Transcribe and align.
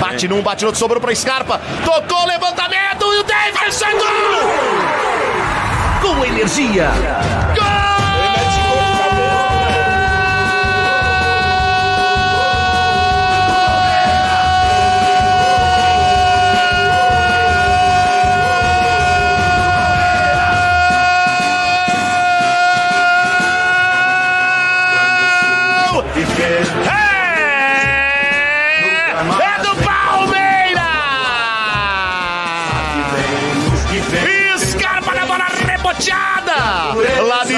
Bate 0.00 0.28
num, 0.28 0.42
bate 0.42 0.62
no 0.62 0.68
outro, 0.68 0.78
sobrou 0.78 1.00
pra 1.00 1.14
Scarpa. 1.14 1.60
Tocou, 1.84 2.26
levantamento 2.26 3.04
e 3.04 3.18
o 3.18 3.22
Davidson 3.24 3.90
gol! 3.92 4.50
Com 6.02 6.24
energia. 6.24 6.90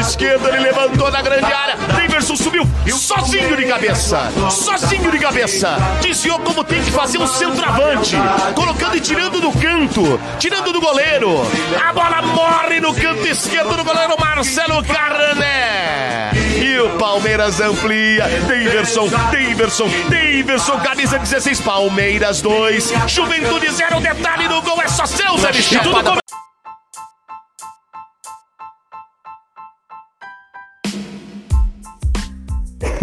Lado 0.03 0.09
esquerdo 0.09 0.49
ele 0.49 0.59
levantou 0.59 1.11
na 1.13 1.23
grande 1.23 1.53
área. 1.53 1.77
Daverson 1.77 2.35
subiu 2.35 2.69
sozinho 2.89 3.57
de 3.57 3.65
cabeça. 3.67 4.33
Sozinho 4.51 5.13
de 5.13 5.19
cabeça. 5.19 5.77
Desviou 6.01 6.41
como 6.41 6.65
tem 6.65 6.83
que 6.83 6.91
fazer 6.91 7.19
um 7.19 7.27
centroavante. 7.27 8.17
Colocando 8.55 8.97
e 8.97 9.01
tirando 9.01 9.41
do 9.41 9.53
canto. 9.53 10.21
Tirando 10.41 10.73
do 10.73 10.81
goleiro. 10.81 11.47
A 11.81 11.93
bola 11.93 12.21
morre 12.23 12.81
no 12.81 12.93
canto 12.93 13.29
esquerdo 13.29 13.77
do 13.77 13.85
goleiro 13.85 14.17
Marcelo 14.19 14.83
Carné. 14.83 16.33
E 16.61 16.81
o 16.81 16.91
Palmeiras 16.99 17.61
amplia. 17.61 18.25
Daverson, 18.49 19.09
Daverson, 19.09 19.89
Daverson, 20.09 20.81
camisa 20.81 21.19
16. 21.19 21.61
Palmeiras 21.61 22.43
2. 22.43 22.93
Juventude 23.07 23.71
0. 23.71 24.01
Detalhe 24.01 24.49
do 24.49 24.61
gol 24.63 24.83
é 24.83 24.89
só 24.89 25.07
seu, 25.07 25.39
Zé 25.39 25.53
Michel. 25.53 26.22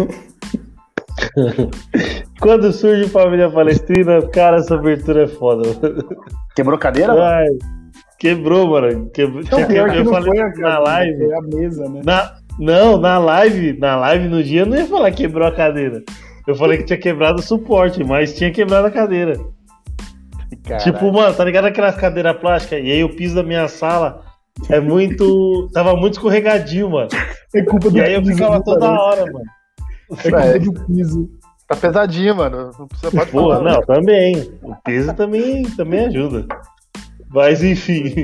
Quando 2.39 2.71
surge 2.71 3.09
família 3.09 3.49
palestrina, 3.49 4.21
cara, 4.29 4.57
essa 4.57 4.75
abertura 4.75 5.23
é 5.23 5.27
foda. 5.27 5.63
Quebrou 6.55 6.77
cadeira? 6.77 7.13
Ai, 7.13 7.47
quebrou, 8.17 8.67
mano. 8.67 9.09
Quebrou. 9.11 9.41
Então, 9.41 9.65
que- 9.65 9.73
eu 9.73 10.05
falei 10.05 10.31
foi 10.31 10.39
a 10.39 10.43
na 10.45 10.49
cadeira, 10.51 10.79
live. 10.79 11.25
Foi 11.25 11.33
a 11.33 11.41
mesa, 11.41 11.89
né? 11.89 12.01
Na, 12.03 12.33
não, 12.57 12.97
na 12.97 13.17
live, 13.17 13.77
na 13.79 13.95
live 13.95 14.27
no 14.27 14.43
dia 14.43 14.61
eu 14.61 14.65
não 14.65 14.77
ia 14.77 14.85
falar 14.85 15.11
que 15.11 15.17
quebrou 15.23 15.47
a 15.47 15.51
cadeira. 15.51 16.01
Eu 16.47 16.55
falei 16.55 16.77
que 16.77 16.85
tinha 16.85 16.97
quebrado 16.97 17.39
o 17.39 17.43
suporte, 17.43 18.03
mas 18.03 18.35
tinha 18.35 18.51
quebrado 18.51 18.87
a 18.87 18.91
cadeira. 18.91 19.33
Tipo, 20.79 21.11
mano, 21.11 21.33
tá 21.33 21.43
ligado 21.43 21.65
aquelas 21.65 21.95
cadeiras 21.95 22.37
plásticas? 22.37 22.79
E 22.83 22.91
aí 22.91 23.03
o 23.03 23.15
piso 23.15 23.35
da 23.35 23.43
minha 23.43 23.67
sala 23.67 24.21
é 24.69 24.79
muito. 24.79 25.69
Tava 25.73 25.95
muito 25.95 26.13
escorregadio, 26.13 26.89
mano. 26.89 27.09
É 27.53 27.61
culpa 27.63 27.89
do 27.89 27.97
E 27.97 28.01
aí 28.01 28.13
eu 28.13 28.25
ficava 28.25 28.55
viu, 28.55 28.63
toda 28.63 28.89
hora, 28.89 29.25
mano. 29.25 29.45
É 30.23 30.59
do 30.59 30.73
piso. 30.85 31.29
Tá 31.67 31.75
pesadinho, 31.75 32.35
mano. 32.35 32.71
Não 32.77 32.87
precisa 32.87 33.11
pode 33.11 33.31
Pô, 33.31 33.41
falar. 33.41 33.61
não, 33.61 33.81
também. 33.81 34.51
O 34.63 34.75
peso 34.83 35.13
também, 35.13 35.63
também 35.63 36.05
ajuda. 36.05 36.47
Mas 37.29 37.63
enfim. 37.63 38.23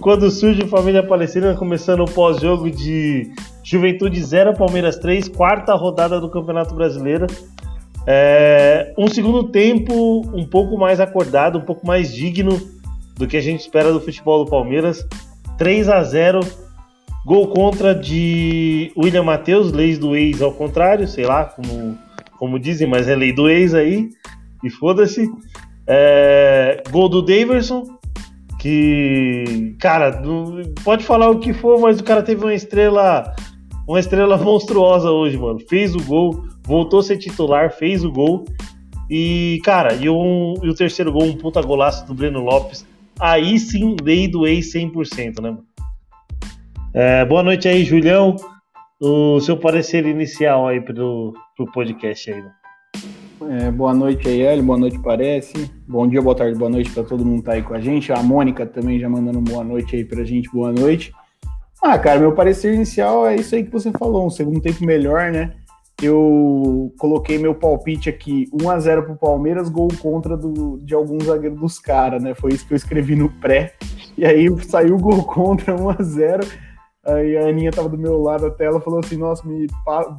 Quando 0.00 0.30
surge 0.30 0.66
Família 0.66 1.06
Palestina, 1.06 1.54
começando 1.54 2.00
o 2.00 2.10
pós-jogo 2.10 2.70
de 2.70 3.30
Juventude 3.62 4.22
0, 4.22 4.54
Palmeiras 4.54 4.96
3, 4.96 5.28
quarta 5.28 5.74
rodada 5.74 6.18
do 6.18 6.30
Campeonato 6.30 6.74
Brasileiro. 6.74 7.26
É, 8.06 8.94
um 8.98 9.06
segundo 9.06 9.50
tempo 9.50 10.22
um 10.34 10.44
pouco 10.44 10.78
mais 10.78 11.00
acordado, 11.00 11.58
um 11.58 11.64
pouco 11.64 11.86
mais 11.86 12.12
digno 12.12 12.58
do 13.14 13.26
que 13.26 13.36
a 13.36 13.40
gente 13.40 13.60
espera 13.60 13.92
do 13.92 14.00
futebol 14.00 14.44
do 14.44 14.50
Palmeiras. 14.50 15.06
3 15.58 15.88
a 15.90 16.02
0 16.02 16.40
Gol 17.24 17.48
contra 17.48 17.94
de 17.94 18.92
William 18.96 19.22
Matheus, 19.22 19.72
leis 19.72 19.98
do 19.98 20.16
ex 20.16 20.40
ao 20.40 20.52
contrário, 20.52 21.06
sei 21.06 21.26
lá 21.26 21.44
como, 21.44 21.98
como 22.38 22.58
dizem, 22.58 22.88
mas 22.88 23.08
é 23.08 23.14
lei 23.14 23.32
do 23.32 23.48
ex 23.48 23.74
aí, 23.74 24.08
e 24.64 24.70
foda-se. 24.70 25.30
É, 25.86 26.82
gol 26.90 27.08
do 27.08 27.20
Daverson, 27.20 27.84
que, 28.58 29.74
cara, 29.80 30.22
pode 30.84 31.04
falar 31.04 31.30
o 31.30 31.40
que 31.40 31.52
for, 31.52 31.80
mas 31.80 31.98
o 31.98 32.04
cara 32.04 32.22
teve 32.22 32.44
uma 32.44 32.54
estrela, 32.54 33.34
uma 33.88 33.98
estrela 33.98 34.36
monstruosa 34.38 35.10
hoje, 35.10 35.36
mano. 35.36 35.58
Fez 35.68 35.94
o 35.94 36.02
gol, 36.04 36.44
voltou 36.62 37.00
a 37.00 37.02
ser 37.02 37.18
titular, 37.18 37.72
fez 37.72 38.04
o 38.04 38.12
gol. 38.12 38.44
E, 39.10 39.60
cara, 39.64 39.94
e, 39.94 40.08
um, 40.08 40.54
e 40.62 40.68
o 40.68 40.74
terceiro 40.74 41.10
gol, 41.10 41.24
um 41.24 41.36
puta 41.36 41.60
golaço 41.60 42.06
do 42.06 42.14
Breno 42.14 42.40
Lopes. 42.40 42.86
Aí 43.18 43.58
sim, 43.58 43.96
lei 44.02 44.28
do 44.28 44.46
ex 44.46 44.72
100%, 44.72 45.40
né, 45.40 45.50
mano? 45.50 45.69
É, 46.92 47.24
boa 47.24 47.42
noite 47.42 47.68
aí, 47.68 47.84
Julião. 47.84 48.34
O 49.00 49.38
seu 49.40 49.56
parecer 49.56 50.04
inicial 50.06 50.66
aí 50.66 50.80
pro, 50.80 51.32
pro 51.56 51.70
podcast 51.70 52.32
aí, 52.32 52.42
mano. 52.42 53.52
É, 53.52 53.70
boa 53.70 53.94
noite 53.94 54.28
aí, 54.28 54.42
Hélio. 54.42 54.64
Boa 54.64 54.76
noite, 54.76 54.98
parece. 54.98 55.70
Bom 55.86 56.08
dia, 56.08 56.20
boa 56.20 56.34
tarde, 56.34 56.58
boa 56.58 56.68
noite 56.68 56.90
pra 56.90 57.04
todo 57.04 57.24
mundo 57.24 57.38
que 57.38 57.44
tá 57.44 57.52
aí 57.52 57.62
com 57.62 57.74
a 57.74 57.80
gente. 57.80 58.12
A 58.12 58.20
Mônica 58.22 58.66
também 58.66 58.98
já 58.98 59.08
mandando 59.08 59.40
boa 59.40 59.62
noite 59.62 59.94
aí 59.94 60.04
pra 60.04 60.24
gente. 60.24 60.50
Boa 60.50 60.72
noite. 60.72 61.12
Ah, 61.80 61.96
cara, 61.96 62.18
meu 62.18 62.32
parecer 62.32 62.74
inicial 62.74 63.24
é 63.24 63.36
isso 63.36 63.54
aí 63.54 63.62
que 63.62 63.70
você 63.70 63.92
falou. 63.92 64.26
Um 64.26 64.30
segundo 64.30 64.60
tempo 64.60 64.84
melhor, 64.84 65.30
né? 65.30 65.52
Eu 66.02 66.92
coloquei 66.98 67.38
meu 67.38 67.54
palpite 67.54 68.08
aqui, 68.08 68.48
1x0 68.52 69.04
pro 69.04 69.16
Palmeiras, 69.16 69.68
gol 69.68 69.88
contra 70.00 70.36
do, 70.36 70.78
de 70.78 70.94
algum 70.94 71.20
zagueiro 71.20 71.54
dos 71.54 71.78
caras, 71.78 72.20
né? 72.20 72.34
Foi 72.34 72.52
isso 72.52 72.66
que 72.66 72.72
eu 72.72 72.76
escrevi 72.76 73.14
no 73.14 73.30
pré. 73.30 73.74
E 74.18 74.24
aí 74.24 74.48
saiu 74.64 74.96
o 74.96 74.98
gol 74.98 75.22
contra 75.22 75.76
1x0. 75.76 76.69
Aí 77.06 77.34
a 77.38 77.48
Aninha 77.48 77.72
tava 77.72 77.88
do 77.88 77.96
meu 77.96 78.20
lado 78.20 78.46
até, 78.46 78.66
ela 78.66 78.80
falou 78.80 79.00
assim, 79.00 79.16
nossa, 79.16 79.46
me 79.48 79.66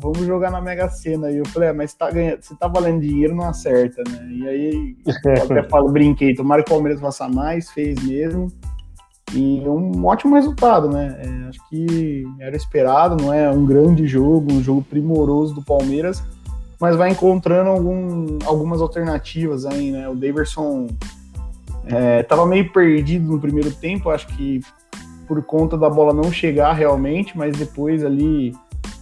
vamos 0.02 0.26
jogar 0.26 0.50
na 0.50 0.60
Mega 0.60 0.90
Sena. 0.90 1.32
E 1.32 1.38
eu 1.38 1.46
falei, 1.46 1.70
ah, 1.70 1.74
mas 1.74 1.94
tá 1.94 2.10
ganhando, 2.10 2.42
se 2.42 2.56
tá 2.56 2.68
valendo 2.68 3.02
dinheiro, 3.02 3.36
não 3.36 3.46
acerta, 3.46 4.02
né? 4.10 4.28
E 4.32 4.48
aí 4.48 4.96
eu 5.06 5.44
até 5.44 5.64
falo, 5.70 5.92
brinquei, 5.92 6.34
tomara 6.34 6.64
que 6.64 6.72
o 6.72 6.74
Palmeiras 6.74 7.00
faça 7.00 7.30
mais, 7.30 7.70
fez 7.70 8.04
mesmo. 8.04 8.48
E 9.34 9.62
um 9.62 10.06
ótimo 10.06 10.36
resultado, 10.36 10.90
né? 10.90 11.22
É, 11.24 11.50
acho 11.50 11.60
que 11.70 12.26
era 12.40 12.56
esperado, 12.56 13.22
não 13.22 13.32
é 13.32 13.50
um 13.50 13.66
grande 13.66 14.08
jogo, 14.08 14.52
um 14.52 14.62
jogo 14.62 14.82
primoroso 14.82 15.54
do 15.54 15.62
Palmeiras, 15.62 16.22
mas 16.80 16.96
vai 16.96 17.12
encontrando 17.12 17.70
algum, 17.70 18.40
algumas 18.44 18.82
alternativas 18.82 19.66
aí, 19.66 19.92
né? 19.92 20.10
O 20.10 20.16
Daverson 20.16 20.88
é, 21.86 22.24
tava 22.24 22.46
meio 22.46 22.72
perdido 22.74 23.32
no 23.32 23.40
primeiro 23.40 23.72
tempo, 23.72 24.10
acho 24.10 24.28
que 24.28 24.62
por 25.32 25.42
conta 25.46 25.78
da 25.78 25.90
bola 25.90 26.14
não 26.14 26.30
chegar 26.30 26.74
realmente, 26.74 27.38
mas 27.38 27.56
depois 27.56 28.04
ali 28.04 28.52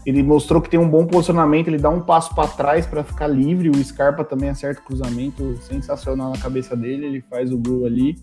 ele 0.05 0.21
mostrou 0.21 0.61
que 0.61 0.69
tem 0.69 0.79
um 0.79 0.87
bom 0.87 1.03
posicionamento, 1.07 1.69
ele 1.69 1.79
dá 1.79 1.89
um 1.89 2.01
passo 2.01 2.35
para 2.35 2.47
trás 2.47 2.85
para 2.85 3.03
ficar 3.03 3.25
livre, 3.25 3.67
o 3.67 3.83
Scarpa 3.83 4.23
também 4.23 4.47
acerta 4.47 4.79
o 4.79 4.83
cruzamento 4.83 5.57
sensacional 5.63 6.29
na 6.29 6.37
cabeça 6.37 6.75
dele, 6.75 7.07
ele 7.07 7.21
faz 7.21 7.51
o 7.51 7.57
gol 7.57 7.87
ali. 7.87 8.15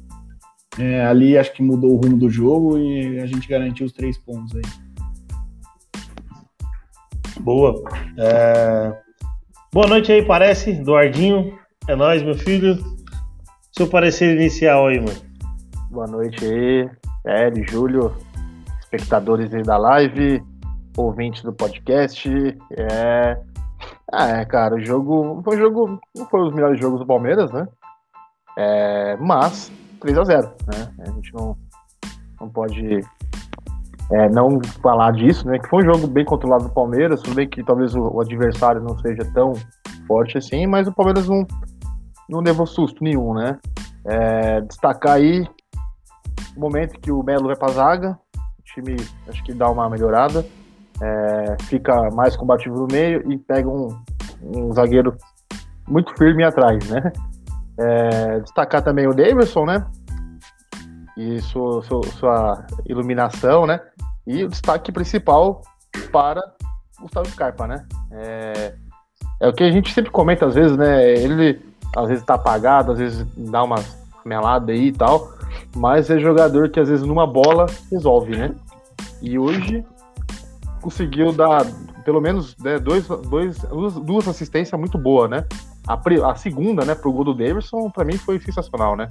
É, 0.78 1.04
ali 1.04 1.36
acho 1.36 1.52
que 1.52 1.64
mudou 1.64 1.94
o 1.94 1.96
rumo 1.96 2.16
do 2.16 2.30
jogo 2.30 2.78
e 2.78 3.18
a 3.18 3.26
gente 3.26 3.48
garantiu 3.48 3.84
os 3.84 3.92
três 3.92 4.16
pontos 4.16 4.54
aí. 4.54 4.62
Boa. 7.40 7.82
É, 8.16 8.96
Boa 9.72 9.88
noite 9.88 10.12
aí, 10.12 10.24
parece, 10.24 10.70
Eduardinho. 10.70 11.58
É 11.88 11.96
nóis, 11.96 12.22
meu 12.22 12.36
filho. 12.36 12.78
Seu 13.72 13.88
parecer 13.88 14.36
inicial 14.36 14.86
aí, 14.86 15.00
mano. 15.00 15.26
Boa 15.90 16.06
noite 16.06 16.44
aí, 16.44 16.88
Hélio, 17.26 17.68
Júlio, 17.68 18.16
espectadores 18.80 19.52
aí 19.52 19.62
da 19.62 19.76
live, 19.76 20.42
ouvintes 20.96 21.42
do 21.42 21.52
podcast. 21.52 22.28
É... 22.70 23.38
Ah, 24.12 24.28
é, 24.28 24.44
cara, 24.44 24.76
o 24.76 24.80
jogo. 24.80 25.42
Foi 25.42 25.56
um 25.56 25.60
jogo. 25.60 26.00
Não 26.16 26.26
foi 26.26 26.40
os 26.42 26.54
melhores 26.54 26.80
jogos 26.80 27.00
do 27.00 27.06
Palmeiras, 27.06 27.50
né? 27.50 27.66
É, 28.56 29.16
mas 29.16 29.70
3x0, 30.00 30.42
né? 30.72 30.92
A 31.00 31.10
gente 31.10 31.34
não, 31.34 31.56
não 32.40 32.48
pode 32.48 33.00
é, 34.12 34.28
não 34.30 34.60
falar 34.80 35.12
disso, 35.12 35.46
né? 35.46 35.58
Que 35.58 35.68
foi 35.68 35.82
um 35.82 35.92
jogo 35.92 36.06
bem 36.06 36.24
controlado 36.24 36.64
do 36.64 36.70
Palmeiras, 36.70 37.20
tudo 37.20 37.34
bem 37.34 37.48
que 37.48 37.62
talvez 37.62 37.94
o, 37.94 38.02
o 38.02 38.20
adversário 38.20 38.80
não 38.80 38.96
seja 38.98 39.24
tão 39.34 39.52
forte 40.06 40.38
assim, 40.38 40.66
mas 40.66 40.86
o 40.86 40.94
Palmeiras 40.94 41.28
não, 41.28 41.44
não 42.28 42.40
levou 42.40 42.66
susto 42.66 43.02
nenhum, 43.02 43.34
né? 43.34 43.58
É, 44.06 44.60
destacar 44.62 45.16
aí 45.16 45.46
o 46.56 46.60
momento 46.60 46.98
que 46.98 47.12
o 47.12 47.22
Melo 47.22 47.46
vai 47.46 47.56
pra 47.56 47.68
zaga, 47.68 48.18
o 48.58 48.62
time 48.62 48.96
acho 49.28 49.44
que 49.44 49.52
dá 49.52 49.70
uma 49.70 49.88
melhorada, 49.90 50.44
é, 51.00 51.56
fica 51.64 52.10
mais 52.10 52.36
combativo 52.36 52.76
no 52.76 52.86
meio 52.90 53.30
e 53.30 53.36
pega 53.36 53.68
um, 53.68 53.88
um 54.42 54.72
zagueiro 54.72 55.16
muito 55.86 56.16
firme 56.16 56.42
atrás, 56.42 56.88
né? 56.88 57.12
É, 57.78 58.40
destacar 58.40 58.82
também 58.82 59.06
o 59.06 59.14
Davidson, 59.14 59.66
né? 59.66 59.86
E 61.16 61.40
sua, 61.42 61.82
sua, 61.82 62.02
sua 62.18 62.66
iluminação, 62.86 63.66
né? 63.66 63.80
E 64.26 64.44
o 64.44 64.48
destaque 64.48 64.90
principal 64.90 65.62
para 66.10 66.42
Gustavo 67.00 67.28
Scarpa, 67.28 67.66
né? 67.66 67.86
É, 68.10 68.74
é 69.40 69.48
o 69.48 69.52
que 69.52 69.62
a 69.62 69.70
gente 69.70 69.92
sempre 69.92 70.10
comenta 70.10 70.46
às 70.46 70.54
vezes, 70.54 70.76
né? 70.76 71.10
Ele 71.10 71.60
às 71.94 72.08
vezes 72.08 72.24
tá 72.24 72.34
apagado, 72.34 72.92
às 72.92 72.98
vezes 72.98 73.26
dá 73.36 73.62
uma 73.62 73.76
melada 74.24 74.72
aí 74.72 74.88
e 74.88 74.92
tal, 74.92 75.35
mas 75.74 76.10
é 76.10 76.18
jogador 76.18 76.68
que 76.70 76.80
às 76.80 76.88
vezes 76.88 77.06
numa 77.06 77.26
bola 77.26 77.66
resolve, 77.90 78.36
né? 78.36 78.54
E 79.22 79.38
hoje 79.38 79.84
conseguiu 80.80 81.32
dar 81.32 81.64
pelo 82.04 82.20
menos 82.20 82.56
né, 82.58 82.78
dois, 82.78 83.08
dois, 83.08 83.58
duas 84.04 84.28
assistências 84.28 84.78
muito 84.78 84.96
boas, 84.96 85.28
né? 85.28 85.44
A, 85.88 86.00
a 86.30 86.34
segunda, 86.36 86.84
né, 86.84 86.94
pro 86.94 87.12
gol 87.12 87.24
do 87.24 87.34
Davidson, 87.34 87.90
para 87.90 88.04
mim 88.04 88.16
foi 88.16 88.38
sensacional, 88.38 88.96
né? 88.96 89.08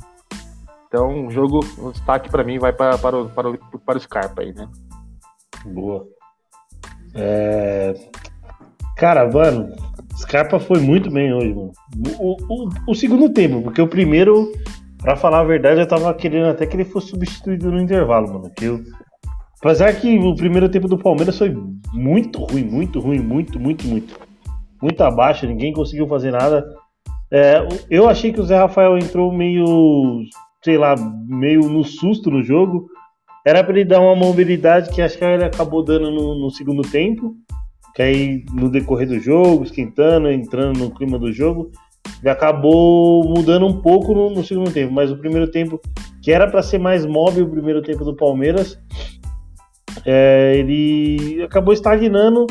Então, 0.88 1.28
o 1.28 1.30
jogo, 1.30 1.60
o 1.78 1.92
destaque 1.92 2.30
para 2.30 2.44
mim 2.44 2.58
vai 2.58 2.72
para, 2.72 2.98
para, 2.98 3.18
o, 3.18 3.30
para, 3.30 3.50
o, 3.50 3.58
para 3.80 3.98
o 3.98 4.02
Scarpa 4.02 4.42
aí, 4.42 4.54
né? 4.54 4.70
Boa. 5.66 6.08
É... 7.14 7.94
Cara, 8.96 9.30
mano, 9.30 9.76
Scarpa 10.16 10.58
foi 10.58 10.80
muito 10.80 11.12
bem 11.12 11.34
hoje, 11.34 11.54
mano. 11.54 11.72
O, 12.18 12.38
o, 12.48 12.70
o, 12.88 12.96
segundo 12.96 13.30
tempo, 13.30 13.62
porque 13.62 13.82
o 13.82 13.88
primeiro, 13.88 14.54
pra 15.06 15.16
falar 15.16 15.42
a 15.42 15.46
verdade, 15.46 15.80
eu 15.80 15.88
tava 15.88 16.14
querendo 16.14 16.48
até 16.48 16.66
que 16.66 16.76
ele 16.76 16.84
fosse 16.84 17.10
substituído 17.10 17.72
no 17.72 17.80
intervalo, 17.80 18.28
mano. 18.28 18.52
Que 18.56 18.66
eu... 18.66 18.84
Apesar 19.60 19.94
que 19.94 20.18
o 20.18 20.36
primeiro 20.36 20.68
tempo 20.68 20.88
do 20.88 20.98
Palmeiras 20.98 21.38
foi 21.38 21.56
muito 21.94 22.44
ruim, 22.44 22.64
muito 22.64 23.00
ruim, 23.00 23.20
muito, 23.20 23.60
muito, 23.60 23.88
muito. 23.88 24.20
Muito 24.82 25.02
abaixo, 25.02 25.48
ninguém 25.48 25.72
conseguiu 25.72 26.08
fazer 26.08 26.32
nada. 26.32 26.66
É, 27.32 27.66
eu 27.90 28.10
achei 28.10 28.34
que 28.34 28.40
o 28.40 28.44
Zé 28.44 28.58
Rafael 28.58 28.98
entrou 28.98 29.32
meio, 29.32 30.24
sei 30.64 30.78
lá, 30.78 30.96
meio 31.28 31.62
no 31.70 31.84
susto 31.84 32.30
no 32.30 32.44
jogo. 32.44 32.88
Era 33.46 33.64
para 33.64 33.80
ele 33.80 33.86
dar 33.86 34.02
uma 34.02 34.16
mobilidade 34.16 34.90
que 34.90 35.02
acho 35.02 35.18
que 35.18 35.24
ele 35.24 35.46
acabou 35.46 35.84
dando 35.84 36.12
no, 36.12 36.38
no 36.40 36.52
segundo 36.52 36.82
tempo 36.82 37.36
que 37.96 38.02
aí 38.02 38.46
no 38.54 38.70
decorrer 38.70 39.08
do 39.08 39.18
jogo, 39.18 39.64
esquentando, 39.64 40.30
entrando 40.30 40.78
no 40.78 40.92
clima 40.92 41.18
do 41.18 41.32
jogo, 41.32 41.72
ele 42.22 42.30
acabou 42.30 43.24
mudando 43.24 43.66
um 43.66 43.82
pouco 43.82 44.14
no, 44.14 44.30
no 44.30 44.44
segundo 44.44 44.72
tempo. 44.72 44.94
Mas 44.94 45.12
o 45.12 45.18
primeiro 45.18 45.50
tempo, 45.50 45.80
que 46.22 46.32
era 46.32 46.50
para 46.50 46.62
ser 46.62 46.80
mais 46.80 47.06
móvel, 47.06 47.46
o 47.46 47.50
primeiro 47.50 47.82
tempo 47.82 48.04
do 48.04 48.16
Palmeiras, 48.16 48.80
é, 50.06 50.56
ele 50.58 51.42
acabou 51.44 51.74
estagnando 51.74 52.48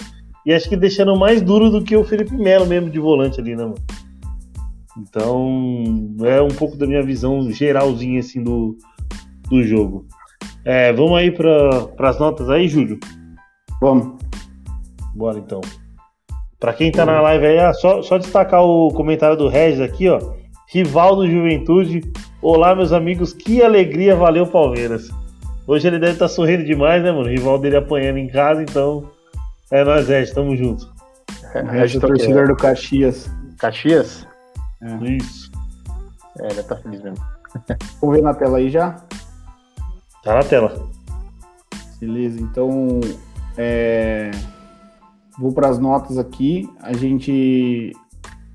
e 0.47 0.53
acho 0.53 0.69
que 0.69 0.77
deixando 0.77 1.17
mais 1.17 1.41
duro 1.41 1.71
do 1.71 1.83
que 1.83 1.97
o 1.97 2.05
Felipe 2.05 2.37
Melo 2.37 2.67
mesmo 2.67 2.91
de 2.91 2.99
volante 2.99 3.41
ali, 3.41 3.57
né, 3.57 3.65
mano? 3.65 3.75
Então, 4.97 6.15
é 6.23 6.41
um 6.41 6.49
pouco 6.49 6.77
da 6.77 6.87
minha 6.87 7.03
visão 7.03 7.51
geralzinha 7.51 8.21
assim 8.21 8.43
do, 8.43 8.77
do 9.49 9.63
jogo. 9.63 10.07
É, 10.65 10.93
vamos 10.93 11.19
aí 11.19 11.31
para 11.31 12.09
as 12.09 12.19
notas 12.19 12.49
aí, 12.49 12.69
Júlio? 12.69 12.99
Vamos. 13.81 14.19
Bora 15.15 15.39
então. 15.39 15.61
Para 16.65 16.73
quem 16.73 16.91
tá 16.91 17.05
na 17.05 17.21
live 17.21 17.45
aí, 17.45 17.59
ah, 17.59 17.75
só, 17.75 18.01
só 18.01 18.17
destacar 18.17 18.63
o 18.63 18.89
comentário 18.89 19.37
do 19.37 19.49
Regis 19.49 19.83
aqui, 19.83 20.09
ó. 20.09 20.19
Rival 20.73 21.15
do 21.15 21.31
Juventude. 21.31 22.01
Olá, 22.41 22.75
meus 22.75 22.91
amigos, 22.91 23.35
que 23.35 23.63
alegria, 23.63 24.17
valeu 24.17 24.47
Palmeiras. 24.47 25.11
Hoje 25.67 25.87
ele 25.87 25.99
deve 25.99 26.15
estar 26.15 26.25
tá 26.25 26.29
sorrindo 26.31 26.65
demais, 26.65 27.03
né, 27.03 27.13
mano? 27.13 27.29
rival 27.29 27.59
dele 27.59 27.77
apanhando 27.77 28.17
em 28.17 28.29
casa, 28.29 28.63
então. 28.63 29.11
É 29.71 29.85
nós, 29.85 30.09
Regis, 30.09 30.33
tamo 30.33 30.57
junto. 30.57 30.91
É, 31.53 31.61
Regis, 31.61 32.01
torcedor 32.01 32.49
do 32.49 32.57
Caxias. 32.57 33.31
Caxias? 33.59 34.27
É. 34.81 35.05
Isso. 35.05 35.53
É, 36.41 36.47
ele 36.51 36.63
tá 36.63 36.77
feliz 36.77 37.03
mesmo. 37.03 37.23
Vamos 38.01 38.17
ver 38.17 38.23
na 38.23 38.33
tela 38.33 38.57
aí 38.57 38.71
já? 38.71 38.97
Tá 40.23 40.37
na 40.37 40.43
tela. 40.43 40.89
Beleza, 42.01 42.41
então. 42.41 43.03
É... 43.59 44.31
Vou 45.39 45.53
para 45.53 45.69
as 45.69 45.79
notas 45.79 46.19
aqui. 46.19 46.69
A 46.81 46.93
gente 46.93 47.93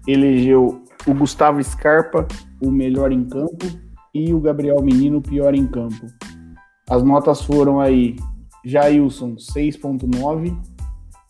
elegeu 0.07 0.83
o 1.05 1.13
Gustavo 1.13 1.63
Scarpa, 1.63 2.27
o 2.61 2.71
melhor 2.71 3.11
em 3.11 3.23
campo, 3.25 3.65
e 4.13 4.33
o 4.33 4.39
Gabriel 4.39 4.81
Menino, 4.81 5.17
o 5.17 5.21
pior 5.21 5.53
em 5.53 5.67
campo. 5.67 6.07
As 6.89 7.03
notas 7.03 7.41
foram 7.41 7.79
aí: 7.79 8.15
Jailson, 8.65 9.35
6,9. 9.35 10.57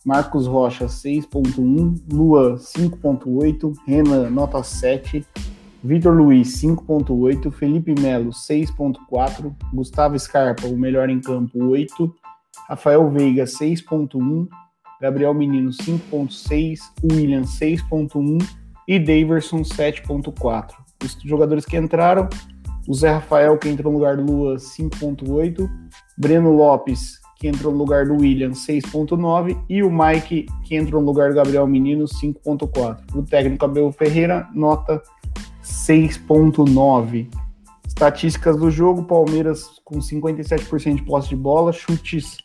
Marcos 0.04 0.46
Rocha, 0.46 0.86
6.1, 0.86 2.00
Lua, 2.10 2.54
5.8, 2.54 3.74
Renan, 3.86 4.30
nota 4.30 4.62
7, 4.62 5.26
Vitor 5.84 6.14
Luiz, 6.14 6.62
5.8, 6.62 7.52
Felipe 7.52 7.94
Melo, 8.00 8.30
6.4, 8.30 9.54
Gustavo 9.74 10.18
Scarpa, 10.18 10.66
o 10.66 10.76
melhor 10.76 11.10
em 11.10 11.20
campo, 11.20 11.62
8, 11.62 12.14
Rafael 12.66 13.10
Veiga, 13.10 13.44
6.1, 13.44 14.48
Gabriel 15.00 15.32
Menino 15.34 15.70
5.6, 15.70 16.78
William 17.02 17.42
6.1 17.42 18.38
e 18.86 18.98
Daverson 18.98 19.62
7.4. 19.62 20.74
Os 21.02 21.16
jogadores 21.24 21.64
que 21.64 21.76
entraram, 21.76 22.28
o 22.86 22.94
Zé 22.94 23.10
Rafael 23.12 23.56
que 23.58 23.68
entrou 23.68 23.92
no 23.92 23.98
lugar 23.98 24.16
do 24.16 24.24
Lua 24.24 24.56
5.8, 24.56 25.68
Breno 26.18 26.52
Lopes 26.52 27.20
que 27.40 27.48
entrou 27.48 27.72
no 27.72 27.78
lugar 27.78 28.04
do 28.04 28.16
William 28.16 28.50
6.9 28.50 29.58
e 29.66 29.82
o 29.82 29.90
Mike 29.90 30.44
que 30.62 30.76
entrou 30.76 31.00
no 31.00 31.06
lugar 31.06 31.30
do 31.30 31.36
Gabriel 31.36 31.66
Menino 31.66 32.04
5.4. 32.04 32.98
O 33.14 33.22
técnico 33.22 33.64
Abel 33.64 33.90
Ferreira 33.92 34.46
nota 34.54 35.02
6.9. 35.64 37.30
Estatísticas 37.86 38.58
do 38.58 38.70
jogo: 38.70 39.04
Palmeiras 39.04 39.64
com 39.84 39.98
57% 39.98 40.96
de 40.96 41.02
posse 41.02 41.30
de 41.30 41.36
bola, 41.36 41.72
chutes 41.72 42.36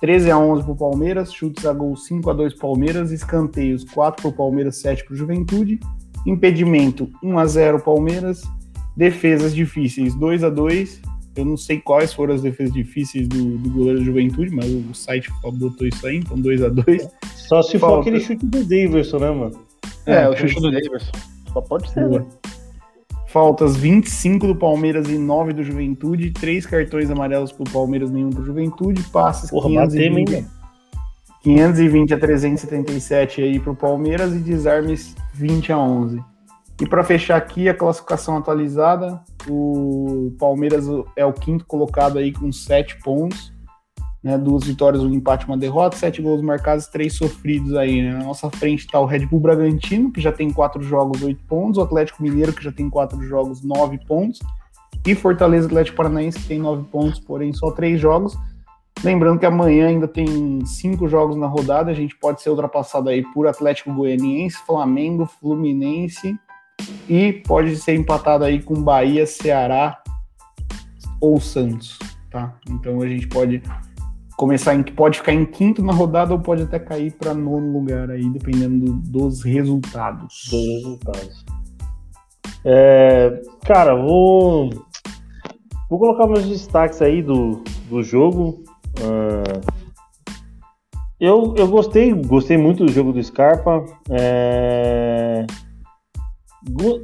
13 0.00 0.30
a 0.30 0.38
11 0.38 0.64
para 0.64 0.72
o 0.72 0.76
Palmeiras, 0.76 1.32
chutes 1.32 1.66
a 1.66 1.72
gol 1.72 1.96
5 1.96 2.30
a 2.30 2.32
2 2.32 2.54
Palmeiras, 2.54 3.10
escanteios 3.10 3.84
4 3.84 4.22
para 4.22 4.30
o 4.30 4.32
Palmeiras, 4.32 4.76
7 4.76 5.04
para 5.04 5.14
o 5.14 5.16
Juventude, 5.16 5.80
impedimento 6.26 7.10
1 7.22 7.38
a 7.38 7.46
0 7.46 7.80
Palmeiras, 7.80 8.42
defesas 8.96 9.54
difíceis 9.54 10.14
2 10.14 10.44
a 10.44 10.50
2 10.50 11.02
eu 11.38 11.44
não 11.44 11.56
sei 11.56 11.80
quais 11.80 12.12
foram 12.12 12.34
as 12.34 12.42
defesas 12.42 12.74
difíceis 12.74 13.28
do, 13.28 13.58
do 13.58 13.70
goleiro 13.70 14.00
da 14.00 14.04
Juventude, 14.04 14.50
mas 14.50 14.66
o 14.66 14.92
site 14.92 15.30
botou 15.44 15.86
isso 15.86 16.04
aí, 16.04 16.16
então 16.16 16.36
2 16.36 16.62
a 16.64 16.68
2 16.68 17.08
Só 17.36 17.62
se 17.62 17.78
for 17.78 18.00
aquele 18.00 18.18
chute 18.18 18.44
do 18.44 18.64
Daverson, 18.64 19.18
né, 19.18 19.30
mano? 19.30 19.60
É, 20.04 20.22
é 20.22 20.28
o 20.28 20.36
chute 20.36 20.60
do 20.60 20.72
Daverson. 20.72 21.12
Só 21.52 21.60
pode 21.60 21.88
ser, 21.90 22.08
né? 22.08 22.26
Faltas 23.28 23.76
25 23.76 24.46
do 24.46 24.56
Palmeiras 24.56 25.08
e 25.08 25.18
9 25.18 25.52
do 25.52 25.62
Juventude. 25.62 26.30
Três 26.30 26.64
cartões 26.64 27.10
amarelos 27.10 27.52
pro 27.52 27.64
Palmeiras, 27.70 28.10
nenhum 28.10 28.30
pro 28.30 28.44
Juventude. 28.44 29.02
Passes 29.04 29.50
Porra, 29.50 29.68
520, 29.68 30.24
batemos, 30.24 30.50
520 31.42 32.14
a 32.14 32.18
377 32.18 33.42
aí 33.42 33.60
pro 33.60 33.74
Palmeiras 33.74 34.34
e 34.34 34.38
desarmes 34.38 35.14
20 35.34 35.72
a 35.72 35.78
11. 35.78 36.24
E 36.80 36.88
para 36.88 37.04
fechar 37.04 37.36
aqui 37.36 37.68
a 37.68 37.74
classificação 37.74 38.36
atualizada, 38.36 39.20
o 39.46 40.32
Palmeiras 40.38 40.86
é 41.14 41.26
o 41.26 41.32
quinto 41.32 41.66
colocado 41.66 42.18
aí 42.18 42.32
com 42.32 42.50
7 42.50 42.98
pontos 43.02 43.52
né, 44.22 44.36
duas 44.36 44.64
vitórias, 44.64 45.02
um 45.02 45.12
empate, 45.12 45.46
uma 45.46 45.56
derrota, 45.56 45.96
sete 45.96 46.20
gols 46.20 46.42
marcados, 46.42 46.86
três 46.86 47.14
sofridos 47.14 47.74
aí. 47.74 48.02
Né? 48.02 48.12
Na 48.12 48.24
nossa 48.24 48.50
frente 48.50 48.80
está 48.80 48.98
o 48.98 49.06
Red 49.06 49.26
Bull 49.26 49.40
Bragantino, 49.40 50.12
que 50.12 50.20
já 50.20 50.32
tem 50.32 50.52
quatro 50.52 50.82
jogos, 50.82 51.22
oito 51.22 51.42
pontos, 51.44 51.78
o 51.78 51.82
Atlético 51.82 52.22
Mineiro, 52.22 52.52
que 52.52 52.64
já 52.64 52.72
tem 52.72 52.90
quatro 52.90 53.22
jogos, 53.22 53.62
nove 53.62 53.98
pontos, 54.06 54.40
e 55.06 55.14
Fortaleza 55.14 55.66
Atlético 55.66 55.96
Paranaense, 55.96 56.38
que 56.40 56.48
tem 56.48 56.58
nove 56.58 56.84
pontos, 56.90 57.20
porém 57.20 57.52
só 57.52 57.70
três 57.70 58.00
jogos. 58.00 58.36
Lembrando 59.04 59.38
que 59.38 59.46
amanhã 59.46 59.86
ainda 59.86 60.08
tem 60.08 60.64
cinco 60.66 61.06
jogos 61.08 61.36
na 61.36 61.46
rodada, 61.46 61.90
a 61.90 61.94
gente 61.94 62.16
pode 62.16 62.42
ser 62.42 62.50
ultrapassado 62.50 63.08
aí 63.08 63.22
por 63.32 63.46
Atlético 63.46 63.94
Goianiense, 63.94 64.58
Flamengo, 64.66 65.24
Fluminense 65.24 66.36
e 67.08 67.32
pode 67.32 67.76
ser 67.76 67.94
empatado 67.94 68.44
aí 68.44 68.60
com 68.60 68.82
Bahia, 68.82 69.24
Ceará 69.24 70.02
ou 71.20 71.40
Santos, 71.40 71.96
tá? 72.28 72.56
Então 72.68 73.00
a 73.00 73.06
gente 73.06 73.28
pode 73.28 73.62
começar 74.38 74.76
em 74.76 74.84
que 74.84 74.92
pode 74.92 75.18
ficar 75.18 75.32
em 75.32 75.44
quinto 75.44 75.82
na 75.82 75.92
rodada 75.92 76.32
ou 76.32 76.38
pode 76.38 76.62
até 76.62 76.78
cair 76.78 77.10
para 77.10 77.34
nono 77.34 77.72
lugar 77.72 78.08
aí, 78.08 78.26
dependendo 78.30 78.92
dos 78.92 79.42
resultados. 79.42 80.46
Dos 80.48 80.64
resultados. 80.64 81.44
É, 82.64 83.42
cara, 83.64 83.96
vou 83.96 84.70
vou 85.90 85.98
colocar 85.98 86.28
meus 86.28 86.46
destaques 86.46 87.02
aí 87.02 87.20
do, 87.20 87.64
do 87.90 88.00
jogo. 88.00 88.62
Uh, 89.00 89.60
eu, 91.18 91.54
eu 91.56 91.66
gostei, 91.66 92.12
gostei 92.12 92.56
muito 92.56 92.86
do 92.86 92.92
jogo 92.92 93.12
do 93.12 93.22
Scarpa. 93.22 93.84
É, 94.08 95.44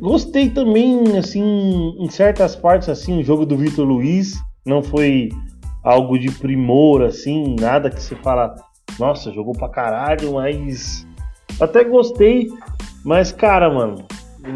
gostei 0.00 0.50
também, 0.50 1.18
assim, 1.18 1.96
em 1.98 2.08
certas 2.08 2.54
partes, 2.54 2.88
assim, 2.88 3.18
o 3.18 3.24
jogo 3.24 3.44
do 3.44 3.56
Vitor 3.56 3.84
Luiz 3.84 4.34
não 4.64 4.84
foi 4.84 5.30
algo 5.84 6.18
de 6.18 6.30
primor, 6.30 7.02
assim, 7.02 7.54
nada 7.60 7.90
que 7.90 8.02
se 8.02 8.14
fala, 8.16 8.54
nossa, 8.98 9.30
jogou 9.30 9.52
pra 9.52 9.68
caralho, 9.68 10.34
mas 10.34 11.06
até 11.60 11.84
gostei, 11.84 12.48
mas 13.04 13.30
cara, 13.30 13.70
mano, 13.70 14.04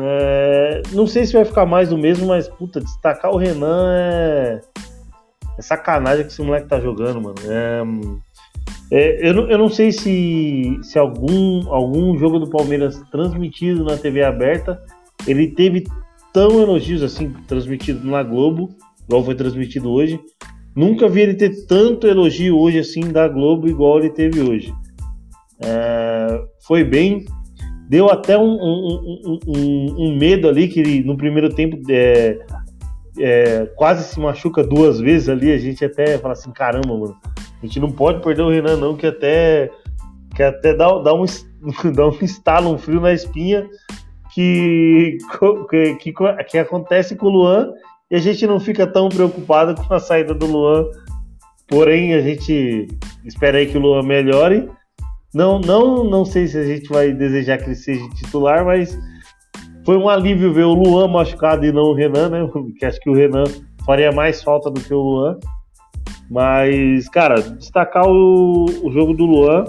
é... 0.02 0.82
não 0.92 1.06
sei 1.06 1.26
se 1.26 1.34
vai 1.34 1.44
ficar 1.44 1.66
mais 1.66 1.90
do 1.90 1.98
mesmo, 1.98 2.28
mas 2.28 2.48
puta, 2.48 2.80
destacar 2.80 3.30
o 3.30 3.36
Renan 3.36 3.92
é, 3.92 4.60
é 5.58 5.62
sacanagem 5.62 6.24
que 6.24 6.32
esse 6.32 6.42
moleque 6.42 6.68
tá 6.68 6.80
jogando, 6.80 7.20
mano. 7.20 7.36
É... 7.46 7.82
É, 8.90 9.28
eu, 9.28 9.34
não, 9.34 9.50
eu 9.50 9.58
não 9.58 9.68
sei 9.68 9.92
se, 9.92 10.80
se 10.82 10.98
algum, 10.98 11.70
algum 11.70 12.16
jogo 12.16 12.38
do 12.38 12.48
Palmeiras 12.48 12.98
transmitido 13.10 13.84
na 13.84 13.98
TV 13.98 14.24
aberta 14.24 14.82
ele 15.26 15.48
teve 15.48 15.84
tão 16.32 16.60
elogios 16.60 17.02
assim 17.02 17.32
transmitido 17.46 18.06
na 18.08 18.22
Globo, 18.22 18.70
igual 19.06 19.24
foi 19.24 19.34
transmitido 19.34 19.90
hoje. 19.90 20.20
Nunca 20.78 21.08
vi 21.08 21.22
ele 21.22 21.34
ter 21.34 21.66
tanto 21.66 22.06
elogio 22.06 22.56
hoje 22.56 22.78
assim 22.78 23.00
da 23.10 23.26
Globo 23.26 23.66
igual 23.66 23.98
ele 23.98 24.10
teve 24.10 24.40
hoje. 24.40 24.72
É, 25.60 26.40
foi 26.60 26.84
bem, 26.84 27.24
deu 27.88 28.08
até 28.08 28.38
um, 28.38 28.44
um, 28.44 29.40
um, 29.44 29.94
um, 29.98 30.16
medo 30.16 30.46
ali 30.46 30.68
que 30.68 30.78
ele, 30.78 31.02
no 31.02 31.16
primeiro 31.16 31.52
tempo 31.52 31.76
é, 31.90 32.38
é, 33.18 33.66
quase 33.74 34.04
se 34.04 34.20
machuca 34.20 34.62
duas 34.62 35.00
vezes 35.00 35.28
ali. 35.28 35.50
A 35.50 35.58
gente 35.58 35.84
até 35.84 36.16
fala 36.16 36.34
assim: 36.34 36.52
caramba, 36.52 36.96
mano, 36.96 37.16
a 37.60 37.66
gente 37.66 37.80
não 37.80 37.90
pode 37.90 38.22
perder 38.22 38.42
o 38.42 38.50
Renan, 38.50 38.76
não, 38.76 38.96
que 38.96 39.08
até, 39.08 39.72
que 40.36 40.44
até 40.44 40.76
dá, 40.76 40.96
dá, 41.00 41.12
um, 41.12 41.24
dá 41.92 42.06
um 42.06 42.18
estalo, 42.22 42.72
um 42.72 42.78
frio 42.78 43.00
na 43.00 43.12
espinha 43.12 43.68
que, 44.32 45.18
que, 45.68 45.94
que, 45.96 46.44
que 46.44 46.58
acontece 46.58 47.16
com 47.16 47.26
o 47.26 47.30
Luan 47.30 47.72
e 48.10 48.16
a 48.16 48.18
gente 48.18 48.46
não 48.46 48.58
fica 48.58 48.86
tão 48.86 49.08
preocupado 49.08 49.74
com 49.74 49.92
a 49.92 50.00
saída 50.00 50.34
do 50.34 50.46
Luan. 50.46 50.84
Porém, 51.66 52.14
a 52.14 52.20
gente 52.22 52.88
espera 53.24 53.58
aí 53.58 53.66
que 53.66 53.76
o 53.76 53.80
Luan 53.80 54.02
melhore. 54.02 54.70
Não, 55.34 55.58
não, 55.60 56.04
não 56.04 56.24
sei 56.24 56.46
se 56.46 56.56
a 56.56 56.64
gente 56.64 56.88
vai 56.88 57.12
desejar 57.12 57.58
que 57.58 57.64
ele 57.64 57.74
seja 57.74 58.08
titular, 58.14 58.64
mas 58.64 58.98
foi 59.84 59.96
um 59.98 60.08
alívio 60.08 60.52
ver 60.52 60.64
o 60.64 60.72
Luan 60.72 61.06
machucado 61.08 61.66
e 61.66 61.72
não 61.72 61.84
o 61.84 61.94
Renan, 61.94 62.30
né? 62.30 62.48
Que 62.78 62.86
acho 62.86 62.98
que 63.00 63.10
o 63.10 63.14
Renan 63.14 63.44
faria 63.84 64.10
mais 64.10 64.42
falta 64.42 64.70
do 64.70 64.80
que 64.80 64.94
o 64.94 65.00
Luan. 65.00 65.38
Mas, 66.30 67.08
cara, 67.08 67.40
destacar 67.40 68.06
o, 68.06 68.66
o 68.82 68.90
jogo 68.90 69.14
do 69.14 69.24
Luan, 69.24 69.64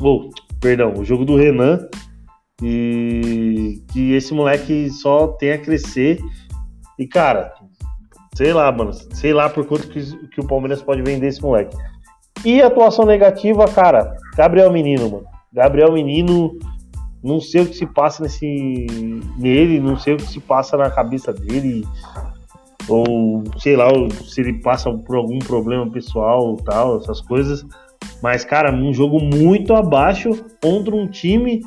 ou, 0.00 0.30
perdão, 0.60 0.94
o 0.96 1.04
jogo 1.04 1.24
do 1.24 1.36
Renan, 1.36 1.88
e 2.62 3.82
que 3.92 4.12
esse 4.12 4.32
moleque 4.32 4.90
só 4.90 5.28
tem 5.28 5.52
a 5.52 5.58
crescer. 5.58 6.18
E, 7.02 7.06
cara, 7.08 7.52
sei 8.32 8.52
lá, 8.52 8.70
mano, 8.70 8.92
sei 8.92 9.32
lá 9.32 9.50
por 9.50 9.66
quanto 9.66 9.88
que, 9.88 10.28
que 10.28 10.40
o 10.40 10.46
Palmeiras 10.46 10.80
pode 10.80 11.02
vender 11.02 11.26
esse 11.26 11.42
moleque. 11.42 11.76
E 12.44 12.62
atuação 12.62 13.04
negativa, 13.04 13.66
cara, 13.66 14.16
Gabriel 14.36 14.72
Menino, 14.72 15.10
mano. 15.10 15.24
Gabriel 15.52 15.92
Menino, 15.92 16.56
não 17.22 17.40
sei 17.40 17.62
o 17.62 17.66
que 17.66 17.74
se 17.74 17.86
passa 17.86 18.22
nesse 18.22 19.20
nele, 19.36 19.80
não 19.80 19.98
sei 19.98 20.14
o 20.14 20.16
que 20.16 20.28
se 20.28 20.38
passa 20.38 20.76
na 20.76 20.90
cabeça 20.90 21.32
dele, 21.32 21.84
ou 22.88 23.42
sei 23.58 23.74
lá, 23.74 23.88
se 24.24 24.40
ele 24.40 24.60
passa 24.60 24.92
por 24.92 25.16
algum 25.16 25.40
problema 25.40 25.90
pessoal, 25.90 26.56
tal, 26.64 26.98
essas 26.98 27.20
coisas. 27.20 27.66
Mas, 28.22 28.44
cara, 28.44 28.72
um 28.72 28.94
jogo 28.94 29.18
muito 29.20 29.74
abaixo 29.74 30.30
contra 30.62 30.94
um 30.94 31.08
time 31.08 31.62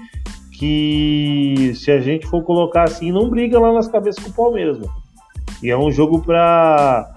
que, 0.58 1.74
se 1.76 1.92
a 1.92 2.00
gente 2.00 2.26
for 2.26 2.42
colocar 2.42 2.84
assim, 2.84 3.12
não 3.12 3.30
briga 3.30 3.60
lá 3.60 3.74
nas 3.74 3.90
cabeças 3.90 4.24
com 4.24 4.30
o 4.30 4.34
Palmeiras, 4.34 4.80
mano. 4.80 5.05
E 5.62 5.70
é 5.70 5.78
um 5.78 5.92
jogo 5.92 6.22
para 6.22 7.12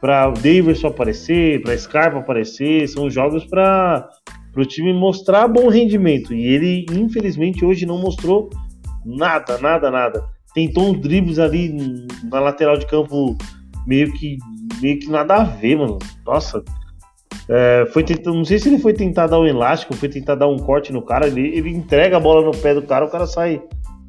para 0.00 0.28
o 0.28 0.32
Davidson 0.32 0.88
aparecer, 0.88 1.62
para 1.62 1.78
Scarpa 1.78 2.18
aparecer, 2.18 2.88
são 2.88 3.08
jogos 3.08 3.44
para 3.44 4.08
o 4.56 4.64
time 4.64 4.92
mostrar 4.92 5.46
bom 5.46 5.68
rendimento. 5.68 6.34
E 6.34 6.44
ele, 6.44 6.84
infelizmente, 6.90 7.64
hoje 7.64 7.86
não 7.86 7.98
mostrou 7.98 8.50
nada, 9.06 9.58
nada, 9.58 9.92
nada. 9.92 10.24
Tentou 10.52 10.90
uns 10.90 11.00
dribles 11.00 11.38
ali 11.38 11.72
na 12.24 12.40
lateral 12.40 12.76
de 12.76 12.86
campo 12.86 13.36
meio 13.86 14.12
que 14.12 14.38
meio 14.80 14.98
que 14.98 15.08
nada 15.08 15.36
a 15.36 15.44
ver, 15.44 15.76
mano. 15.76 16.00
Nossa, 16.26 16.64
é, 17.48 17.86
foi 17.92 18.02
tentando, 18.02 18.36
não 18.36 18.44
sei 18.44 18.58
se 18.58 18.68
ele 18.68 18.78
foi 18.78 18.92
tentar 18.92 19.28
dar 19.28 19.38
um 19.38 19.46
elástico, 19.46 19.94
foi 19.94 20.08
tentar 20.08 20.34
dar 20.34 20.48
um 20.48 20.58
corte 20.58 20.92
no 20.92 21.02
cara. 21.02 21.28
Ele, 21.28 21.56
ele 21.56 21.70
entrega 21.70 22.16
a 22.16 22.20
bola 22.20 22.44
no 22.44 22.50
pé 22.50 22.74
do 22.74 22.82
cara, 22.82 23.04
o 23.04 23.10
cara 23.10 23.26
sai, 23.26 23.62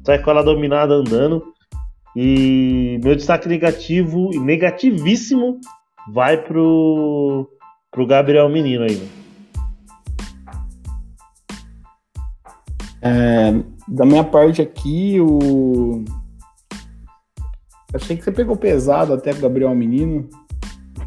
sai 0.04 0.18
com 0.18 0.30
ela 0.30 0.42
dominada 0.42 0.94
andando. 0.94 1.53
E 2.16 3.00
meu 3.02 3.16
destaque 3.16 3.48
negativo, 3.48 4.30
negativíssimo, 4.40 5.60
vai 6.12 6.40
pro, 6.42 7.48
pro 7.90 8.06
Gabriel 8.06 8.48
Menino 8.48 8.84
aí. 8.84 9.08
É, 13.02 13.52
da 13.88 14.06
minha 14.06 14.24
parte 14.24 14.62
aqui, 14.62 15.20
o. 15.20 16.04
Achei 17.92 18.16
que 18.16 18.24
você 18.24 18.32
pegou 18.32 18.56
pesado 18.56 19.12
até 19.12 19.32
o 19.32 19.40
Gabriel 19.40 19.74
Menino. 19.74 20.28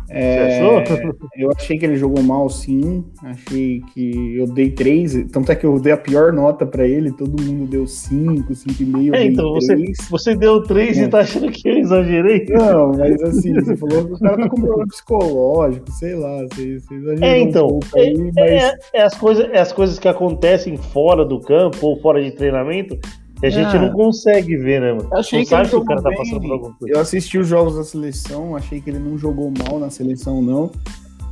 É, 0.09 0.59
eu 1.35 1.51
achei 1.51 1.77
que 1.77 1.85
ele 1.85 1.97
jogou 1.97 2.23
mal, 2.23 2.49
sim. 2.49 3.03
Achei 3.23 3.81
que 3.93 4.37
eu 4.37 4.47
dei 4.47 4.71
três. 4.71 5.13
Tanto 5.31 5.51
é 5.51 5.55
que 5.55 5.65
eu 5.65 5.79
dei 5.79 5.93
a 5.93 5.97
pior 5.97 6.31
nota 6.31 6.65
para 6.65 6.87
ele. 6.87 7.11
Todo 7.11 7.41
mundo 7.41 7.69
deu 7.69 7.85
cinco, 7.85 8.55
cinco 8.55 8.83
e 8.83 8.85
meio. 8.85 9.15
É, 9.15 9.25
então 9.25 9.53
você, 9.53 9.75
você 10.09 10.35
deu 10.35 10.63
três 10.63 10.97
é. 10.97 11.03
e 11.03 11.07
tá 11.07 11.19
achando 11.19 11.51
que 11.51 11.67
eu 11.67 11.77
exagerei? 11.77 12.45
Não, 12.49 12.91
mas 12.91 13.21
assim, 13.23 13.53
você 13.53 13.75
falou 13.75 14.05
que 14.05 14.13
o 14.13 14.19
cara 14.19 14.37
tá 14.37 14.49
com 14.49 14.61
problema 14.61 14.87
psicológico, 14.87 15.91
sei 15.91 16.15
lá. 16.15 16.43
Você, 16.43 16.79
você 16.79 16.95
exagerou 16.95 17.29
é, 17.29 17.39
então. 17.39 17.67
Um 17.67 17.97
é, 17.97 18.01
aí, 18.01 18.31
mas... 18.35 18.51
é, 18.51 18.77
é, 18.93 19.01
as 19.03 19.15
coisas, 19.15 19.49
é 19.51 19.59
as 19.59 19.73
coisas 19.73 19.99
que 19.99 20.07
acontecem 20.07 20.77
fora 20.77 21.25
do 21.25 21.39
campo 21.41 21.85
ou 21.85 21.99
fora 21.99 22.23
de 22.23 22.31
treinamento 22.31 22.97
que 23.39 23.45
a 23.45 23.49
gente 23.49 23.75
ah, 23.75 23.81
não 23.81 23.91
consegue 23.91 24.57
ver, 24.57 24.81
né, 24.81 24.93
mano? 24.93 25.09
Achei 25.13 25.39
não 25.39 25.43
que, 25.43 25.49
sabe 25.49 25.69
que 25.69 25.75
o 25.75 25.85
cara 25.85 26.01
tá 26.01 26.11
passando 26.11 26.41
por 26.41 26.51
alguma 26.51 26.73
coisa. 26.73 26.95
Eu 26.95 26.99
assisti 26.99 27.37
os 27.37 27.47
jogos 27.47 27.75
da 27.75 27.83
seleção, 27.83 28.55
achei 28.55 28.81
que 28.81 28.89
ele 28.89 28.99
não 28.99 29.17
jogou 29.17 29.51
mal 29.51 29.79
na 29.79 29.89
seleção, 29.89 30.41
não. 30.41 30.71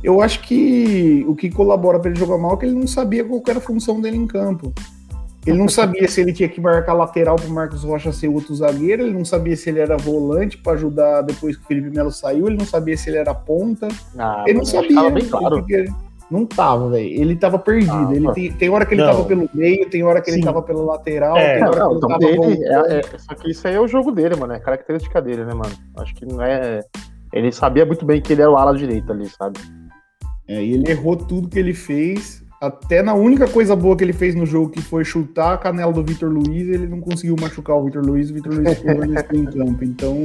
Eu 0.02 0.20
acho 0.20 0.40
que 0.40 1.24
o 1.26 1.34
que 1.34 1.50
colabora 1.50 1.98
para 1.98 2.10
ele 2.10 2.18
jogar 2.18 2.38
mal 2.38 2.54
é 2.54 2.56
que 2.58 2.66
ele 2.66 2.74
não 2.74 2.86
sabia 2.86 3.24
qual 3.24 3.42
era 3.48 3.58
a 3.58 3.62
função 3.62 4.00
dele 4.00 4.16
em 4.16 4.26
campo. 4.26 4.72
Ele 5.46 5.58
não 5.58 5.68
sabia 5.68 6.08
se 6.08 6.20
ele 6.20 6.32
tinha 6.32 6.48
que 6.48 6.60
marcar 6.60 6.92
lateral 6.92 7.36
para 7.36 7.48
Marcos 7.48 7.84
Rocha 7.84 8.12
ser 8.12 8.26
outro 8.28 8.52
zagueiro, 8.54 9.04
ele 9.04 9.12
não 9.12 9.24
sabia 9.24 9.56
se 9.56 9.70
ele 9.70 9.78
era 9.78 9.96
volante 9.96 10.58
para 10.58 10.72
ajudar 10.72 11.22
depois 11.22 11.56
que 11.56 11.62
o 11.62 11.66
Felipe 11.66 11.88
Melo 11.88 12.10
saiu, 12.10 12.48
ele 12.48 12.56
não 12.56 12.66
sabia 12.66 12.96
se 12.96 13.08
ele 13.08 13.18
era 13.18 13.32
ponta. 13.32 13.86
Ah, 14.18 14.42
ele 14.44 14.58
não 14.58 14.64
sabia. 14.64 15.08
Bem 15.08 15.24
claro. 15.24 15.58
Porque 15.58 15.86
não 16.30 16.44
tava, 16.44 16.90
velho. 16.90 17.08
Ele 17.08 17.36
tava 17.36 17.58
perdido. 17.58 17.92
Ah, 17.92 18.14
ele 18.14 18.32
tem, 18.32 18.52
tem 18.52 18.68
hora 18.68 18.84
que 18.84 18.94
ele 18.94 19.02
não. 19.02 19.12
tava 19.12 19.24
pelo 19.24 19.48
meio, 19.54 19.88
tem 19.88 20.02
hora 20.02 20.20
que 20.20 20.30
Sim. 20.30 20.38
ele 20.38 20.44
tava 20.46 20.62
pelo 20.62 20.84
lateral, 20.84 21.36
é, 21.36 21.58
tem 21.58 21.68
hora 21.68 21.78
não, 21.78 21.88
que 21.88 21.92
ele 21.92 21.98
então 21.98 22.08
tava 22.08 22.18
dele, 22.18 22.64
é, 22.64 22.98
é, 22.98 23.18
Só 23.18 23.34
que 23.34 23.50
isso 23.50 23.68
aí 23.68 23.74
é 23.74 23.80
o 23.80 23.88
jogo 23.88 24.10
dele, 24.10 24.34
mano. 24.36 24.52
É 24.52 24.58
característica 24.58 25.22
dele, 25.22 25.44
né, 25.44 25.54
mano? 25.54 25.74
Acho 25.96 26.14
que 26.14 26.26
não 26.26 26.42
é. 26.42 26.80
Ele 27.32 27.52
sabia 27.52 27.86
muito 27.86 28.04
bem 28.04 28.20
que 28.20 28.32
ele 28.32 28.42
era 28.42 28.50
o 28.50 28.56
ala 28.56 28.76
direito 28.76 29.12
ali, 29.12 29.28
sabe? 29.28 29.60
É, 30.48 30.62
e 30.62 30.74
ele 30.74 30.90
errou 30.90 31.16
tudo 31.16 31.48
que 31.48 31.58
ele 31.58 31.74
fez. 31.74 32.44
Até 32.60 33.02
na 33.02 33.12
única 33.12 33.46
coisa 33.46 33.76
boa 33.76 33.94
que 33.94 34.02
ele 34.02 34.14
fez 34.14 34.34
no 34.34 34.46
jogo, 34.46 34.70
que 34.70 34.80
foi 34.80 35.04
chutar 35.04 35.52
a 35.52 35.58
canela 35.58 35.92
do 35.92 36.02
Vitor 36.02 36.30
Luiz, 36.30 36.66
ele 36.68 36.86
não 36.86 37.00
conseguiu 37.00 37.36
machucar 37.38 37.76
o 37.76 37.84
Vitor 37.84 38.02
Luiz, 38.02 38.30
o 38.30 38.34
Vitor 38.34 38.54
Luiz 38.54 38.78
ficou 38.78 39.04
em 39.04 39.44
campo. 39.44 39.84
Então. 39.84 40.16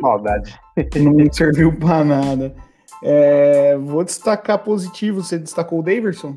Maldade. 0.00 0.54
Não 0.96 1.32
serviu 1.32 1.72
pra 1.74 2.04
nada. 2.04 2.54
É, 3.02 3.76
vou 3.76 4.04
destacar 4.04 4.58
positivo. 4.58 5.22
Você 5.22 5.38
destacou 5.38 5.80
o 5.80 5.82
Daverson? 5.82 6.36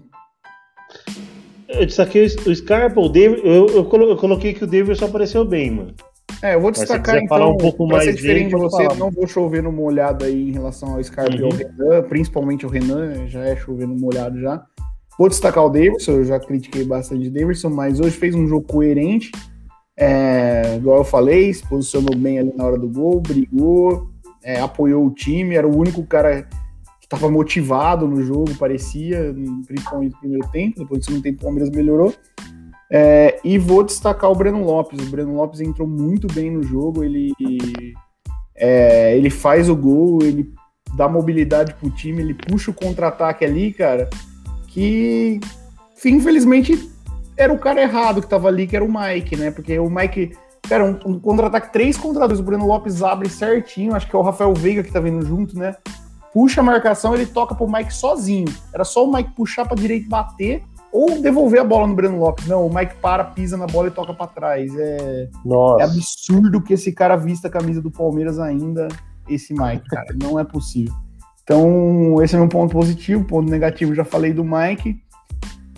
Eu 1.68 1.86
destaquei 1.86 2.26
o 2.26 2.56
Scarpa, 2.56 3.00
o 3.00 3.08
David, 3.08 3.42
eu, 3.46 3.68
eu, 3.68 3.86
coloquei 3.86 4.54
que 4.54 4.64
o 4.64 4.68
Davidson 4.68 5.06
apareceu 5.06 5.46
bem, 5.46 5.72
mano. 5.72 5.94
É, 6.42 6.56
eu 6.56 6.62
vou 6.62 6.72
destacar 6.72 7.18
então. 7.18 7.28
Falar 7.28 7.48
um 7.48 7.58
pouco 7.58 7.88
mais 7.88 8.06
ser 8.06 8.14
diferente 8.14 8.50
de 8.50 8.56
você, 8.56 8.84
falar. 8.84 8.96
não 8.96 9.10
vou 9.10 9.28
chover 9.28 9.64
no 9.64 9.72
molhado 9.72 10.26
aí 10.26 10.50
em 10.50 10.52
relação 10.52 10.96
ao 10.96 11.04
Scarpa 11.04 11.34
uhum. 11.34 11.40
e 11.40 11.44
ao 11.44 11.52
uhum. 11.52 11.58
Renan, 11.58 12.04
principalmente 12.04 12.66
o 12.66 12.70
Renan, 12.70 13.28
já 13.28 13.42
é 13.42 13.56
chover 13.56 13.88
no 13.88 13.96
molhado 13.96 14.40
já. 14.40 14.64
Vou 15.18 15.30
destacar 15.30 15.66
o 15.66 15.70
Davidson, 15.70 16.14
eu 16.14 16.26
já 16.26 16.40
critiquei 16.40 16.84
bastante 16.84 17.28
o 17.28 17.32
Davidson, 17.32 17.70
mas 17.70 18.00
hoje 18.00 18.18
fez 18.18 18.34
um 18.34 18.48
jogo 18.48 18.66
coerente. 18.68 19.32
É, 19.98 20.78
igual 20.78 21.00
eu 21.00 21.04
falei, 21.04 21.54
se 21.54 21.66
posicionou 21.68 22.16
bem 22.16 22.40
ali 22.40 22.52
na 22.56 22.66
hora 22.66 22.78
do 22.78 22.90
gol, 22.90 23.22
brigou, 23.22 24.10
é, 24.44 24.60
apoiou 24.60 25.06
o 25.06 25.12
time, 25.12 25.56
era 25.56 25.68
o 25.68 25.76
único 25.76 26.04
cara 26.06 26.44
que 27.00 27.06
estava 27.06 27.30
motivado 27.30 28.08
no 28.08 28.22
jogo, 28.22 28.56
parecia, 28.56 29.34
principalmente 29.68 30.14
no 30.14 30.20
primeiro 30.20 30.48
tempo, 30.50 30.80
depois 30.80 31.02
do 31.02 31.06
segundo 31.06 31.24
tempo 31.24 31.42
o 31.42 31.44
Palmeiras 31.46 31.70
melhorou. 31.70 32.14
É, 32.94 33.40
e 33.44 33.58
vou 33.58 33.84
destacar 33.84 34.30
o 34.30 34.36
Breno 34.36 34.64
Lopes. 34.64 35.00
O 35.00 35.10
Breno 35.10 35.36
Lopes 35.36 35.62
entrou 35.62 35.88
muito 35.88 36.28
bem 36.34 36.52
no 36.52 36.62
jogo, 36.62 37.04
ele, 37.04 37.34
é, 38.56 39.16
ele 39.16 39.30
faz 39.30 39.70
o 39.70 39.76
gol, 39.76 40.20
ele 40.22 40.54
dá 40.96 41.08
mobilidade 41.08 41.74
pro 41.76 41.90
time, 41.90 42.22
ele 42.22 42.34
puxa 42.34 42.72
o 42.72 42.74
contra-ataque 42.74 43.46
ali, 43.46 43.72
cara, 43.72 44.10
que 44.68 45.40
infelizmente 46.06 46.90
era 47.38 47.54
o 47.54 47.58
cara 47.58 47.82
errado 47.82 48.22
que 48.22 48.28
tava 48.28 48.48
ali, 48.48 48.68
que 48.68 48.76
era 48.76 48.84
o 48.84 48.92
Mike, 48.92 49.38
né? 49.38 49.52
Porque 49.52 49.80
o 49.80 49.90
Mike 49.90 50.34
Cara, 50.72 50.86
um, 50.86 50.98
um 51.06 51.20
contra-ataque 51.20 51.74
3 51.74 51.98
contra 51.98 52.26
2. 52.26 52.40
O 52.40 52.44
Breno 52.44 52.66
Lopes 52.66 53.04
abre 53.04 53.28
certinho. 53.30 53.94
Acho 53.94 54.08
que 54.08 54.16
é 54.16 54.20
o 54.20 54.22
Rafael 54.22 54.54
Veiga 54.54 54.82
que 54.82 54.90
tá 54.90 55.02
vindo 55.02 55.22
junto, 55.26 55.60
né? 55.60 55.76
Puxa 56.34 56.62
a 56.62 56.64
marcação, 56.64 57.14
ele 57.14 57.26
toca 57.26 57.54
pro 57.54 57.70
Mike 57.70 57.94
sozinho. 57.94 58.48
Era 58.74 58.86
só 58.86 59.06
o 59.06 59.12
Mike 59.12 59.36
puxar 59.36 59.66
pra 59.66 59.76
direita 59.76 60.06
e 60.06 60.10
bater 60.10 60.64
ou 60.90 61.22
devolver 61.22 61.60
a 61.60 61.66
bola 61.66 61.88
no 61.88 61.94
Breno 61.94 62.18
Lopes. 62.18 62.48
Não, 62.48 62.66
o 62.66 62.74
Mike 62.74 62.96
para, 63.02 63.26
pisa 63.26 63.58
na 63.58 63.68
bola 63.68 63.90
e 63.90 63.92
toca 63.92 64.14
para 64.14 64.28
trás. 64.28 64.72
É, 64.74 65.28
Nossa. 65.44 65.84
é 65.84 65.88
absurdo 65.88 66.62
que 66.62 66.76
esse 66.76 66.94
cara 66.94 67.18
vista 67.18 67.50
a 67.50 67.52
camisa 67.52 67.82
do 67.82 67.92
Palmeiras 67.92 68.40
ainda, 68.40 68.88
esse 69.28 69.54
Mike, 69.54 69.90
cara. 69.90 70.16
Não 70.24 70.40
é 70.40 70.46
possível. 70.46 70.94
Então, 71.44 72.24
esse 72.24 72.34
é 72.34 72.40
meu 72.40 72.48
ponto 72.48 72.72
positivo. 72.72 73.26
Ponto 73.26 73.52
negativo, 73.52 73.94
já 73.94 74.06
falei 74.06 74.32
do 74.32 74.46
Mike. 74.46 75.04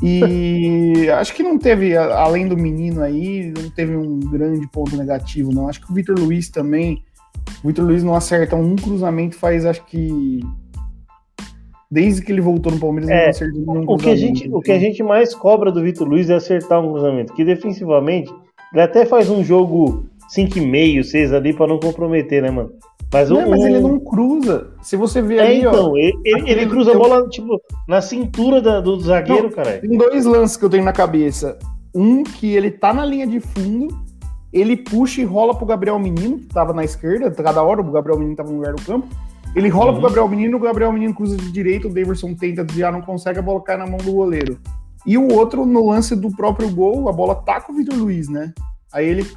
E 0.03 1.10
acho 1.17 1.33
que 1.33 1.41
não 1.41 1.57
teve, 1.57 1.95
além 1.95 2.48
do 2.48 2.57
menino 2.57 3.01
aí, 3.01 3.53
não 3.55 3.69
teve 3.69 3.95
um 3.95 4.19
grande 4.19 4.67
ponto 4.69 4.98
negativo, 4.98 5.53
não. 5.53 5.69
Acho 5.69 5.79
que 5.79 5.89
o 5.91 5.95
Vitor 5.95 6.19
Luiz 6.19 6.50
também. 6.50 7.01
O 7.63 7.67
Vitor 7.67 7.86
Luiz 7.86 8.03
não 8.03 8.13
acerta 8.13 8.55
um 8.55 8.75
cruzamento 8.75 9.36
faz, 9.38 9.65
acho 9.65 9.83
que. 9.86 10.41
Desde 11.89 12.22
que 12.24 12.31
ele 12.31 12.41
voltou 12.41 12.72
no 12.72 12.79
Palmeiras, 12.79 13.10
É, 13.10 13.24
não 13.24 13.29
acertou 13.29 13.74
nenhum 13.75 13.86
O 13.88 13.98
que, 13.98 14.10
a 14.10 14.15
gente, 14.15 14.41
cruzamento. 14.41 14.57
o 14.57 14.62
que 14.62 14.72
a 14.72 14.79
gente 14.79 15.03
mais 15.03 15.33
cobra 15.33 15.72
do 15.72 15.81
Vitor 15.81 16.07
Luiz 16.07 16.29
é 16.29 16.36
acertar 16.36 16.81
um 16.81 16.91
cruzamento. 16.91 17.33
Que 17.33 17.45
defensivamente, 17.45 18.33
ele 18.74 18.81
até 18.81 19.05
faz 19.05 19.29
um 19.29 19.43
jogo 19.43 20.05
5,5, 20.36 21.03
6 21.03 21.33
ali 21.33 21.53
pra 21.53 21.67
não 21.67 21.79
comprometer, 21.79 22.41
né, 22.41 22.50
mano? 22.50 22.72
Mas, 23.13 23.29
Não, 23.29 23.46
o, 23.46 23.50
mas 23.51 23.62
ele 23.63 23.79
não 23.79 24.00
cruza. 24.00 24.72
Se 24.82 24.98
você 24.98 25.22
vê 25.22 25.38
É, 25.38 25.41
ali, 25.46 25.67
ó, 25.67 25.70
então, 25.72 25.96
ele, 25.98 26.08
ele- 26.25 26.39
ele 26.39 26.41
aquele- 26.51 26.65
cruza 26.67 26.91
a 26.91 26.98
bola, 26.98 27.29
tipo, 27.29 27.62
na 27.88 28.01
cintura 28.01 28.60
da- 28.60 28.82
do 28.82 29.00
zagueiro, 29.00 29.51
caralho. 29.51 29.82
Tem 29.82 29.98
dois 29.98 30.25
lances 30.25 30.58
que 30.58 30.65
eu 30.65 30.70
tenho 30.70 30.84
na 30.84 30.91
cabeça. 30.91 31.58
Um 31.93 32.24
que 32.24 32.55
ele 32.55 32.72
tá 32.72 32.91
na 32.91 33.05
linha 33.05 33.27
de 33.27 33.39
fundo, 33.39 33.96
ele 34.51 34.75
puxa 34.75 35.22
e 35.22 35.24
rola 35.24 35.53
pro 35.53 35.65
Gabriel 35.65 36.00
Menino, 36.00 36.39
que 36.39 36.48
tava 36.48 36.74
na 36.74 36.84
esquerda, 36.84 37.29
cada 37.32 37.62
hora 37.62 37.82
o 37.82 37.91
Gabriel 37.91 38.17
Menino 38.17 38.36
tava 38.36 38.50
no 38.50 38.58
lugar 38.58 38.74
do 38.74 38.82
campo. 38.82 39.08
Ele 39.55 39.70
rola 39.70 39.91
Uhum. 39.91 39.93
pro 40.00 40.03
Gabriel 40.08 40.27
Menino, 40.27 40.58
o 40.58 40.60
Gabriel 40.60 40.91
Menino 40.91 41.13
cruza 41.13 41.38
de 41.38 41.51
direita, 41.51 41.88
o 41.88 41.93
Daverson 41.93 42.34
tenta 42.34 42.63
desviar, 42.63 42.91
não 42.91 43.01
consegue, 43.01 43.38
a 43.38 43.41
bola 43.43 43.62
cai 43.62 43.77
na 43.77 43.86
mão 43.86 43.98
do 43.98 44.12
goleiro. 44.12 44.58
E 45.05 45.15
o 45.20 45.32
outro, 45.32 45.63
no 45.67 45.88
lance 45.88 46.15
do 46.15 46.32
próprio 46.36 46.67
gol, 46.72 47.08
a 47.08 47.12
bola 47.12 47.36
tá 47.36 47.62
com 47.62 47.74
o 47.74 47.75
Vitor 47.75 47.96
Luiz, 47.96 48.27
né? 48.27 48.51
Aí 48.91 49.08
ele, 49.08 49.27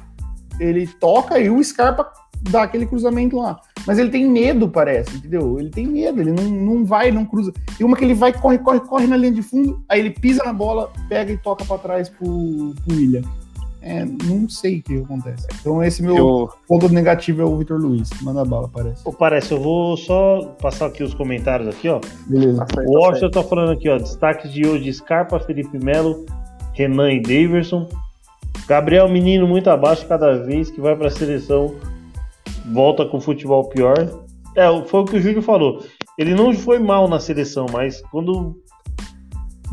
ele 0.59 0.87
toca 0.87 1.37
e 1.37 1.47
o 1.51 1.63
Scarpa 1.63 2.09
dá 2.41 2.63
aquele 2.63 2.85
cruzamento 2.85 3.37
lá. 3.37 3.59
Mas 3.85 3.97
ele 3.97 4.09
tem 4.09 4.29
medo, 4.29 4.67
parece, 4.67 5.15
entendeu? 5.15 5.59
Ele 5.59 5.69
tem 5.69 5.87
medo, 5.87 6.21
ele 6.21 6.31
não, 6.31 6.43
não 6.43 6.85
vai, 6.85 7.11
não 7.11 7.25
cruza. 7.25 7.53
E 7.79 7.83
uma 7.83 7.95
que 7.95 8.03
ele 8.03 8.13
vai, 8.13 8.33
corre, 8.33 8.57
corre, 8.57 8.79
corre 8.81 9.07
na 9.07 9.15
linha 9.15 9.31
de 9.31 9.41
fundo, 9.41 9.81
aí 9.87 9.99
ele 9.99 10.09
pisa 10.09 10.43
na 10.43 10.51
bola, 10.51 10.91
pega 11.07 11.31
e 11.31 11.37
toca 11.37 11.63
pra 11.63 11.77
trás 11.77 12.09
pro, 12.09 12.73
pro 12.85 12.95
William. 12.95 13.21
É, 13.81 14.03
não 14.03 14.49
sei 14.49 14.79
o 14.79 14.83
que 14.83 14.97
acontece. 14.97 15.47
Então 15.61 15.81
esse 15.81 16.03
meu 16.03 16.17
Eu, 16.17 16.49
ponto 16.67 16.89
negativo 16.89 17.41
é 17.41 17.45
o 17.45 17.55
Vitor 17.55 17.79
Luiz. 17.79 18.09
Manda 18.21 18.43
bala, 18.43 18.67
parece. 18.67 19.01
Pô, 19.01 19.13
parece, 19.13 19.53
eu 19.53 19.61
vou 19.61 19.95
só 19.95 20.41
passar 20.61 20.87
aqui 20.87 21.03
os 21.03 21.13
comentários 21.13 21.69
aqui, 21.69 21.87
ó. 21.87 22.01
Beleza. 22.25 22.65
tá 22.65 22.67
certo, 22.75 22.89
O 22.89 22.91
tá 22.91 22.99
Washington 22.99 23.29
tá 23.29 23.43
falando 23.43 23.71
aqui, 23.71 23.87
ó. 23.87 23.97
Destaques 23.97 24.51
de 24.51 24.67
hoje: 24.67 24.91
Scarpa, 24.91 25.39
Felipe 25.39 25.81
Melo, 25.81 26.25
Renan 26.73 27.13
e 27.13 27.21
Daverson. 27.21 27.87
Gabriel 28.67 29.07
Menino 29.07 29.47
muito 29.47 29.69
abaixo 29.69 30.05
cada 30.05 30.33
vez 30.43 30.69
que 30.69 30.81
vai 30.81 30.93
pra 30.93 31.09
seleção. 31.09 31.73
Volta 32.73 33.05
com 33.05 33.19
futebol 33.19 33.69
pior. 33.69 33.95
É, 34.55 34.67
foi 34.85 35.01
o 35.01 35.05
que 35.05 35.17
o 35.17 35.21
Júlio 35.21 35.41
falou. 35.41 35.83
Ele 36.17 36.33
não 36.33 36.53
foi 36.53 36.79
mal 36.79 37.07
na 37.07 37.19
seleção, 37.19 37.67
mas 37.71 38.01
quando 38.11 38.55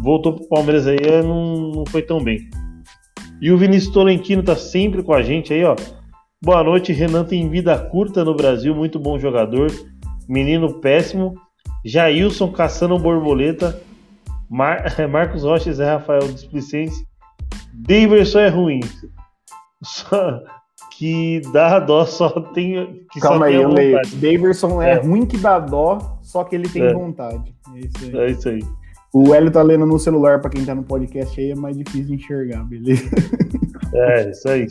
voltou 0.03 0.35
pro 0.35 0.49
Palmeiras 0.49 0.87
aí, 0.87 0.99
é, 1.03 1.23
não, 1.23 1.71
não 1.73 1.87
foi 1.87 2.03
tão 2.03 2.23
bem. 2.23 2.39
E 3.41 3.51
o 3.51 3.59
Vinícius 3.59 3.93
Tolentino 3.93 4.43
tá 4.43 4.55
sempre 4.55 5.03
com 5.03 5.13
a 5.13 5.23
gente 5.23 5.53
aí, 5.53 5.65
ó. 5.65 5.75
Boa 6.43 6.63
noite, 6.63 6.93
Renan 6.93 7.25
tem 7.25 7.49
vida 7.49 7.79
curta 7.79 8.23
no 8.25 8.35
Brasil, 8.35 8.75
muito 8.75 8.99
bom 8.99 9.19
jogador. 9.19 9.71
Menino 10.29 10.81
péssimo. 10.81 11.35
Jailson 11.85 12.53
caçando 12.53 12.99
borboleta. 12.99 13.81
Mar- 14.51 14.85
Marcos 15.11 15.43
Rocha 15.43 15.71
e 15.71 15.73
Zé 15.73 15.87
Rafael 15.93 16.31
Displicente. 16.31 16.95
Daverson 17.73 18.41
é 18.41 18.49
ruim. 18.49 18.81
Só 19.83 20.41
que 20.99 21.41
dá 21.53 21.79
dó, 21.81 22.05
só 22.07 22.29
tem. 22.31 23.05
Que 23.13 23.21
Calma 23.21 23.39
só 23.39 23.45
aí, 23.45 23.53
tem 23.55 23.63
eu 23.63 23.69
leio. 23.69 23.97
vontade. 23.97 24.17
Daverson 24.17 24.83
é. 24.83 24.91
É. 24.93 24.95
ruim 25.01 25.27
que 25.27 25.37
dá 25.37 25.59
dó, 25.59 26.19
só 26.23 26.45
que 26.45 26.55
ele 26.55 26.69
tem 26.69 26.83
É. 26.83 26.93
vontade. 26.93 27.55
É 27.75 27.79
isso 27.81 28.05
aí. 28.05 28.17
É 28.19 28.31
isso 28.31 28.49
aí. 28.49 28.61
O 29.13 29.33
Hélio 29.33 29.51
tá 29.51 29.63
lendo 29.63 29.87
no 29.87 29.99
celular, 29.99 30.41
pra 30.41 30.51
quem 30.51 30.65
tá 30.65 30.75
no 30.75 30.83
podcast 30.83 31.41
aí, 31.41 31.53
é 31.53 31.55
mais 31.55 31.77
difícil 31.77 32.07
de 32.07 32.15
enxergar, 32.15 32.65
beleza? 32.65 33.03
É, 33.97 34.31
isso 34.31 34.49
aí. 34.49 34.67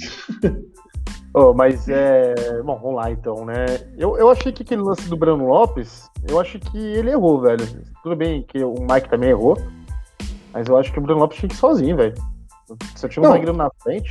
Oh, 1.34 1.53
mas 1.53 1.88
é. 1.88 2.34
Bom, 2.63 2.77
vamos 2.77 2.96
lá 2.98 3.10
então, 3.10 3.46
né? 3.46 3.65
Eu, 3.98 4.18
eu 4.18 4.30
achei 4.30 4.51
que 4.51 4.63
aquele 4.63 4.82
lance 4.82 5.08
do 5.10 5.15
Breno 5.15 5.47
Lopes, 5.47 6.10
eu 6.28 6.39
acho 6.41 6.60
que 6.60 6.78
ele 6.78 7.10
errou, 7.12 7.39
velho. 7.39 7.65
Tudo 8.04 8.15
bem 8.17 8.43
que 8.45 8.62
o 8.63 8.74
Mike 8.82 9.10
também 9.10 9.30
errou, 9.30 9.58
mas 10.54 10.67
eu 10.67 10.78
acho 10.78 10.91
que 10.91 11.00
o 11.00 11.02
Breno 11.02 11.21
Lopes 11.21 11.38
tinha 11.39 11.47
que 11.50 11.56
ir 11.56 11.58
sozinho, 11.58 11.95
velho. 11.95 12.13
Se 12.95 13.06
eu 13.06 13.10
tinha 13.10 13.24
um 13.26 13.32
zagueiro 13.32 13.54
na 13.54 13.69
frente. 13.82 14.10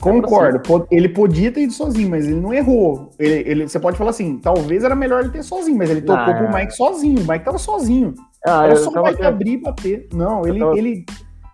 Concordo. 0.00 0.60
Po- 0.60 0.86
Ele 0.90 1.08
podia 1.08 1.50
ter 1.50 1.62
ido 1.62 1.72
sozinho, 1.72 2.10
mas 2.10 2.26
ele 2.26 2.40
não 2.40 2.52
errou. 2.52 3.10
Ele, 3.18 3.34
ele- 3.50 3.68
você 3.68 3.80
pode 3.80 3.96
falar 3.96 4.10
assim, 4.10 4.38
talvez 4.38 4.84
era 4.84 4.94
melhor 4.94 5.20
ele 5.20 5.30
ter 5.30 5.42
sozinho, 5.42 5.76
mas 5.78 5.90
ele 5.90 6.02
tocou 6.02 6.22
Ah. 6.22 6.34
pro 6.34 6.54
Mike 6.54 6.72
sozinho. 6.76 7.20
O 7.22 7.26
Mike 7.30 7.44
tava 7.44 7.58
sozinho. 7.58 8.14
Ah, 8.46 8.64
Era 8.66 8.76
só 8.76 8.90
o 8.90 8.92
tava 8.92 9.08
Mike 9.10 9.24
abrir 9.24 9.52
e 9.52 9.56
bater. 9.62 10.08
Não, 10.12 10.46
ele, 10.46 10.60
tava- 10.60 10.76
ele, 10.78 11.04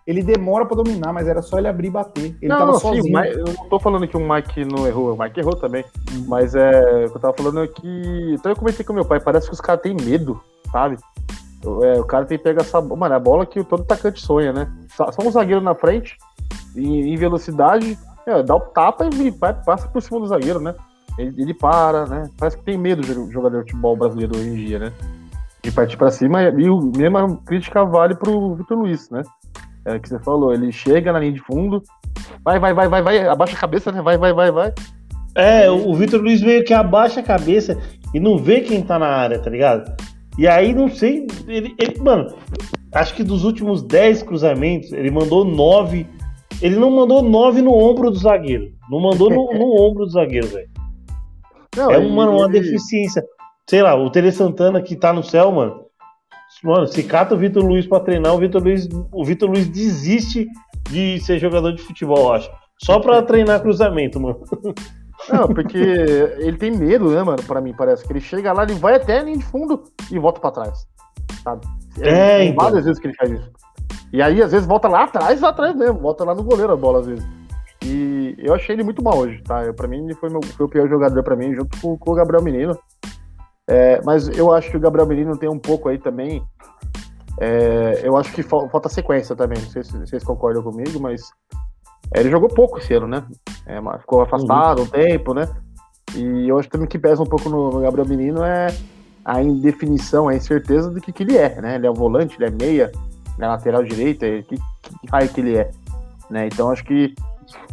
ele 0.05 0.21
demora 0.21 0.65
pra 0.65 0.75
dominar, 0.75 1.13
mas 1.13 1.27
era 1.27 1.41
só 1.41 1.57
ele 1.57 1.67
abrir 1.67 1.87
e 1.87 1.91
bater. 1.91 2.25
Ele 2.41 2.47
não, 2.49 2.57
tava 2.59 2.71
não, 2.73 2.79
sim, 2.79 2.87
sozinho. 2.95 3.19
Mike- 3.21 3.37
eu 3.39 3.45
não 3.45 3.69
tô 3.69 3.79
falando 3.79 4.07
que 4.07 4.17
o 4.17 4.19
Mike 4.33 4.65
não 4.65 4.85
errou, 4.85 5.13
o 5.15 5.17
Mike 5.19 5.39
errou 5.39 5.55
também. 5.55 5.83
Uhum. 6.11 6.25
Mas 6.27 6.53
é. 6.53 7.05
O 7.05 7.09
que 7.11 7.17
eu 7.17 7.21
tava 7.21 7.33
falando 7.35 7.63
é 7.63 7.67
que. 7.67 8.33
Então 8.33 8.51
eu 8.51 8.55
comentei 8.55 8.85
com 8.85 8.93
meu 8.93 9.05
pai, 9.05 9.19
parece 9.19 9.47
que 9.47 9.53
os 9.53 9.61
caras 9.61 9.81
têm 9.81 9.95
medo, 9.95 10.39
sabe? 10.71 10.97
É, 11.83 11.99
o 11.99 12.03
cara 12.03 12.25
tem 12.25 12.37
que 12.37 12.43
pegar 12.43 12.61
essa. 12.61 12.81
Mano, 12.81 13.15
a 13.15 13.19
bola 13.19 13.45
que 13.45 13.63
todo 13.63 13.83
atacante 13.83 14.19
sonha, 14.19 14.51
né? 14.51 14.69
Só, 14.97 15.09
só 15.13 15.25
um 15.25 15.31
zagueiro 15.31 15.61
na 15.61 15.73
frente, 15.73 16.17
em, 16.75 17.13
em 17.13 17.15
velocidade, 17.15 17.97
é, 18.27 18.43
dá 18.43 18.55
o 18.55 18.59
tapa 18.59 19.07
e 19.13 19.29
vai, 19.31 19.53
passa 19.53 19.87
por 19.87 20.01
cima 20.01 20.19
do 20.19 20.27
zagueiro, 20.27 20.59
né? 20.59 20.73
Ele, 21.17 21.41
ele 21.41 21.53
para, 21.53 22.05
né? 22.05 22.29
Parece 22.37 22.57
que 22.57 22.63
tem 22.63 22.77
medo 22.77 23.01
do 23.01 23.31
jogador 23.31 23.63
de 23.63 23.71
futebol 23.71 23.95
brasileiro 23.95 24.35
hoje 24.35 24.49
em 24.49 24.55
dia, 24.55 24.79
né? 24.79 24.91
De 25.61 25.71
partir 25.71 25.97
pra 25.97 26.11
cima. 26.11 26.41
E 26.43 26.69
o 26.69 26.91
mesma 26.95 27.37
crítica 27.45 27.85
vale 27.85 28.15
pro 28.15 28.55
Vitor 28.55 28.77
Luiz, 28.77 29.09
né? 29.09 29.21
É 29.85 29.95
o 29.95 29.99
que 29.99 30.09
você 30.09 30.19
falou, 30.19 30.53
ele 30.53 30.71
chega 30.71 31.11
na 31.11 31.19
linha 31.19 31.33
de 31.33 31.41
fundo, 31.41 31.83
vai, 32.43 32.57
vai, 32.57 32.73
vai, 32.73 32.87
vai, 32.87 33.01
vai, 33.01 33.27
abaixa 33.27 33.55
a 33.55 33.59
cabeça, 33.59 33.91
né? 33.91 34.01
Vai, 34.01 34.17
vai, 34.17 34.33
vai, 34.33 34.49
vai. 34.51 34.73
É, 35.35 35.69
o 35.69 35.93
Vitor 35.93 36.21
Luiz 36.21 36.41
meio 36.41 36.63
que 36.63 36.73
abaixa 36.73 37.19
a 37.19 37.23
cabeça 37.23 37.77
e 38.13 38.19
não 38.19 38.37
vê 38.37 38.61
quem 38.61 38.81
tá 38.81 38.97
na 38.97 39.07
área, 39.07 39.39
tá 39.39 39.49
ligado? 39.49 39.91
E 40.37 40.47
aí, 40.47 40.73
não 40.73 40.89
sei, 40.89 41.27
ele, 41.47 41.75
ele- 41.77 41.99
mano, 41.99 42.33
acho 42.93 43.13
que 43.13 43.23
dos 43.23 43.43
últimos 43.43 43.83
10 43.83 44.23
cruzamentos, 44.23 44.91
ele 44.93 45.11
mandou 45.11 45.43
9. 45.43 46.07
Ele 46.61 46.75
não 46.77 46.91
mandou 46.91 47.21
9 47.21 47.61
no 47.61 47.73
ombro 47.73 48.09
do 48.09 48.17
zagueiro. 48.17 48.71
Não 48.89 48.99
mandou 48.99 49.29
no, 49.29 49.51
no 49.53 49.73
ombro 49.81 50.05
do 50.05 50.11
zagueiro, 50.11 50.47
velho. 50.47 50.69
É 51.77 51.95
ele- 51.97 52.05
uma, 52.07 52.29
uma 52.29 52.47
deficiência. 52.47 53.23
Sei 53.69 53.81
lá, 53.81 53.95
o 53.95 54.09
Tele 54.09 54.31
Santana 54.31 54.81
que 54.81 54.95
tá 54.95 55.11
no 55.13 55.23
céu, 55.23 55.51
mano. 55.51 55.83
Mano, 56.63 56.85
se 56.87 57.01
cata 57.03 57.33
o 57.33 57.37
Vitor 57.37 57.63
Luiz 57.63 57.87
pra 57.87 57.99
treinar, 57.99 58.33
o 58.35 58.37
Vitor 58.37 58.61
Luiz, 58.61 58.87
o 59.11 59.25
Vitor 59.25 59.49
Luiz 59.49 59.67
desiste 59.67 60.47
de 60.91 61.19
ser 61.21 61.39
jogador 61.39 61.71
de 61.73 61.81
futebol, 61.81 62.17
eu 62.17 62.33
acho. 62.33 62.51
Só 62.77 62.99
pra 62.99 63.21
treinar 63.23 63.61
cruzamento, 63.61 64.19
mano. 64.19 64.39
Não, 65.31 65.47
porque 65.47 65.77
ele 65.77 66.57
tem 66.57 66.71
medo, 66.71 67.09
né, 67.11 67.23
mano? 67.23 67.41
Pra 67.43 67.61
mim, 67.61 67.73
parece 67.75 68.05
que 68.05 68.11
ele 68.11 68.19
chega 68.19 68.51
lá, 68.51 68.63
ele 68.63 68.73
vai 68.73 68.95
até 68.95 69.19
a 69.19 69.23
linha 69.23 69.37
de 69.37 69.45
fundo 69.45 69.83
e 70.11 70.19
volta 70.19 70.39
pra 70.41 70.51
trás. 70.51 70.85
Sabe? 71.43 71.65
É, 72.01 72.39
tem 72.39 72.49
então. 72.49 72.65
várias 72.65 72.85
vezes 72.85 72.99
que 72.99 73.07
ele 73.07 73.15
faz 73.15 73.31
isso. 73.31 73.51
E 74.13 74.21
aí, 74.21 74.41
às 74.43 74.51
vezes, 74.51 74.67
volta 74.67 74.87
lá 74.87 75.03
atrás, 75.05 75.41
lá 75.41 75.49
atrás 75.49 75.75
mesmo, 75.75 75.97
volta 75.99 76.23
lá 76.23 76.35
no 76.35 76.43
goleiro 76.43 76.71
a 76.71 76.77
bola, 76.77 76.99
às 76.99 77.07
vezes. 77.07 77.25
E 77.83 78.35
eu 78.37 78.53
achei 78.53 78.75
ele 78.75 78.83
muito 78.83 79.03
mal 79.03 79.17
hoje, 79.17 79.41
tá? 79.43 79.63
Eu, 79.65 79.73
pra 79.73 79.87
mim, 79.87 80.05
ele 80.05 80.13
foi, 80.13 80.29
meu, 80.29 80.39
foi 80.41 80.65
o 80.65 80.69
pior 80.69 80.87
jogador 80.87 81.21
pra 81.23 81.35
mim, 81.35 81.53
junto 81.53 81.75
com, 81.81 81.97
com 81.97 82.11
o 82.11 82.15
Gabriel 82.15 82.43
Menino. 82.43 82.77
É, 83.67 83.99
mas 84.05 84.27
eu 84.37 84.53
acho 84.53 84.69
que 84.69 84.77
o 84.77 84.79
Gabriel 84.79 85.07
Menino 85.07 85.35
tem 85.35 85.49
um 85.49 85.57
pouco 85.59 85.89
aí 85.89 85.97
também. 85.97 86.43
é, 87.41 88.01
eu 88.03 88.15
acho 88.15 88.31
que 88.33 88.43
fal- 88.43 88.69
falta 88.69 88.87
sequência 88.87 89.35
também. 89.35 89.57
Não 89.59 89.69
sei 89.69 89.83
se 89.83 89.97
vocês 89.97 90.23
concordam 90.23 90.61
comigo, 90.61 90.99
mas 90.99 91.23
é, 92.13 92.19
ele 92.19 92.29
jogou 92.29 92.47
pouco 92.49 92.77
esse 92.77 92.93
ano, 92.93 93.07
né? 93.07 93.23
É, 93.65 93.79
ficou 93.99 94.21
afastado 94.21 94.83
um 94.83 94.85
tempo, 94.85 95.33
né? 95.33 95.49
E 96.15 96.47
eu 96.47 96.59
acho 96.59 96.69
também 96.69 96.87
que 96.87 96.99
pesa 96.99 97.23
um 97.23 97.25
pouco 97.25 97.49
no, 97.49 97.71
no 97.71 97.81
Gabriel 97.81 98.07
Menino 98.07 98.43
é 98.43 98.67
a 99.25 99.41
indefinição, 99.41 100.27
a 100.27 100.35
incerteza 100.35 100.89
do 100.91 101.01
que, 101.01 101.11
que 101.11 101.23
ele 101.23 101.35
é, 101.37 101.59
né? 101.59 101.75
Ele 101.75 101.87
é 101.87 101.91
um 101.91 101.95
volante, 101.95 102.35
ele 102.37 102.45
é 102.45 102.51
meia, 102.51 102.91
é 103.39 103.47
lateral 103.47 103.83
direita, 103.83 104.25
que, 104.43 104.55
que 104.55 105.07
raio 105.11 105.29
que 105.29 105.41
ele 105.41 105.57
é, 105.57 105.71
né? 106.29 106.47
Então 106.47 106.69
acho 106.69 106.83
que 106.83 107.13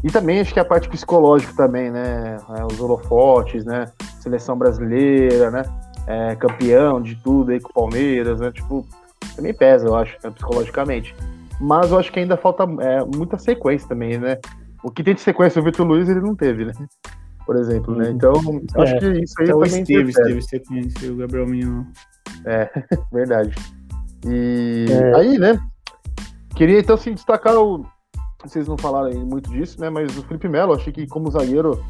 e 0.03 0.11
também 0.11 0.41
acho 0.41 0.53
que 0.53 0.61
a 0.61 0.65
parte 0.65 0.89
psicológica 0.89 1.53
também, 1.55 1.91
né? 1.91 2.37
É, 2.57 2.65
os 2.65 2.81
holofotes, 2.81 3.65
né? 3.65 3.87
Seleção 4.21 4.57
brasileira, 4.57 5.51
né? 5.51 5.63
É, 6.07 6.35
campeão 6.37 7.01
de 7.01 7.17
tudo 7.17 7.53
aí 7.53 7.61
com 7.61 7.71
o 7.71 7.75
Palmeiras, 7.75 8.41
né? 8.41 8.51
Tipo, 8.51 8.87
também 9.37 9.53
pesa, 9.53 9.87
eu 9.87 9.95
acho, 9.95 10.17
né, 10.25 10.31
psicologicamente. 10.31 11.15
Mas 11.61 11.91
eu 11.91 11.99
acho 11.99 12.11
que 12.11 12.19
ainda 12.19 12.37
falta 12.37 12.65
é, 12.81 13.05
muita 13.05 13.39
sequência 13.39 13.89
também, 13.89 14.19
né? 14.19 14.39
O 14.83 14.91
que 14.91 15.05
tem 15.05 15.15
de 15.15 15.21
sequência 15.21 15.61
o 15.61 15.65
Vitor 15.65 15.87
Luiz 15.87 16.09
ele 16.09 16.21
não 16.21 16.35
teve, 16.35 16.65
né? 16.65 16.73
Por 17.45 17.57
exemplo, 17.57 17.95
né? 17.95 18.11
Então, 18.11 18.33
eu 18.75 18.83
acho 18.83 18.95
É, 18.95 18.99
que 18.99 19.07
isso 19.23 19.35
aí 19.39 19.45
Até 19.45 19.55
o 19.55 19.61
também 19.61 19.85
teve 19.85 20.43
sequência, 20.43 21.13
o 21.13 21.17
Gabriel 21.17 21.47
Menino. 21.47 21.87
Verdade. 23.13 23.55
E 24.27 24.87
É. 24.91 25.17
aí, 25.17 25.39
né? 25.39 25.59
Queria 26.55 26.81
então 26.81 26.95
assim, 26.95 27.15
destacar 27.15 27.57
o. 27.57 27.85
Vocês 28.45 28.67
não 28.69 28.77
falaram 28.79 29.11
muito 29.21 29.51
disso, 29.51 29.81
né? 29.81 29.91
Mas 29.91 30.17
o 30.17 30.23
Felipe 30.23 30.49
Melo, 30.49 30.75
achei 30.75 30.93
que 30.93 31.07
como 31.07 31.31
zagueiro 31.31 31.83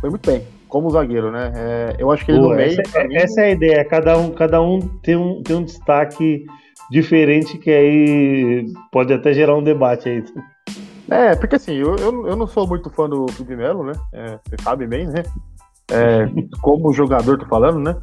foi 0.00 0.10
muito 0.10 0.28
bem. 0.28 0.44
como 0.68 0.90
zagueiro, 0.90 1.30
né? 1.30 1.52
É, 1.54 1.96
eu 1.98 2.10
acho 2.10 2.24
que 2.24 2.32
ele 2.32 2.40
Pô, 2.40 2.48
no 2.50 2.54
meio. 2.56 2.80
essa, 2.80 3.04
mim, 3.04 3.14
essa 3.16 3.40
é 3.42 3.44
a 3.44 3.50
ideia. 3.50 3.84
Cada 3.84 4.18
um, 4.18 4.30
cada 4.32 4.60
um 4.60 4.80
tem 4.80 5.14
um, 5.16 5.40
tem 5.42 5.56
um 5.56 5.62
destaque 5.64 6.44
diferente 6.90 7.56
que 7.58 7.70
aí 7.70 8.66
pode 8.92 9.12
até 9.12 9.32
gerar 9.32 9.56
um 9.56 9.62
debate 9.62 10.08
aí. 10.08 10.24
É, 11.10 11.36
porque 11.36 11.56
assim, 11.56 11.74
eu, 11.74 11.94
eu, 11.96 12.26
eu 12.26 12.36
não 12.36 12.46
sou 12.46 12.66
muito 12.66 12.90
fã 12.90 13.08
do 13.08 13.26
Felipe 13.32 13.56
Melo, 13.56 13.84
né? 13.84 13.92
É, 14.12 14.38
você 14.44 14.56
sabe 14.62 14.86
bem, 14.86 15.06
né? 15.06 15.22
É, 15.90 16.26
como 16.60 16.92
jogador, 16.92 17.38
tô 17.38 17.46
falando, 17.46 17.78
né? 17.78 17.96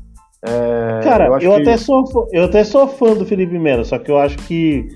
É, 0.43 1.01
Cara, 1.04 1.27
eu, 1.27 1.34
eu 1.39 1.56
que- 1.56 1.62
até 1.62 1.77
sou, 1.77 2.06
fã- 2.08 2.25
eu 2.32 2.45
até 2.45 2.63
sou 2.63 2.88
fã 2.88 3.13
do 3.13 3.25
Felipe 3.25 3.58
Melo, 3.60 3.86
só 3.86 3.99
que 3.99 4.10
eu 4.10 4.17
acho 4.17 4.38
que 4.39 4.88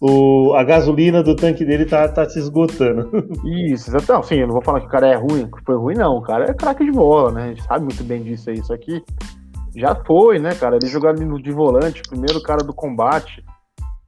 o, 0.00 0.54
a 0.54 0.64
gasolina 0.64 1.22
do 1.22 1.36
tanque 1.36 1.64
dele 1.64 1.84
tá, 1.84 2.08
tá 2.08 2.28
se 2.28 2.38
esgotando. 2.38 3.10
Isso, 3.44 3.90
exato. 3.90 4.10
Não, 4.10 4.22
sim, 4.22 4.36
eu 4.36 4.46
não 4.46 4.54
vou 4.54 4.62
falar 4.62 4.80
que 4.80 4.86
o 4.86 4.90
cara 4.90 5.06
é 5.08 5.14
ruim, 5.16 5.46
que 5.50 5.62
foi 5.64 5.76
ruim, 5.76 5.94
não. 5.94 6.16
O 6.16 6.22
cara 6.22 6.50
é 6.50 6.54
craque 6.54 6.84
de 6.84 6.92
bola, 6.92 7.30
né? 7.32 7.42
A 7.44 7.48
gente 7.48 7.62
sabe 7.62 7.84
muito 7.84 8.02
bem 8.04 8.22
disso 8.22 8.48
aí. 8.48 8.62
Só 8.64 8.74
que 8.78 9.02
já 9.76 9.94
foi, 9.94 10.38
né, 10.38 10.54
cara? 10.54 10.78
Ele 10.82 11.24
no 11.26 11.40
de 11.42 11.52
volante, 11.52 12.00
primeiro 12.08 12.42
cara 12.42 12.64
do 12.64 12.72
combate, 12.72 13.44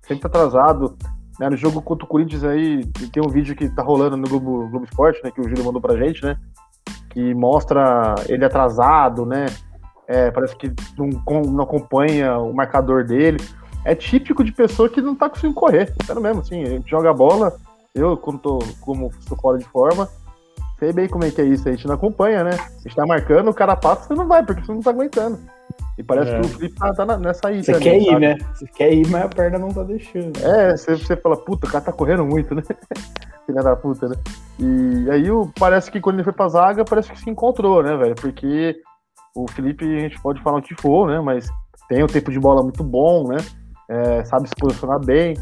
sempre 0.07 0.27
atrasado. 0.27 0.97
Né? 1.39 1.51
No 1.51 1.57
jogo 1.57 1.83
contra 1.83 2.05
o 2.07 2.09
Corinthians 2.09 2.45
aí, 2.45 2.85
tem 3.13 3.23
um 3.23 3.29
vídeo 3.29 3.55
que 3.55 3.69
tá 3.69 3.83
rolando 3.83 4.17
no 4.17 4.27
Globo, 4.29 4.69
Globo 4.71 4.85
Esporte, 4.87 5.21
né? 5.23 5.31
Que 5.31 5.41
o 5.43 5.45
Júlio 5.49 5.65
mandou 5.65 5.81
pra 5.83 5.97
gente, 5.99 6.25
né? 6.25 6.37
Que 7.11 7.35
mostra 7.35 8.15
ele 8.29 8.45
atrasado, 8.47 9.27
né? 9.27 9.45
É, 10.13 10.31
parece 10.31 10.55
que 10.57 10.71
não, 10.99 11.11
com- 11.25 11.41
não 11.41 11.65
acompanha 11.65 12.37
o 12.39 12.53
marcador 12.53 13.05
dele. 13.05 13.39
É 13.85 13.95
típico 13.95 14.45
de 14.45 14.53
pessoa 14.53 14.89
que 14.89 15.01
não 15.01 15.15
tá 15.15 15.29
conseguindo 15.31 15.55
correr. 15.55 15.93
Sério 16.05 16.21
mesmo, 16.21 16.43
assim, 16.43 16.63
a 16.63 16.69
gente 16.69 16.89
joga 16.91 17.11
a 17.11 17.15
bola, 17.15 17.55
eu, 17.95 18.17
quando 18.17 18.39
tô, 18.39 18.59
como 18.81 19.11
estou 19.19 19.37
fora 19.39 19.57
de 19.59 19.65
forma, 19.65 20.07
sei 20.79 20.93
bem 20.93 21.09
como 21.09 21.25
é 21.25 21.31
que 21.31 21.41
é 21.41 21.45
isso, 21.45 21.67
a 21.69 21.73
gente 21.73 21.87
não 21.87 21.95
acompanha, 21.95 22.45
né? 22.45 22.51
A 22.53 22.83
gente 22.83 22.95
tá 22.95 23.07
marcando, 23.07 23.49
o 23.49 23.55
cara 23.55 23.75
passa, 23.75 24.07
você 24.09 24.15
não 24.15 24.29
vai, 24.29 24.45
porque 24.45 24.65
você 24.65 24.73
não 24.73 24.81
tá 24.81 24.91
aguentando. 24.91 25.39
E 25.97 26.03
parece 26.03 26.31
É. 26.31 26.41
que 26.41 26.47
o 26.47 26.49
Felipe 26.51 26.79
tá, 26.79 26.93
tá 26.93 27.17
nessa 27.19 27.49
aí. 27.49 27.65
Você 27.65 27.79
quer 27.79 27.97
ir, 27.99 28.05
sabe? 28.07 28.19
né? 28.21 28.39
Você 28.55 28.67
quer 28.67 28.93
ir, 28.93 29.07
mas 29.09 29.25
a 29.25 29.29
perna 29.29 29.59
não 29.59 29.69
tá 29.71 29.83
deixando. 29.83 30.39
É, 30.45 30.77
você, 30.77 30.97
você 30.97 31.17
fala, 31.17 31.37
puta, 31.37 31.67
o 31.67 31.71
cara 31.71 31.85
tá 31.85 31.93
correndo 31.93 32.25
muito, 32.25 32.55
né? 32.55 32.63
Filha 33.47 33.63
da 33.63 33.75
puta, 33.75 34.09
né? 34.09 34.15
E 34.59 35.11
aí 35.11 35.31
o, 35.31 35.51
parece 35.59 35.91
que 35.91 36.01
quando 36.01 36.17
ele 36.17 36.25
foi 36.25 36.33
pra 36.33 36.49
zaga, 36.49 36.85
parece 36.85 37.11
que 37.11 37.19
se 37.19 37.29
encontrou, 37.31 37.83
né, 37.83 37.97
velho? 37.97 38.15
Porque 38.15 38.77
o 39.35 39.49
Felipe, 39.51 39.85
a 39.85 40.01
gente 40.01 40.21
pode 40.21 40.43
falar 40.43 40.59
o 40.59 40.63
que 40.63 40.75
for, 40.81 41.09
né? 41.09 41.21
Mas 41.21 41.49
tem 41.89 42.03
um 42.03 42.07
tempo 42.07 42.31
de 42.31 42.39
bola 42.39 42.63
muito 42.63 42.85
bom, 42.85 43.29
né? 43.29 43.39
É, 43.89 44.25
sabe 44.25 44.49
se 44.49 44.55
posicionar 44.55 45.05
bem. 45.05 45.37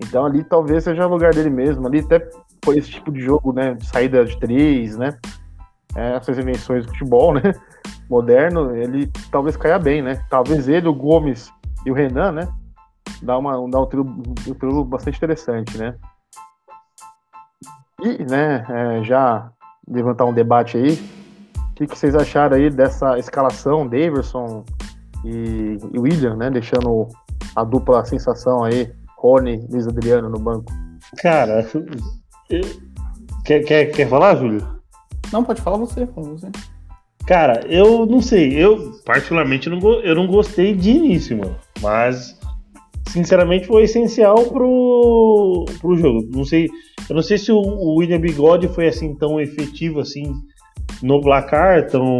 Então 0.00 0.24
ali 0.26 0.42
talvez 0.44 0.84
seja 0.84 1.06
o 1.06 1.10
lugar 1.10 1.32
dele 1.32 1.50
mesmo. 1.50 1.86
Ali 1.86 2.00
até 2.00 2.28
foi 2.64 2.78
esse 2.78 2.90
tipo 2.90 3.12
de 3.12 3.20
jogo, 3.20 3.52
né? 3.52 3.74
De 3.74 3.86
saída 3.86 4.24
de 4.24 4.38
três, 4.38 4.96
né? 4.96 5.18
É, 5.96 6.14
essas 6.14 6.38
invenções 6.38 6.84
do 6.84 6.92
futebol, 6.92 7.34
né? 7.34 7.42
Moderno, 8.08 8.76
ele 8.76 9.10
talvez 9.30 9.56
caia 9.56 9.78
bem, 9.78 10.02
né? 10.02 10.24
Talvez 10.28 10.68
ele, 10.68 10.88
o 10.88 10.94
Gomes 10.94 11.50
e 11.86 11.90
o 11.90 11.94
Renan, 11.94 12.32
né? 12.32 12.48
Dá, 13.22 13.38
uma, 13.38 13.52
dá 13.70 13.80
um, 13.80 13.86
trio, 13.86 14.02
um 14.02 14.54
trio 14.54 14.84
bastante 14.84 15.16
interessante, 15.16 15.78
né? 15.78 15.94
E, 18.02 18.24
né, 18.24 18.66
é, 18.68 19.04
já 19.04 19.50
levantar 19.88 20.26
um 20.26 20.32
debate 20.32 20.76
aí, 20.76 20.98
o 21.74 21.76
que, 21.76 21.88
que 21.88 21.98
vocês 21.98 22.14
acharam 22.14 22.56
aí 22.56 22.70
dessa 22.70 23.18
escalação, 23.18 23.84
Daverson 23.88 24.64
e, 25.24 25.76
e 25.92 25.98
William, 25.98 26.36
né? 26.36 26.48
Deixando 26.48 27.08
a 27.56 27.64
dupla 27.64 28.04
sensação 28.04 28.62
aí, 28.62 28.92
Rony 29.18 29.56
e 29.56 29.72
Luiz 29.72 29.88
Adriano 29.88 30.28
no 30.28 30.38
banco. 30.38 30.72
Cara, 31.20 31.66
quer, 33.44 33.64
quer, 33.64 33.86
quer 33.86 34.08
falar, 34.08 34.36
Júlio? 34.36 34.64
Não, 35.32 35.42
pode 35.42 35.60
falar 35.62 35.78
você, 35.78 36.06
fala 36.06 36.28
você. 36.28 36.48
Cara, 37.26 37.66
eu 37.66 38.06
não 38.06 38.22
sei. 38.22 38.52
Eu, 38.52 38.92
particularmente, 39.04 39.68
não, 39.68 39.80
eu 40.00 40.14
não 40.14 40.28
gostei 40.28 40.76
de 40.76 40.90
início, 40.90 41.36
mano. 41.36 41.56
Mas, 41.82 42.38
sinceramente, 43.08 43.66
foi 43.66 43.82
essencial 43.82 44.44
pro, 44.44 45.64
pro 45.80 45.96
jogo. 45.96 46.28
Não 46.30 46.44
sei, 46.44 46.68
eu 47.08 47.16
não 47.16 47.22
sei 47.22 47.36
se 47.36 47.50
o, 47.50 47.56
o 47.56 47.96
William 47.96 48.20
Bigode 48.20 48.68
foi 48.68 48.86
assim 48.86 49.12
tão 49.16 49.40
efetivo 49.40 49.98
assim 49.98 50.32
no 51.02 51.20
placar, 51.20 51.86
tão, 51.88 52.18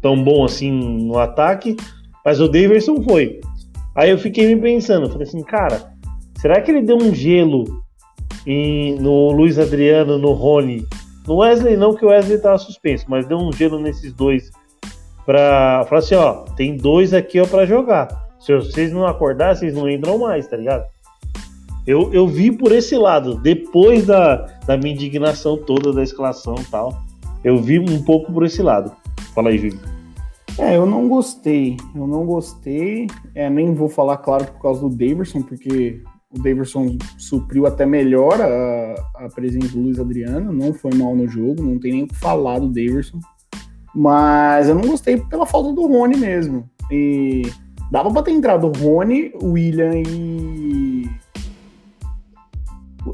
tão 0.00 0.22
bom 0.22 0.44
assim 0.44 0.70
no 0.70 1.18
ataque, 1.18 1.76
mas 2.24 2.40
o 2.40 2.48
Daverson 2.48 3.02
foi. 3.02 3.40
Aí 3.94 4.10
eu 4.10 4.18
fiquei 4.18 4.54
me 4.54 4.60
pensando, 4.60 5.08
falei 5.10 5.26
assim, 5.26 5.42
cara, 5.42 5.92
será 6.40 6.60
que 6.60 6.70
ele 6.70 6.82
deu 6.82 6.96
um 6.96 7.14
gelo 7.14 7.64
em- 8.46 8.96
no 8.98 9.30
Luiz 9.32 9.58
Adriano, 9.58 10.18
no 10.18 10.32
Rony 10.32 10.86
no 11.26 11.36
Wesley 11.36 11.76
não, 11.76 11.94
que 11.94 12.04
o 12.04 12.08
Wesley 12.08 12.38
tava 12.38 12.58
suspenso, 12.58 13.04
mas 13.08 13.26
deu 13.26 13.38
um 13.38 13.52
gelo 13.52 13.78
nesses 13.78 14.12
dois 14.12 14.50
pra 15.24 15.84
falar 15.88 15.98
assim, 16.00 16.14
ó, 16.14 16.44
tem 16.56 16.76
dois 16.76 17.14
aqui 17.14 17.40
ó 17.40 17.46
para 17.46 17.64
jogar. 17.64 18.08
Se 18.40 18.54
vocês 18.56 18.92
não 18.92 19.06
acordar, 19.06 19.54
vocês 19.54 19.72
não 19.72 19.88
entram 19.88 20.18
mais, 20.18 20.48
tá 20.48 20.56
ligado? 20.56 20.84
Eu, 21.86 22.12
eu 22.12 22.26
vi 22.26 22.50
por 22.50 22.72
esse 22.72 22.96
lado, 22.96 23.36
depois 23.36 24.06
da, 24.06 24.46
da 24.66 24.76
minha 24.76 24.94
indignação 24.94 25.56
toda 25.56 25.92
da 25.92 26.02
escalação 26.02 26.56
e 26.58 26.64
tal, 26.64 27.00
eu 27.44 27.62
vi 27.62 27.78
um 27.78 28.02
pouco 28.02 28.32
por 28.32 28.44
esse 28.44 28.62
lado. 28.62 28.92
Fala 29.34 29.50
aí, 29.50 29.58
Júlio. 29.58 29.78
É, 30.58 30.76
eu 30.76 30.86
não 30.86 31.08
gostei. 31.08 31.76
Eu 31.94 32.06
não 32.06 32.26
gostei. 32.26 33.06
É, 33.34 33.48
nem 33.48 33.74
vou 33.74 33.88
falar, 33.88 34.18
claro, 34.18 34.44
por 34.46 34.60
causa 34.60 34.80
do 34.80 34.94
Daverson, 34.94 35.42
porque 35.42 36.02
o 36.30 36.42
Daverson 36.42 36.96
supriu 37.18 37.66
até 37.66 37.84
melhor 37.86 38.40
a, 38.40 39.24
a 39.24 39.28
presença 39.34 39.68
do 39.68 39.82
Luiz 39.82 39.98
Adriano. 39.98 40.52
Não 40.52 40.72
foi 40.72 40.94
mal 40.94 41.14
no 41.14 41.28
jogo, 41.28 41.62
não 41.62 41.78
tem 41.78 41.92
nem 41.92 42.02
o 42.04 42.08
que 42.08 42.14
falar 42.14 42.58
do 42.58 42.68
Daverson. 42.68 43.18
Mas 43.94 44.68
eu 44.68 44.74
não 44.74 44.88
gostei 44.88 45.18
pela 45.18 45.46
falta 45.46 45.72
do 45.72 45.86
Rony 45.86 46.16
mesmo. 46.16 46.68
E 46.90 47.42
dava 47.90 48.10
pra 48.10 48.22
ter 48.22 48.32
entrado 48.32 48.72
Rony, 48.78 49.32
William 49.42 49.92
e. 49.94 51.10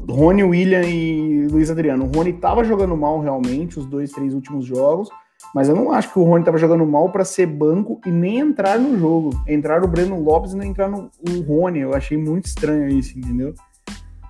Rony, 0.09 0.43
William 0.43 0.83
e 0.83 1.47
Luiz 1.47 1.69
Adriano. 1.71 2.05
O 2.05 2.15
Rony 2.17 2.33
tava 2.33 2.63
jogando 2.63 2.95
mal 2.95 3.19
realmente 3.19 3.79
os 3.79 3.85
dois, 3.85 4.11
três 4.11 4.33
últimos 4.33 4.65
jogos. 4.65 5.09
Mas 5.55 5.69
eu 5.69 5.75
não 5.75 5.91
acho 5.91 6.11
que 6.11 6.19
o 6.19 6.23
Rony 6.23 6.43
tava 6.43 6.57
jogando 6.57 6.85
mal 6.85 7.09
para 7.11 7.23
ser 7.25 7.45
banco 7.47 7.99
e 8.05 8.11
nem 8.11 8.39
entrar 8.39 8.77
no 8.77 8.97
jogo. 8.99 9.31
Entrar 9.47 9.83
o 9.83 9.87
Breno 9.87 10.21
Lopes 10.21 10.51
e 10.53 10.57
não 10.57 10.63
entrar 10.65 10.89
no 10.89 11.09
o 11.27 11.41
Rony. 11.41 11.79
Eu 11.79 11.93
achei 11.95 12.17
muito 12.17 12.45
estranho 12.45 12.87
isso, 12.89 13.17
entendeu? 13.17 13.53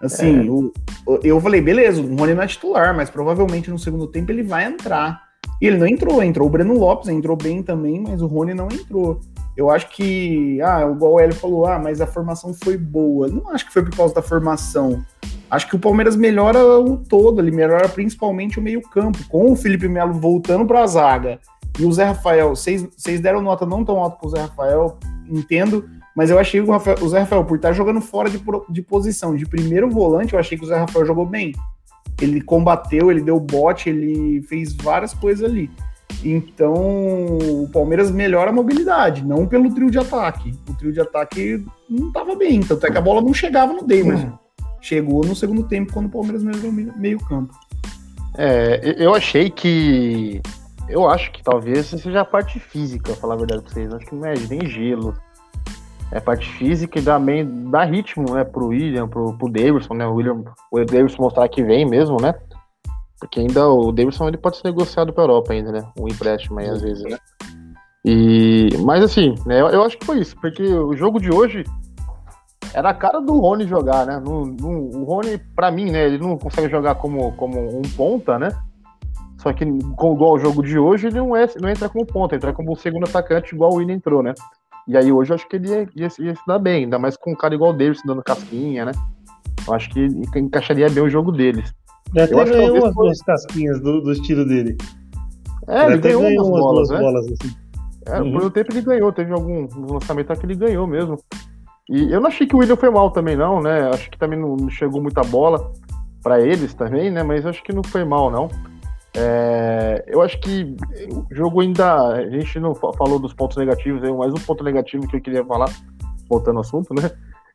Assim, 0.02 0.48
o- 0.50 0.72
o- 1.06 1.20
eu 1.24 1.42
falei, 1.42 1.60
beleza, 1.60 2.02
o 2.02 2.16
Rony 2.16 2.34
não 2.34 2.44
é 2.44 2.48
titular, 2.48 2.96
mas 2.96 3.10
provavelmente 3.10 3.70
no 3.70 3.78
segundo 3.78 4.08
tempo 4.08 4.32
ele 4.32 4.44
vai 4.44 4.66
entrar. 4.66 5.22
E 5.62 5.68
ele 5.68 5.78
não 5.78 5.88
entrou, 5.88 6.24
entrou 6.24 6.48
o 6.48 6.50
Breno 6.50 6.74
Lopes, 6.78 7.10
entrou 7.10 7.36
bem 7.36 7.62
também, 7.62 8.00
mas 8.02 8.22
o 8.22 8.28
Rony 8.28 8.54
não 8.54 8.68
entrou. 8.72 9.20
Eu 9.58 9.70
acho 9.70 9.90
que, 9.90 10.62
ah, 10.62 10.90
igual 10.90 11.14
o 11.16 11.20
Hélio 11.20 11.36
falou, 11.36 11.66
ah, 11.66 11.78
mas 11.78 12.00
a 12.00 12.08
formação 12.08 12.54
foi 12.54 12.78
boa. 12.78 13.28
Não 13.28 13.50
acho 13.50 13.66
que 13.66 13.74
foi 13.74 13.84
por 13.84 13.94
causa 13.94 14.14
da 14.14 14.22
formação. 14.22 15.04
Acho 15.50 15.68
que 15.68 15.76
o 15.76 15.80
Palmeiras 15.80 16.16
melhora 16.16 16.60
o 16.80 16.98
todo, 16.98 17.42
ele 17.42 17.52
melhora 17.52 17.90
principalmente 17.90 18.60
o 18.60 18.62
meio-campo, 18.62 19.18
com 19.28 19.52
o 19.52 19.56
Felipe 19.56 19.88
Melo 19.88 20.14
voltando 20.14 20.66
para 20.66 20.84
a 20.84 20.88
zaga 20.88 21.40
e 21.80 21.86
o 21.86 21.92
Zé 21.92 22.04
Rafael. 22.06 22.56
Vocês 22.56 23.20
deram 23.20 23.42
nota 23.42 23.66
não 23.66 23.84
tão 23.84 23.98
alta 23.98 24.18
pro 24.18 24.30
Zé 24.30 24.42
Rafael, 24.42 24.98
entendo, 25.28 25.90
mas 26.16 26.30
eu 26.30 26.38
achei 26.38 26.62
que 26.62 26.68
o, 26.68 26.72
Rafael- 26.72 26.98
o 27.02 27.10
Zé 27.10 27.20
Rafael, 27.22 27.44
por 27.46 27.56
estar 27.56 27.74
jogando 27.74 28.02
fora 28.02 28.30
de, 28.30 28.40
de 28.70 28.82
posição, 28.82 29.36
de 29.36 29.46
primeiro 29.46 29.90
volante, 29.90 30.34
eu 30.34 30.40
achei 30.40 30.58
que 30.58 30.64
o 30.64 30.68
Zé 30.68 30.78
Rafael 30.78 31.06
jogou 31.06 31.26
bem. 31.26 31.54
Ele 32.22 32.42
combateu, 32.42 33.10
ele 33.10 33.22
deu 33.22 33.40
bote, 33.40 33.90
ele 33.90 34.42
fez 34.44 34.74
várias 34.74 35.14
coisas 35.14 35.50
ali. 35.50 35.72
Então, 36.24 36.74
o 36.74 37.70
Palmeiras 37.72 38.12
melhora 38.12 38.50
a 38.50 38.54
mobilidade, 38.54 39.24
não 39.26 39.48
pelo 39.48 39.74
trio 39.74 39.90
de 39.90 39.98
ataque. 39.98 40.54
O 40.70 40.74
trio 40.74 40.92
de 40.92 41.00
ataque 41.00 41.66
não 41.90 42.10
estava 42.10 42.36
bem, 42.36 42.60
tanto 42.60 42.86
é 42.86 42.92
que 42.92 42.98
a 42.98 43.02
bola 43.02 43.22
não 43.22 43.34
chegava 43.34 43.72
no 43.72 43.84
Davidson. 43.84 44.38
Chegou 44.82 45.26
no 45.26 45.36
segundo 45.36 45.64
tempo, 45.64 45.94
quando 45.94 46.06
o 46.06 46.10
Palmeiras 46.10 46.44
melhorou 46.44 46.72
meio 46.72 47.20
campo. 47.26 47.54
É, 48.38 48.96
eu 48.98 49.14
achei 49.14 49.50
que. 49.50 50.42
Eu 50.88 51.08
acho 51.08 51.32
que 51.32 51.44
talvez 51.44 51.88
seja 51.88 52.22
a 52.22 52.26
parte 52.26 52.60
física, 52.60 53.14
falar 53.16 53.36
a 53.36 53.38
verdade 53.38 53.62
pra 53.62 53.72
vocês. 53.72 53.94
Acho 53.94 54.06
que 54.06 54.16
não 54.16 54.26
é 54.26 54.34
nem 54.50 54.66
gelo. 54.66 55.14
É 56.12 56.18
a 56.18 56.22
parte 56.22 56.50
física 56.54 56.98
e 56.98 57.04
também 57.04 57.70
dá 57.70 57.84
ritmo, 57.84 58.34
né, 58.34 58.44
pro 58.44 58.68
William, 58.68 59.08
pro, 59.08 59.38
pro 59.38 59.52
Davidson, 59.52 59.94
né? 59.94 60.08
O 60.08 60.16
William, 60.16 60.44
o 60.72 60.84
Davidson 60.84 61.22
mostrar 61.22 61.48
que 61.48 61.64
vem 61.64 61.86
mesmo, 61.86 62.18
né? 62.20 62.34
Porque 63.20 63.42
ainda 63.42 63.68
o 63.68 63.92
Davidson 63.92 64.28
ele 64.28 64.38
pode 64.38 64.58
ser 64.58 64.64
negociado 64.70 65.14
pra 65.14 65.24
Europa 65.24 65.54
ainda, 65.54 65.72
né? 65.72 65.86
Um 66.00 66.08
empréstimo 66.08 66.60
aí 66.60 66.68
às 66.68 66.82
vezes, 66.82 67.04
né? 67.04 67.18
E, 68.04 68.70
mas 68.80 69.04
assim, 69.04 69.36
né, 69.46 69.62
eu, 69.62 69.68
eu 69.68 69.84
acho 69.84 69.98
que 69.98 70.06
foi 70.06 70.20
isso, 70.20 70.36
porque 70.40 70.64
o 70.64 70.96
jogo 70.96 71.20
de 71.20 71.32
hoje 71.32 71.64
era 72.74 72.90
a 72.90 72.94
cara 72.94 73.20
do 73.20 73.40
Rony 73.40 73.66
jogar, 73.68 74.06
né? 74.06 74.20
No, 74.24 74.46
no- 74.46 74.98
o 75.00 75.04
Rony, 75.04 75.38
pra 75.56 75.72
mim, 75.72 75.90
né, 75.92 76.06
ele 76.06 76.18
não 76.18 76.38
consegue 76.38 76.70
jogar 76.70 76.96
como, 76.96 77.32
como 77.34 77.60
um 77.78 77.82
ponta, 77.98 78.38
né? 78.40 78.50
Só 79.38 79.54
que, 79.54 79.66
com, 79.96 80.14
igual 80.16 80.34
o 80.34 80.40
jogo 80.40 80.62
de 80.62 80.78
hoje, 80.78 81.08
ele 81.08 81.18
não, 81.18 81.36
é, 81.36 81.48
não 81.62 81.70
entra 81.70 81.88
como 81.88 82.06
ponta, 82.06 82.36
entra 82.36 82.52
como 82.54 82.76
segundo 82.76 83.06
atacante, 83.08 83.56
igual 83.56 83.72
o 83.72 83.76
Willian 83.76 83.96
entrou, 83.96 84.22
né? 84.22 84.34
E 84.88 84.98
aí 84.98 85.12
hoje 85.12 85.32
eu 85.32 85.36
acho 85.36 85.48
que 85.48 85.56
ele 85.56 85.70
ia, 85.70 85.88
ia, 85.96 86.10
se- 86.10 86.22
ia 86.24 86.36
se 86.36 86.42
dar 86.48 86.60
bem, 86.60 86.84
ainda 86.84 87.00
mais 87.00 87.16
com 87.16 87.32
um 87.32 87.36
cara 87.36 87.54
igual 87.56 87.72
o 87.72 87.78
Davis 87.78 88.02
dando 88.06 88.22
casquinha, 88.24 88.86
né? 88.86 88.92
Eu 89.68 89.74
acho 89.74 89.90
que 89.92 90.04
enca- 90.06 90.40
encaixaria 90.40 90.90
bem 90.90 91.04
o 91.04 91.10
jogo 91.10 91.32
deles. 91.32 91.72
Já 92.16 92.24
até 92.26 92.34
Eu 92.34 92.40
acho 92.40 92.52
que 92.52 92.58
ganhou 92.58 92.76
umas 92.78 92.94
foi- 92.94 93.06
duas 93.06 93.22
casquinhas 93.22 93.80
do, 93.82 94.02
do 94.02 94.12
estilo 94.12 94.46
dele. 94.46 94.76
É, 95.68 95.86
ele, 95.86 95.98
ganhou 96.00 96.22
umas 96.24 96.48
bolas, 96.50 96.90
né? 96.90 97.00
bolas 97.00 97.26
assim. 97.28 97.56
É, 98.08 98.22
Uhum. 98.22 98.32
por 98.34 98.44
um 98.46 98.50
tempo 98.50 98.72
ele 98.74 98.82
ganhou, 98.82 99.12
teve 99.14 99.32
algum 99.32 99.68
lançamento 99.94 100.36
que 100.36 100.46
ele 100.46 100.56
ganhou 100.56 100.88
mesmo. 100.88 101.18
E 101.90 102.12
eu 102.14 102.22
não 102.22 102.28
achei 102.28 102.46
que 102.46 102.56
o 102.56 102.60
William 102.60 102.76
foi 102.76 102.90
mal 102.90 103.10
também, 103.12 103.36
não, 103.36 103.62
né? 103.62 103.90
Acho 103.90 104.10
que 104.12 104.18
também 104.18 104.38
não 104.40 104.70
chegou 104.70 105.02
muita 105.02 105.22
bola 105.22 105.72
pra 106.22 106.40
eles 106.40 106.74
também, 106.74 107.10
né? 107.10 107.24
Mas 107.24 107.46
acho 107.46 107.64
que 107.64 107.74
não 107.74 107.84
foi 107.84 108.04
mal, 108.06 108.30
não. 108.30 108.48
É, 109.18 110.04
eu 110.08 110.22
acho 110.22 110.40
que 110.40 110.76
o 111.12 111.26
jogo 111.36 111.62
ainda. 111.62 112.10
A 112.14 112.30
gente 112.30 112.60
não 112.60 112.76
fa- 112.76 112.94
falou 112.94 113.18
dos 113.20 113.34
pontos 113.34 113.58
negativos, 113.58 114.02
mas 114.18 114.32
um 114.32 114.46
ponto 114.46 114.64
negativo 114.64 115.08
que 115.08 115.16
eu 115.18 115.22
queria 115.22 115.44
falar, 115.44 115.70
voltando 116.30 116.58
ao 116.58 116.62
assunto, 116.62 116.94
né? 116.94 117.10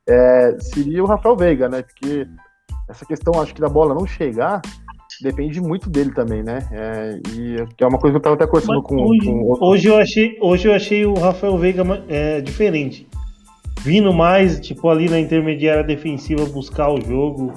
é, 0.07 0.57
seria 0.61 1.03
o 1.03 1.07
Rafael 1.07 1.37
Veiga, 1.37 1.69
né? 1.69 1.83
Porque 1.83 2.27
essa 2.91 3.07
questão, 3.07 3.41
acho 3.41 3.55
que 3.55 3.61
da 3.61 3.69
bola 3.69 3.95
não 3.95 4.05
chegar, 4.07 4.61
depende 5.23 5.61
muito 5.61 5.89
dele 5.89 6.11
também, 6.13 6.43
né? 6.43 6.59
É, 6.73 7.21
e 7.33 7.57
é 7.81 7.87
uma 7.87 7.99
coisa 7.99 8.13
que 8.15 8.19
eu 8.19 8.23
tava 8.23 8.35
até 8.35 8.47
conversando 8.47 8.79
Mas 8.81 8.87
com, 8.87 8.97
hoje, 8.97 9.25
com 9.25 9.43
outro- 9.45 9.65
hoje 9.67 9.89
eu 9.89 9.97
achei, 9.97 10.37
hoje 10.43 10.69
eu 10.69 10.75
achei 10.75 11.07
o 11.07 11.15
Rafael 11.15 11.57
Veiga 11.57 11.83
é, 12.09 12.41
diferente. 12.41 13.09
Vindo 13.85 14.13
mais, 14.15 14.59
tipo, 14.61 14.89
ali 14.89 15.09
na 15.11 15.21
intermediária 15.21 15.85
defensiva 15.85 16.47
buscar 16.47 16.91
o 16.91 17.01
jogo. 17.01 17.53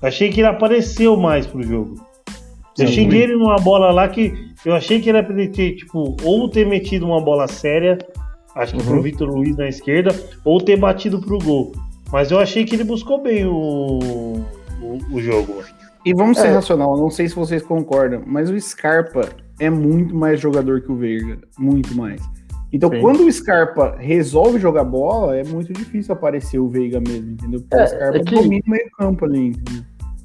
Achei 0.00 0.30
que 0.30 0.40
ele 0.40 0.46
apareceu 0.48 1.16
mais 1.16 1.46
pro 1.46 1.62
jogo. 1.62 1.96
Eu 2.78 2.86
xinguei 2.86 3.22
ele 3.22 3.36
numa 3.36 3.56
bola 3.56 3.90
lá 3.90 4.08
que 4.08 4.32
eu 4.64 4.74
achei 4.74 5.00
que 5.00 5.10
era 5.10 5.22
pra 5.22 5.34
ele 5.34 5.48
ter, 5.48 5.74
tipo, 5.74 6.16
ou 6.22 6.48
ter 6.48 6.66
metido 6.66 7.04
uma 7.04 7.20
bola 7.20 7.46
séria, 7.48 7.98
acho 8.54 8.74
que 8.76 8.80
Uhum. 8.82 8.86
pro 8.88 9.02
Vitor 9.02 9.28
Luiz 9.28 9.56
na 9.56 9.68
esquerda, 9.68 10.14
ou 10.44 10.60
ter 10.60 10.76
batido 10.78 11.20
pro 11.20 11.38
gol. 11.38 11.72
Mas 12.12 12.30
eu 12.30 12.38
achei 12.38 12.64
que 12.64 12.74
ele 12.76 12.84
buscou 12.84 13.20
bem 13.20 13.44
o, 13.44 13.98
o, 14.80 14.98
o 15.12 15.20
jogo. 15.20 15.62
E 16.04 16.14
vamos 16.14 16.38
ser 16.38 16.48
É. 16.48 16.52
racional, 16.52 16.96
não 16.96 17.10
sei 17.10 17.28
se 17.28 17.34
vocês 17.34 17.62
concordam, 17.62 18.22
mas 18.26 18.48
o 18.50 18.58
Scarpa 18.60 19.28
é 19.60 19.68
muito 19.70 20.14
mais 20.14 20.40
jogador 20.40 20.80
que 20.80 20.90
o 20.90 20.96
Veiga, 20.96 21.38
muito 21.58 21.94
mais. 21.94 22.20
Então, 22.72 22.88
Sim. 22.90 23.00
quando 23.00 23.20
o 23.26 23.30
Scarpa 23.30 23.96
resolve 23.98 24.58
jogar 24.58 24.84
bola, 24.84 25.36
é 25.36 25.44
muito 25.44 25.72
difícil 25.72 26.14
aparecer 26.14 26.58
o 26.58 26.68
Veiga 26.68 26.98
mesmo, 27.00 27.32
entendeu? 27.32 27.60
Porque 27.60 27.76
É, 27.76 27.84
o 27.84 27.86
Scarpa 27.88 28.16
é 28.16 28.20
que- 28.20 28.34
domina 28.34 28.62
o 28.66 28.70
meio 28.70 28.90
campo 28.98 29.24
ali, 29.26 29.48
entendeu? 29.48 29.82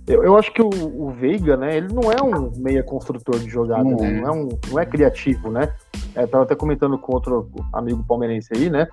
Eu, 0.08 0.24
eu 0.24 0.38
acho 0.38 0.54
que 0.54 0.62
o, 0.62 0.70
o 0.70 1.12
Veiga, 1.12 1.58
né, 1.58 1.76
ele 1.76 1.94
não 1.94 2.10
é 2.10 2.24
um 2.24 2.50
meia 2.62 2.82
construtor 2.82 3.38
de 3.40 3.50
jogada, 3.50 3.84
Não 3.84 3.98
né? 3.98 4.08
é. 4.08 4.22
Não 4.22 4.28
é, 4.28 4.32
um, 4.32 4.50
não 4.72 4.80
é 4.80 4.86
criativo, 4.86 5.52
né? 5.52 5.74
É, 6.16 6.26
tava 6.26 6.46
até 6.46 6.56
comentando 6.56 6.98
com 6.98 7.14
outro 7.14 7.50
amigo 7.74 8.02
palmeirense 8.08 8.48
aí, 8.56 8.70
né? 8.70 8.88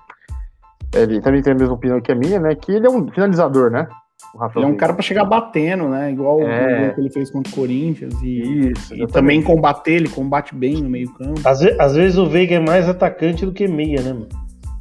Ele 0.93 1.21
também 1.21 1.41
tem 1.41 1.53
a 1.53 1.55
mesma 1.55 1.73
opinião 1.73 2.01
que 2.01 2.11
a 2.11 2.15
minha, 2.15 2.37
né? 2.39 2.53
Que 2.55 2.73
ele 2.73 2.85
é 2.85 2.89
um 2.89 3.07
finalizador, 3.09 3.71
né? 3.71 3.87
O 4.33 4.37
Rafael 4.37 4.63
Ele 4.65 4.71
é 4.71 4.73
um 4.73 4.77
cara 4.77 4.93
pra 4.93 5.01
chegar 5.01 5.23
batendo, 5.25 5.87
né? 5.87 6.11
Igual 6.11 6.41
É. 6.41 6.89
o 6.89 6.95
que 6.95 7.01
ele 7.01 7.09
fez 7.09 7.31
contra 7.31 7.51
o 7.51 7.55
Corinthians. 7.55 8.13
E, 8.21 8.71
Isso, 8.71 8.93
e 8.95 9.07
também 9.07 9.41
combater, 9.41 9.93
ele 9.93 10.09
combate 10.09 10.53
bem 10.53 10.81
no 10.81 10.89
meio 10.89 11.11
campo. 11.13 11.39
Às, 11.45 11.61
às 11.79 11.95
vezes 11.95 12.17
o 12.17 12.25
Veiga 12.27 12.55
é 12.55 12.59
mais 12.59 12.89
atacante 12.89 13.45
do 13.45 13.53
que 13.53 13.67
meia, 13.67 14.01
né, 14.01 14.13
mano? 14.13 14.27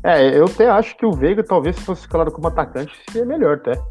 É, 0.02 0.37
eu 0.37 0.44
até 0.44 0.68
acho 0.68 0.96
que 0.96 1.07
o 1.07 1.12
Veiga, 1.12 1.42
talvez, 1.42 1.76
se 1.76 1.83
fosse 1.83 2.02
escalado 2.02 2.30
como 2.30 2.46
atacante, 2.48 2.92
seria 3.11 3.26
melhor 3.26 3.54
até. 3.57 3.72
Ah, 3.72 3.83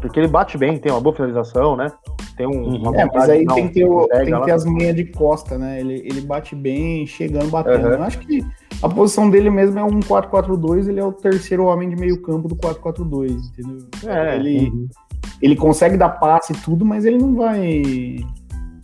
Porque 0.00 0.20
ele 0.20 0.28
bate 0.28 0.56
bem, 0.56 0.78
tem 0.78 0.92
uma 0.92 1.00
boa 1.00 1.14
finalização, 1.14 1.76
né? 1.76 1.90
Tem 2.36 2.46
um, 2.46 2.76
uma 2.76 2.96
É, 2.96 3.04
mas 3.12 3.28
aí 3.28 3.44
não, 3.44 3.54
tem 3.54 3.68
que 3.68 3.74
ter, 3.74 3.84
o- 3.84 4.06
tem 4.08 4.24
que 4.34 4.44
ter 4.44 4.50
as 4.52 4.64
meias 4.64 4.94
de 4.96 5.04
costa, 5.04 5.58
né? 5.58 5.80
Ele, 5.80 5.94
ele 6.06 6.20
bate 6.20 6.54
bem, 6.54 7.06
chegando, 7.06 7.48
batendo. 7.50 7.86
Aham. 7.88 7.96
Eu 7.96 8.02
acho 8.04 8.18
que 8.20 8.44
a 8.82 8.88
posição 8.88 9.28
dele 9.30 9.50
mesmo 9.50 9.78
é 9.78 9.84
um 9.84 10.00
4-4-2, 10.00 10.88
ele 10.88 11.00
é 11.00 11.04
o 11.04 11.12
terceiro 11.12 11.64
homem 11.66 11.88
de 11.90 11.96
meio 11.96 12.20
campo 12.22 12.48
do 12.48 12.56
4-4-2, 12.56 13.30
entendeu? 13.50 13.78
É, 14.06 14.36
ele, 14.36 14.72
ele 15.42 15.56
consegue 15.56 15.96
dar 15.96 16.08
passe 16.10 16.52
e 16.52 16.56
tudo, 16.56 16.84
mas 16.84 17.04
ele 17.04 17.18
não 17.18 17.34
vai 17.34 18.16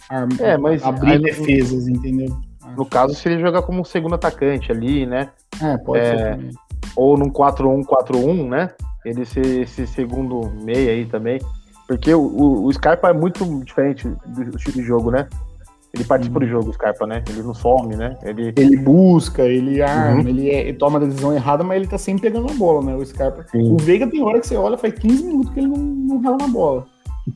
arma- 0.08 0.36
É, 0.40 0.56
mas 0.56 0.82
abrir 0.82 1.12
aí 1.12 1.18
no- 1.18 1.24
defesas, 1.24 1.86
entendeu? 1.88 2.36
No 2.76 2.84
caso, 2.86 3.14
se 3.14 3.28
ele 3.28 3.40
jogar 3.40 3.62
como 3.62 3.80
um 3.80 3.84
segundo 3.84 4.14
atacante 4.14 4.70
ali, 4.70 5.06
né? 5.06 5.30
É, 5.60 5.76
pode 5.78 6.02
É, 6.04 6.16
ser 6.16 6.30
também. 6.36 6.50
ou 6.94 7.16
num 7.18 7.30
4-1-4-1, 7.30 8.48
né? 8.48 8.70
Ele 9.04 9.24
ser 9.24 9.62
esse 9.62 9.86
segundo 9.86 10.50
meia 10.62 10.90
aí 10.92 11.06
também. 11.06 11.40
Porque 11.88 12.12
o, 12.14 12.20
o, 12.20 12.64
o 12.66 12.72
Scarpa 12.72 13.08
é 13.08 13.12
muito 13.12 13.44
diferente 13.64 14.08
do 14.26 14.56
estilo 14.56 14.76
de 14.76 14.82
jogo, 14.82 15.10
né? 15.10 15.26
Ele 15.92 16.04
participa 16.04 16.38
Uhum. 16.38 16.44
do 16.44 16.48
jogo, 16.50 16.70
o 16.70 16.72
Scarpa, 16.72 17.04
né? 17.04 17.24
Ele 17.28 17.42
não 17.42 17.52
some, 17.52 17.96
né? 17.96 18.16
Ele. 18.22 18.52
Ele 18.56 18.76
busca, 18.76 19.42
ele 19.42 19.82
arma, 19.82 20.20
Uhum. 20.22 20.28
ele, 20.28 20.48
é- 20.50 20.68
ele 20.68 20.78
toma 20.78 20.98
a 20.98 21.04
decisão 21.04 21.34
errada, 21.34 21.64
mas 21.64 21.78
ele 21.78 21.88
tá 21.88 21.98
sempre 21.98 22.22
pegando 22.22 22.48
a 22.48 22.54
bola, 22.54 22.80
né? 22.84 22.94
O 22.94 23.04
Scarpa. 23.04 23.44
Sim. 23.50 23.72
O 23.72 23.76
Veiga 23.76 24.06
tem 24.06 24.22
hora 24.22 24.38
que 24.38 24.46
você 24.46 24.54
olha, 24.56 24.78
faz 24.78 24.94
15 24.94 25.24
minutos 25.24 25.52
que 25.52 25.58
ele 25.58 25.66
não, 25.68 25.76
não 25.78 26.20
rala 26.22 26.36
na 26.42 26.46
bola. 26.46 26.86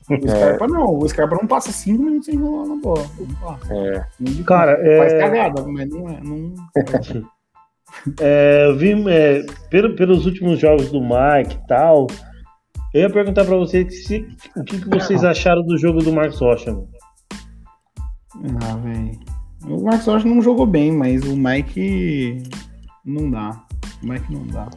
O 0.09 0.15
Scarpa 0.29 0.67
não, 0.69 0.97
o 0.99 1.09
Scarpa 1.09 1.35
não 1.35 1.47
passa 1.47 1.71
5 1.73 2.01
minutos 2.01 2.27
sem 2.27 2.39
rolar 2.39 2.65
na 2.65 2.75
bola. 2.81 3.05
Não 3.19 3.35
passa. 3.35 3.73
É, 3.73 4.05
Cara, 4.45 4.75
difícil. 4.77 4.97
faz 4.99 5.13
é, 5.13 5.19
cagada, 5.19 5.63
mas 5.67 5.89
não 5.89 6.09
é. 6.09 6.19
Não... 6.23 6.53
é, 8.19 8.65
eu 8.67 8.75
vi 8.77 8.91
é, 9.09 9.43
pelo- 9.69 9.95
pelos 9.95 10.25
últimos 10.25 10.59
jogos 10.59 10.91
do 10.91 11.01
Mike 11.01 11.55
e 11.55 11.67
tal. 11.67 12.07
Eu 12.93 13.01
ia 13.01 13.09
perguntar 13.09 13.43
pra 13.45 13.57
vocês 13.57 13.85
que 13.87 13.91
se- 13.93 14.27
o 14.55 14.63
que, 14.63 14.79
que 14.79 14.89
vocês 14.89 15.23
acharam 15.23 15.61
do 15.63 15.77
jogo 15.77 15.99
do 16.01 16.13
Marcos 16.13 16.39
Rocha. 16.39 16.71
mano? 16.71 16.87
Ah, 18.61 18.75
velho. 18.77 19.19
O 19.67 19.83
Marcos 19.83 20.05
Rocha 20.05 20.27
não 20.27 20.41
jogou 20.41 20.65
bem, 20.65 20.91
mas 20.91 21.23
o 21.23 21.35
Mike 21.35 22.43
não 23.05 23.29
dá. 23.31 23.63
O 24.03 24.07
Mike 24.07 24.31
não 24.33 24.45
dá. 24.47 24.69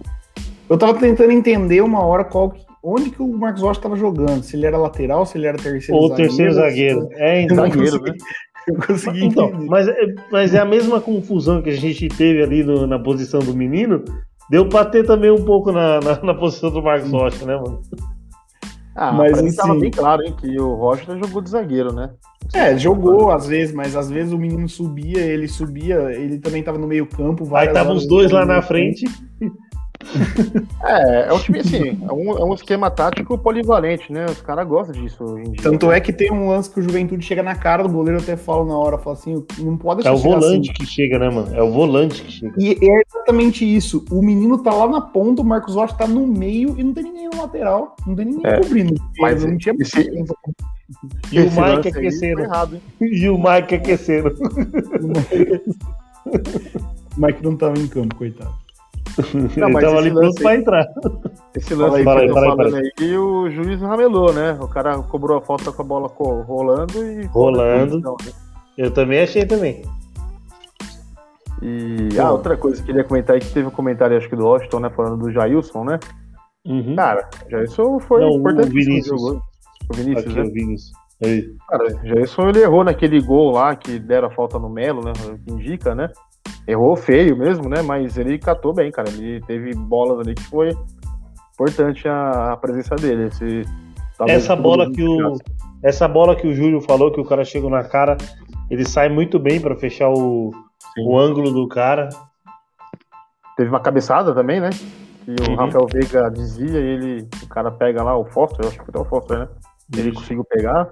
Eu 0.69 0.77
tava 0.79 0.95
tentando 0.99 1.31
entender 1.33 1.81
uma 1.83 2.01
hora 2.05 2.25
qual 2.25 2.51
que- 2.51 2.65
onde 2.83 3.11
que 3.11 3.23
o 3.23 3.29
Marcos 3.37 3.63
Rocha 3.63 3.81
tava 3.81 3.97
jogando. 3.97 4.43
Se 4.43 4.57
ele 4.57 4.67
era 4.67 4.79
lateral, 4.79 5.25
se 5.27 5.37
ele 5.39 5.47
era 5.47 5.59
terceiro 5.59 6.01
Ou 6.01 6.15
terceiro 6.15 6.53
zagueiro. 6.55 7.09
É, 7.13 7.39
Eu 7.43 7.45
então. 7.45 7.57
Zagueiro, 7.57 8.01
consegui, 8.01 8.19
eu 8.71 8.77
consegui 8.87 9.25
Então, 9.25 9.49
entender. 9.49 9.67
mas, 9.67 9.89
é- 9.89 10.15
mas 10.31 10.55
é 10.55 10.59
a 10.59 10.65
mesma 10.65 11.01
confusão 11.01 11.61
que 11.63 11.71
a 11.71 11.77
gente 11.77 12.09
teve 12.09 12.43
ali 12.43 12.63
no- 12.65 12.87
na 12.87 12.99
posição 12.99 13.41
do 13.41 13.55
menino. 13.55 14.05
Deu 14.51 14.69
pra 14.69 14.85
ter 14.85 15.05
também 15.07 15.31
um 15.31 15.45
pouco 15.45 15.71
na, 15.73 16.01
na, 16.01 16.23
na 16.23 16.35
posição 16.35 16.71
do 16.71 16.83
Marcos 16.83 17.11
Rocha, 17.11 17.45
né, 17.45 17.57
mano? 17.57 17.81
Ah, 18.97 19.13
Mas, 19.13 19.33
pra 19.33 19.43
mim 19.43 19.55
tava 19.55 19.71
assim- 19.73 19.81
bem 19.81 19.91
claro, 19.93 20.23
hein, 20.25 20.35
que 20.41 20.61
o 20.61 20.75
Rocha 20.75 21.17
jogou 21.17 21.41
de 21.41 21.51
zagueiro, 21.51 21.93
né? 21.93 22.11
É, 22.55 22.77
jogou 22.77 23.31
às 23.31 23.47
vezes, 23.47 23.73
mas 23.75 23.95
às 23.95 24.11
vezes 24.11 24.33
o 24.33 24.39
menino 24.39 24.69
subia, 24.69 25.21
ele 25.21 25.47
subia, 25.47 25.97
ele 26.13 26.39
também 26.39 26.63
tava 26.63 26.79
no 26.79 26.87
meio 26.87 27.07
campo. 27.07 27.55
Aí 27.55 27.69
tava 27.69 27.93
os 27.93 28.09
dois 28.09 28.33
lá 28.33 28.45
na 28.47 28.61
frente. 28.63 29.05
É, 30.85 31.29
é 31.29 31.33
um 31.33 31.39
time 31.41 31.59
assim, 31.59 31.99
é 32.09 32.13
um, 32.13 32.31
é 32.39 32.45
um 32.45 32.55
esquema 32.55 32.89
tático 32.91 33.37
polivalente, 33.37 34.13
né? 34.13 34.27
Os 34.27 34.41
caras 34.41 34.67
gostam 34.67 34.95
disso 35.01 35.25
hoje 35.25 35.43
em 35.49 35.51
dia. 35.53 35.63
Tanto 35.63 35.91
é 35.91 36.01
que 36.01 36.13
tem 36.13 36.33
um 36.33 36.49
lance 36.49 36.71
que 36.71 36.79
o 36.79 36.83
Juventude 36.83 37.25
chega 37.25 37.43
na 37.43 37.55
cara 37.57 37.83
do 37.83 37.89
goleiro, 37.89 38.19
eu 38.19 38.23
até 38.23 38.37
falo 38.37 38.65
na 38.65 38.77
hora, 38.77 38.97
falo 38.97 39.17
assim, 39.17 39.45
não 39.59 39.77
pode 39.77 40.07
É 40.07 40.11
o 40.11 40.17
volante 40.17 40.71
assim. 40.71 40.73
que 40.73 40.87
chega, 40.87 41.19
né, 41.19 41.29
mano? 41.29 41.55
É 41.55 41.63
o 41.63 41.71
volante 41.73 42.23
que 42.23 42.31
chega. 42.31 42.55
E 42.57 42.79
é 42.81 43.03
exatamente 43.07 43.65
isso. 43.65 44.05
O 44.11 44.23
menino 44.23 44.59
tá 44.59 44.73
lá 44.73 44.87
na 44.89 45.01
ponta, 45.01 45.43
o 45.43 45.45
Marcos 45.45 45.75
Rocha 45.75 45.95
tá 45.95 46.07
no 46.07 46.27
meio 46.27 46.75
e 46.79 46.85
não 46.85 46.93
tem 46.95 47.03
ninguém 47.05 47.29
no 47.33 47.43
lateral. 47.43 47.97
Não 48.07 48.15
tem 48.15 48.25
ninguém 48.27 48.47
É, 48.51 48.61
cobrindo. 48.61 48.95
mas 49.19 49.45
não 49.45 49.59
tinha 49.59 49.75
esse- 49.81 50.01
E 51.33 51.41
o 51.41 51.45
Esse 51.45 51.61
Mike 51.61 51.89
aquecendo. 51.89 52.41
errado? 52.41 52.81
E 53.01 53.29
o 53.29 53.37
Mike 53.37 53.75
aquecendo. 53.75 54.33
O 57.17 57.21
Mike 57.21 57.43
não 57.43 57.57
tava 57.57 57.79
em 57.79 57.87
campo, 57.89 58.15
coitado. 58.15 58.53
Não, 59.35 59.69
Ele 59.69 59.73
mas 59.73 59.85
tava 59.85 59.87
esse 59.87 59.97
ali 59.99 60.11
pronto 60.11 60.25
lance 60.25 60.43
pra 60.43 60.51
aí- 60.51 60.59
entrar. 60.59 60.87
Esse 61.57 61.75
lance 61.75 61.95
aí, 61.97 61.99
que 62.01 62.05
fala 62.05 62.21
aí, 62.21 62.29
tô 62.29 62.35
fala 62.35 62.47
aí, 62.47 62.51
falando 62.57 62.71
fala 62.73 62.83
aí, 63.01 63.17
o 63.19 63.51
juiz 63.51 63.81
ramelou, 63.81 64.33
né? 64.33 64.59
O 64.61 64.69
cara 64.69 64.99
cobrou 65.03 65.39
a 65.39 65.43
falta 65.43 65.73
com 65.73 65.83
a 65.83 65.85
bola 65.85 66.09
rolando 66.45 67.05
e. 67.05 67.25
Rolando. 67.27 67.99
Então, 67.99 68.17
Eu 68.77 68.91
também 68.93 69.21
achei 69.23 69.45
também. 69.45 69.83
E 71.61 72.19
ah, 72.21 72.31
outra 72.31 72.57
coisa 72.57 72.77
que 72.77 72.83
eu 72.83 72.87
queria 72.87 73.05
comentar 73.05 73.35
aí 73.35 73.41
que 73.41 73.53
teve 73.53 73.67
um 73.67 73.71
comentário, 73.73 74.17
acho 74.17 74.29
que 74.29 74.37
do 74.37 74.47
Washington, 74.47 74.81
né? 74.81 74.91
Falando 74.91 75.17
do 75.25 75.33
Jailson, 75.33 75.85
né? 75.85 75.99
Uhum. 76.65 76.95
Cara, 76.95 77.29
Jailson 77.51 77.99
foi 78.01 78.21
Não, 78.21 78.31
o 78.31 78.37
importante 78.37 78.71
Vinícius. 78.71 79.21
jogo. 79.21 79.43
O 79.91 79.97
Vinícius, 79.97 80.27
Aqui, 80.27 80.35
né? 80.41 80.43
o 80.47 80.53
Vinícius. 80.53 80.93
Aí. 81.25 81.53
Cara, 81.69 81.89
Jailson 82.05 82.49
ele 82.51 82.61
errou 82.63 82.85
naquele 82.85 83.21
gol 83.21 83.51
lá 83.51 83.75
que 83.75 83.99
deram 83.99 84.29
a 84.29 84.31
falta 84.31 84.57
no 84.59 84.69
Melo, 84.69 85.03
né? 85.05 85.13
Que 85.45 85.53
indica, 85.53 85.95
né? 85.97 86.09
Errou 86.67 86.97
feio 86.97 87.37
mesmo, 87.37 87.69
né? 87.69 87.83
Mas 87.83 88.17
ele 88.19 88.39
catou 88.39 88.73
bem, 88.73 88.91
cara. 88.91 89.09
Ele 89.11 89.41
teve 89.47 89.75
bolas 89.75 90.21
ali 90.21 90.35
que 90.35 90.45
foi 90.45 90.77
importante 91.55 92.07
a, 92.09 92.53
a 92.53 92.57
presença 92.57 92.95
dele. 92.97 93.25
Esse, 93.29 93.65
Essa 94.29 94.55
bola 94.55 94.91
que 94.91 95.03
o 95.03 95.37
essa 95.83 96.09
bola 96.09 96.35
que 96.35 96.47
o 96.47 96.53
Júlio 96.53 96.81
falou 96.81 97.13
que 97.13 97.21
o 97.21 97.25
cara 97.25 97.45
chegou 97.45 97.71
na 97.71 97.85
cara, 97.85 98.17
ele 98.69 98.85
sai 98.85 99.09
muito 99.09 99.39
bem 99.39 99.61
pra 99.61 99.77
fechar 99.77 100.09
o, 100.11 100.51
Sim. 100.95 101.07
o 101.07 101.17
ângulo 101.19 101.53
do 101.53 101.69
cara. 101.69 102.09
Teve 103.57 103.71
uma 103.71 103.81
cabeçada 103.81 104.35
também, 104.35 104.61
né? 104.61 104.71
Que 105.25 105.31
o 105.31 105.51
Uhum. 105.51 105.57
Rafael 105.57 105.87
Veiga 105.93 106.31
desvia 106.31 106.81
e 106.81 106.85
ele, 106.85 107.29
o 107.43 107.49
cara 107.49 107.71
pega 107.71 108.03
lá 108.03 108.17
o 108.17 108.25
Foster, 108.25 108.65
eu 108.65 108.69
acho 108.71 108.79
que 108.79 108.91
foi 108.91 109.01
o 109.01 109.05
Foster, 109.05 109.39
né? 109.39 109.49
Ele 109.97 110.13
conseguiu 110.13 110.45
pegar. 110.45 110.89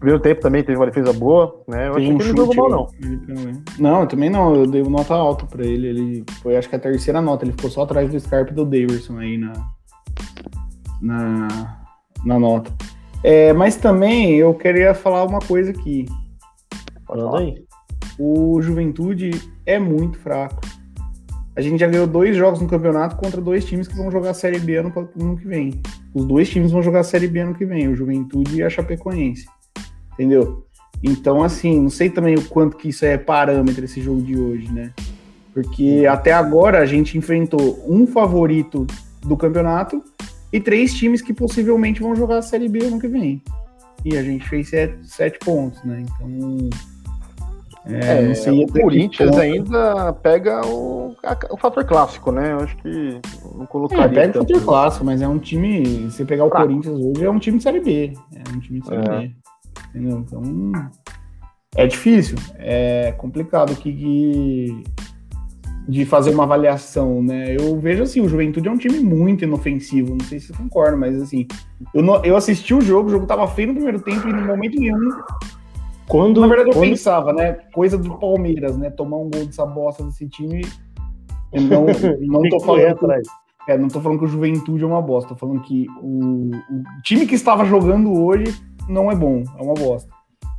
Primeiro 0.00 0.22
tempo 0.22 0.40
também 0.40 0.64
teve 0.64 0.78
uma 0.78 0.86
defesa 0.86 1.12
boa, 1.12 1.62
né? 1.68 1.88
Eu 1.88 1.94
Fez 1.94 2.04
achei 2.04 2.14
um 2.14 2.16
que 2.16 2.24
ele 2.24 2.32
não 2.32 2.46
jogou 2.46 2.56
mal, 2.56 2.70
não. 2.70 2.88
Ele. 3.06 3.62
Não, 3.78 4.00
eu 4.00 4.06
também 4.06 4.30
não. 4.30 4.56
Eu 4.56 4.66
dei 4.66 4.82
nota 4.82 5.12
alta 5.12 5.44
pra 5.44 5.62
ele. 5.62 5.88
Ele 5.88 6.24
foi, 6.40 6.56
acho 6.56 6.70
que 6.70 6.74
a 6.74 6.78
terceira 6.78 7.20
nota. 7.20 7.44
Ele 7.44 7.52
ficou 7.52 7.68
só 7.68 7.82
atrás 7.82 8.10
do 8.10 8.18
Scarpa 8.18 8.50
e 8.50 8.54
do 8.54 8.64
Daverson 8.64 9.18
aí 9.18 9.36
na, 9.36 9.52
na, 11.02 11.80
na 12.24 12.38
nota. 12.38 12.72
É, 13.22 13.52
mas 13.52 13.76
também 13.76 14.36
eu 14.36 14.54
queria 14.54 14.94
falar 14.94 15.22
uma 15.24 15.40
coisa 15.40 15.70
aqui. 15.70 16.06
Falar. 17.06 17.40
aí. 17.40 17.62
o 18.18 18.58
Juventude 18.62 19.32
é 19.66 19.78
muito 19.78 20.18
fraco. 20.18 20.62
A 21.54 21.60
gente 21.60 21.78
já 21.78 21.86
ganhou 21.86 22.06
dois 22.06 22.34
jogos 22.34 22.62
no 22.62 22.68
campeonato 22.68 23.16
contra 23.16 23.38
dois 23.38 23.66
times 23.66 23.86
que 23.86 23.96
vão 23.96 24.10
jogar 24.10 24.30
a 24.30 24.34
Série 24.34 24.60
B 24.60 24.76
ano, 24.76 24.90
ano 25.20 25.36
que 25.36 25.46
vem. 25.46 25.82
Os 26.14 26.24
dois 26.24 26.48
times 26.48 26.72
vão 26.72 26.80
jogar 26.80 27.00
a 27.00 27.04
Série 27.04 27.28
B 27.28 27.40
ano 27.40 27.54
que 27.54 27.66
vem, 27.66 27.86
o 27.86 27.94
Juventude 27.94 28.56
e 28.56 28.62
a 28.62 28.70
Chapecoense. 28.70 29.44
Entendeu? 30.20 30.66
Então, 31.02 31.42
assim, 31.42 31.80
não 31.80 31.88
sei 31.88 32.10
também 32.10 32.34
o 32.34 32.44
quanto 32.44 32.76
que 32.76 32.90
isso 32.90 33.06
é 33.06 33.16
parâmetro 33.16 33.82
esse 33.86 34.02
jogo 34.02 34.20
de 34.20 34.38
hoje, 34.38 34.70
né? 34.70 34.92
Porque 35.54 36.06
até 36.06 36.30
agora 36.30 36.78
a 36.78 36.84
gente 36.84 37.16
enfrentou 37.16 37.82
um 37.88 38.06
favorito 38.06 38.86
do 39.22 39.34
campeonato 39.34 40.04
e 40.52 40.60
três 40.60 40.92
times 40.92 41.22
que 41.22 41.32
possivelmente 41.32 42.02
vão 42.02 42.14
jogar 42.14 42.36
a 42.36 42.42
Série 42.42 42.68
B 42.68 42.84
ano 42.84 43.00
que 43.00 43.08
vem. 43.08 43.42
E 44.04 44.14
a 44.14 44.22
gente 44.22 44.46
fez 44.46 44.68
sete, 44.68 44.94
sete 45.04 45.38
pontos, 45.38 45.82
né? 45.84 46.02
Então. 46.02 46.68
É, 47.86 48.20
não 48.20 48.34
sei 48.34 48.62
o 48.62 48.66
Corinthians 48.66 49.38
ainda 49.38 50.12
pega 50.12 50.60
o, 50.66 51.16
o 51.50 51.56
fator 51.56 51.82
clássico, 51.86 52.30
né? 52.30 52.52
Eu 52.52 52.58
acho 52.58 52.76
que 52.76 53.18
não 53.56 53.64
colocaria. 53.64 54.04
É, 54.04 54.08
pega 54.08 54.38
o 54.38 54.46
fator 54.46 54.62
clássico, 54.62 55.04
mas 55.06 55.22
é 55.22 55.26
um 55.26 55.38
time. 55.38 56.10
Se 56.10 56.26
pegar 56.26 56.44
o 56.44 56.50
Corinthians 56.50 57.00
hoje, 57.00 57.24
é 57.24 57.30
um 57.30 57.38
time 57.38 57.56
de 57.56 57.62
Série 57.62 57.80
B. 57.80 58.12
É 58.34 58.54
um 58.54 58.60
time 58.60 58.80
de 58.80 58.86
Série 58.86 59.08
é. 59.08 59.18
B. 59.20 59.34
Entendeu? 59.90 60.18
Então. 60.18 60.42
É 61.76 61.86
difícil. 61.86 62.36
É 62.56 63.12
complicado 63.12 63.74
que 63.76 64.82
de 65.88 66.04
fazer 66.04 66.30
uma 66.30 66.44
avaliação, 66.44 67.22
né? 67.22 67.56
Eu 67.56 67.78
vejo 67.80 68.02
assim, 68.02 68.20
o 68.20 68.28
Juventude 68.28 68.68
é 68.68 68.70
um 68.70 68.76
time 68.76 69.00
muito 69.00 69.44
inofensivo, 69.44 70.14
não 70.14 70.24
sei 70.24 70.38
se 70.38 70.48
você 70.48 70.52
concorda, 70.52 70.96
mas 70.96 71.20
assim, 71.20 71.48
eu, 71.92 72.02
não, 72.02 72.24
eu 72.24 72.36
assisti 72.36 72.72
o 72.72 72.80
jogo, 72.80 73.08
o 73.08 73.10
jogo 73.10 73.26
tava 73.26 73.46
feio 73.48 73.68
no 73.68 73.74
primeiro 73.74 74.00
tempo 74.00 74.28
e 74.28 74.32
no 74.32 74.46
momento 74.46 74.78
nenhum. 74.78 75.10
Quando, 76.06 76.40
Na 76.40 76.46
verdade, 76.46 76.70
eu 76.70 76.74
quando... 76.74 76.90
pensava, 76.90 77.32
né? 77.32 77.52
Coisa 77.72 77.98
do 77.98 78.18
Palmeiras, 78.18 78.76
né? 78.76 78.90
Tomar 78.90 79.16
um 79.16 79.30
gol 79.30 79.46
dessa 79.46 79.66
bosta 79.66 80.04
desse 80.04 80.28
time. 80.28 80.64
Eu 81.52 81.62
não, 81.62 81.86
não 82.20 82.48
tô 82.48 82.60
falando. 82.60 82.96
Que, 82.96 83.70
é, 83.70 83.78
não 83.78 83.88
tô 83.88 84.00
falando 84.00 84.18
que 84.18 84.24
o 84.24 84.28
Juventude 84.28 84.82
é 84.82 84.86
uma 84.86 85.02
bosta, 85.02 85.30
tô 85.30 85.36
falando 85.36 85.60
que 85.62 85.86
o, 86.02 86.50
o 86.50 87.02
time 87.04 87.26
que 87.26 87.34
estava 87.34 87.64
jogando 87.64 88.12
hoje 88.12 88.44
não 88.90 89.10
é 89.10 89.14
bom, 89.14 89.44
é 89.58 89.62
uma 89.62 89.74
bosta. 89.74 90.10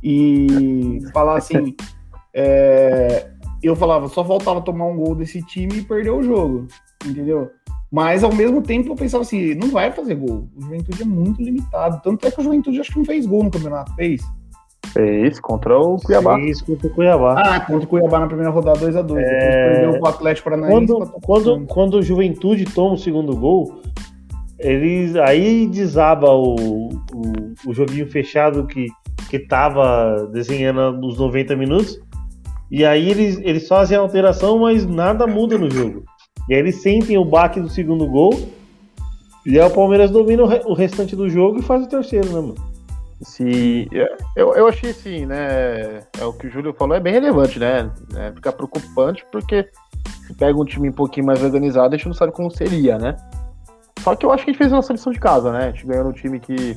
E 0.02 0.98
falar 1.12 1.38
assim, 1.38 1.76
é, 2.34 3.28
eu 3.62 3.76
falava, 3.76 4.08
só 4.08 4.24
faltava 4.24 4.60
tomar 4.60 4.86
um 4.86 4.96
gol 4.96 5.14
desse 5.14 5.42
time 5.42 5.78
e 5.78 5.82
perder 5.82 6.10
o 6.10 6.22
jogo, 6.22 6.66
entendeu? 7.06 7.50
Mas 7.90 8.24
ao 8.24 8.32
mesmo 8.34 8.62
tempo 8.62 8.90
eu 8.90 8.96
pensava 8.96 9.22
assim, 9.22 9.54
não 9.54 9.68
vai 9.68 9.92
fazer 9.92 10.14
gol. 10.14 10.48
O 10.56 10.62
Juventude 10.62 11.02
é 11.02 11.04
muito 11.04 11.42
limitado. 11.42 12.00
Tanto 12.02 12.26
é 12.26 12.30
que 12.30 12.40
o 12.40 12.42
Juventude 12.42 12.80
acho 12.80 12.90
que 12.90 12.98
não 12.98 13.04
fez 13.04 13.26
gol 13.26 13.44
no 13.44 13.50
campeonato, 13.50 13.94
fez? 13.94 14.22
Fez 14.88 15.38
contra 15.38 15.78
o 15.78 15.98
Cuiabá. 15.98 16.36
Fez 16.36 16.62
contra 16.62 16.86
o 16.86 16.90
Cuiabá. 16.90 17.34
Ah, 17.38 17.60
contra 17.60 17.84
o 17.84 17.86
Cuiabá 17.86 18.20
na 18.20 18.26
primeira 18.26 18.50
rodada 18.50 18.78
2x2. 18.80 18.94
É... 18.94 19.02
Depois 19.02 19.18
perdeu 19.18 20.00
o 20.00 20.06
Atlético 20.06 20.50
Paranaense. 20.50 20.86
Quando, 20.86 21.10
quando, 21.20 21.66
quando 21.66 21.94
o 21.98 22.02
Juventude 22.02 22.64
toma 22.64 22.94
o 22.94 22.98
segundo 22.98 23.36
gol, 23.36 23.82
eles 24.62 25.16
aí 25.16 25.66
desaba 25.66 26.30
o, 26.30 26.88
o, 26.88 27.32
o 27.66 27.74
joguinho 27.74 28.10
fechado 28.10 28.66
que, 28.66 28.86
que 29.28 29.38
tava 29.38 30.28
desenhando 30.32 30.92
nos 30.98 31.18
90 31.18 31.56
minutos 31.56 32.00
e 32.72 32.86
aí 32.86 33.10
eles, 33.10 33.38
eles 33.42 33.68
fazem 33.68 33.98
a 33.98 34.00
alteração, 34.00 34.60
mas 34.60 34.86
nada 34.86 35.26
muda 35.26 35.58
no 35.58 35.70
jogo. 35.70 36.04
E 36.48 36.54
aí 36.54 36.60
eles 36.60 36.80
sentem 36.80 37.18
o 37.18 37.24
baque 37.24 37.60
do 37.60 37.68
segundo 37.68 38.06
gol. 38.06 38.32
E 39.44 39.60
aí 39.60 39.66
o 39.66 39.70
Palmeiras 39.70 40.10
domina 40.10 40.42
o, 40.42 40.72
restante 40.72 41.14
do 41.14 41.28
jogo 41.28 41.58
e 41.58 41.62
faz 41.62 41.84
o 41.84 41.88
terceiro, 41.88 42.28
né, 42.28 42.40
mano? 42.40 42.54
Sim, 43.20 43.86
eu, 44.34 44.54
eu 44.54 44.66
achei 44.66 44.90
assim, 44.90 45.26
né? 45.26 46.00
É 46.18 46.24
o 46.24 46.32
que 46.32 46.46
o 46.46 46.50
Júlio 46.50 46.72
falou, 46.72 46.96
é 46.96 47.00
bem 47.00 47.12
relevante, 47.12 47.58
né? 47.58 47.90
É, 48.16 48.32
fica 48.32 48.50
preocupante 48.50 49.24
porque 49.30 49.68
se 50.26 50.34
pega 50.34 50.58
um 50.58 50.64
time 50.64 50.88
um 50.88 50.92
pouquinho 50.92 51.26
mais 51.26 51.42
organizado, 51.42 51.94
a 51.94 51.98
gente 51.98 52.06
não 52.06 52.14
sabe 52.14 52.32
como 52.32 52.50
seria, 52.50 52.96
né? 52.96 53.16
Só 54.02 54.16
que 54.16 54.26
eu 54.26 54.32
acho 54.32 54.44
que 54.44 54.50
a 54.50 54.52
gente 54.52 54.58
fez 54.58 54.72
uma 54.72 54.82
seleção 54.82 55.12
de 55.12 55.20
casa, 55.20 55.52
né? 55.52 55.66
A 55.66 55.70
gente 55.70 55.86
ganhou 55.86 56.04
no 56.04 56.12
time 56.12 56.40
que 56.40 56.76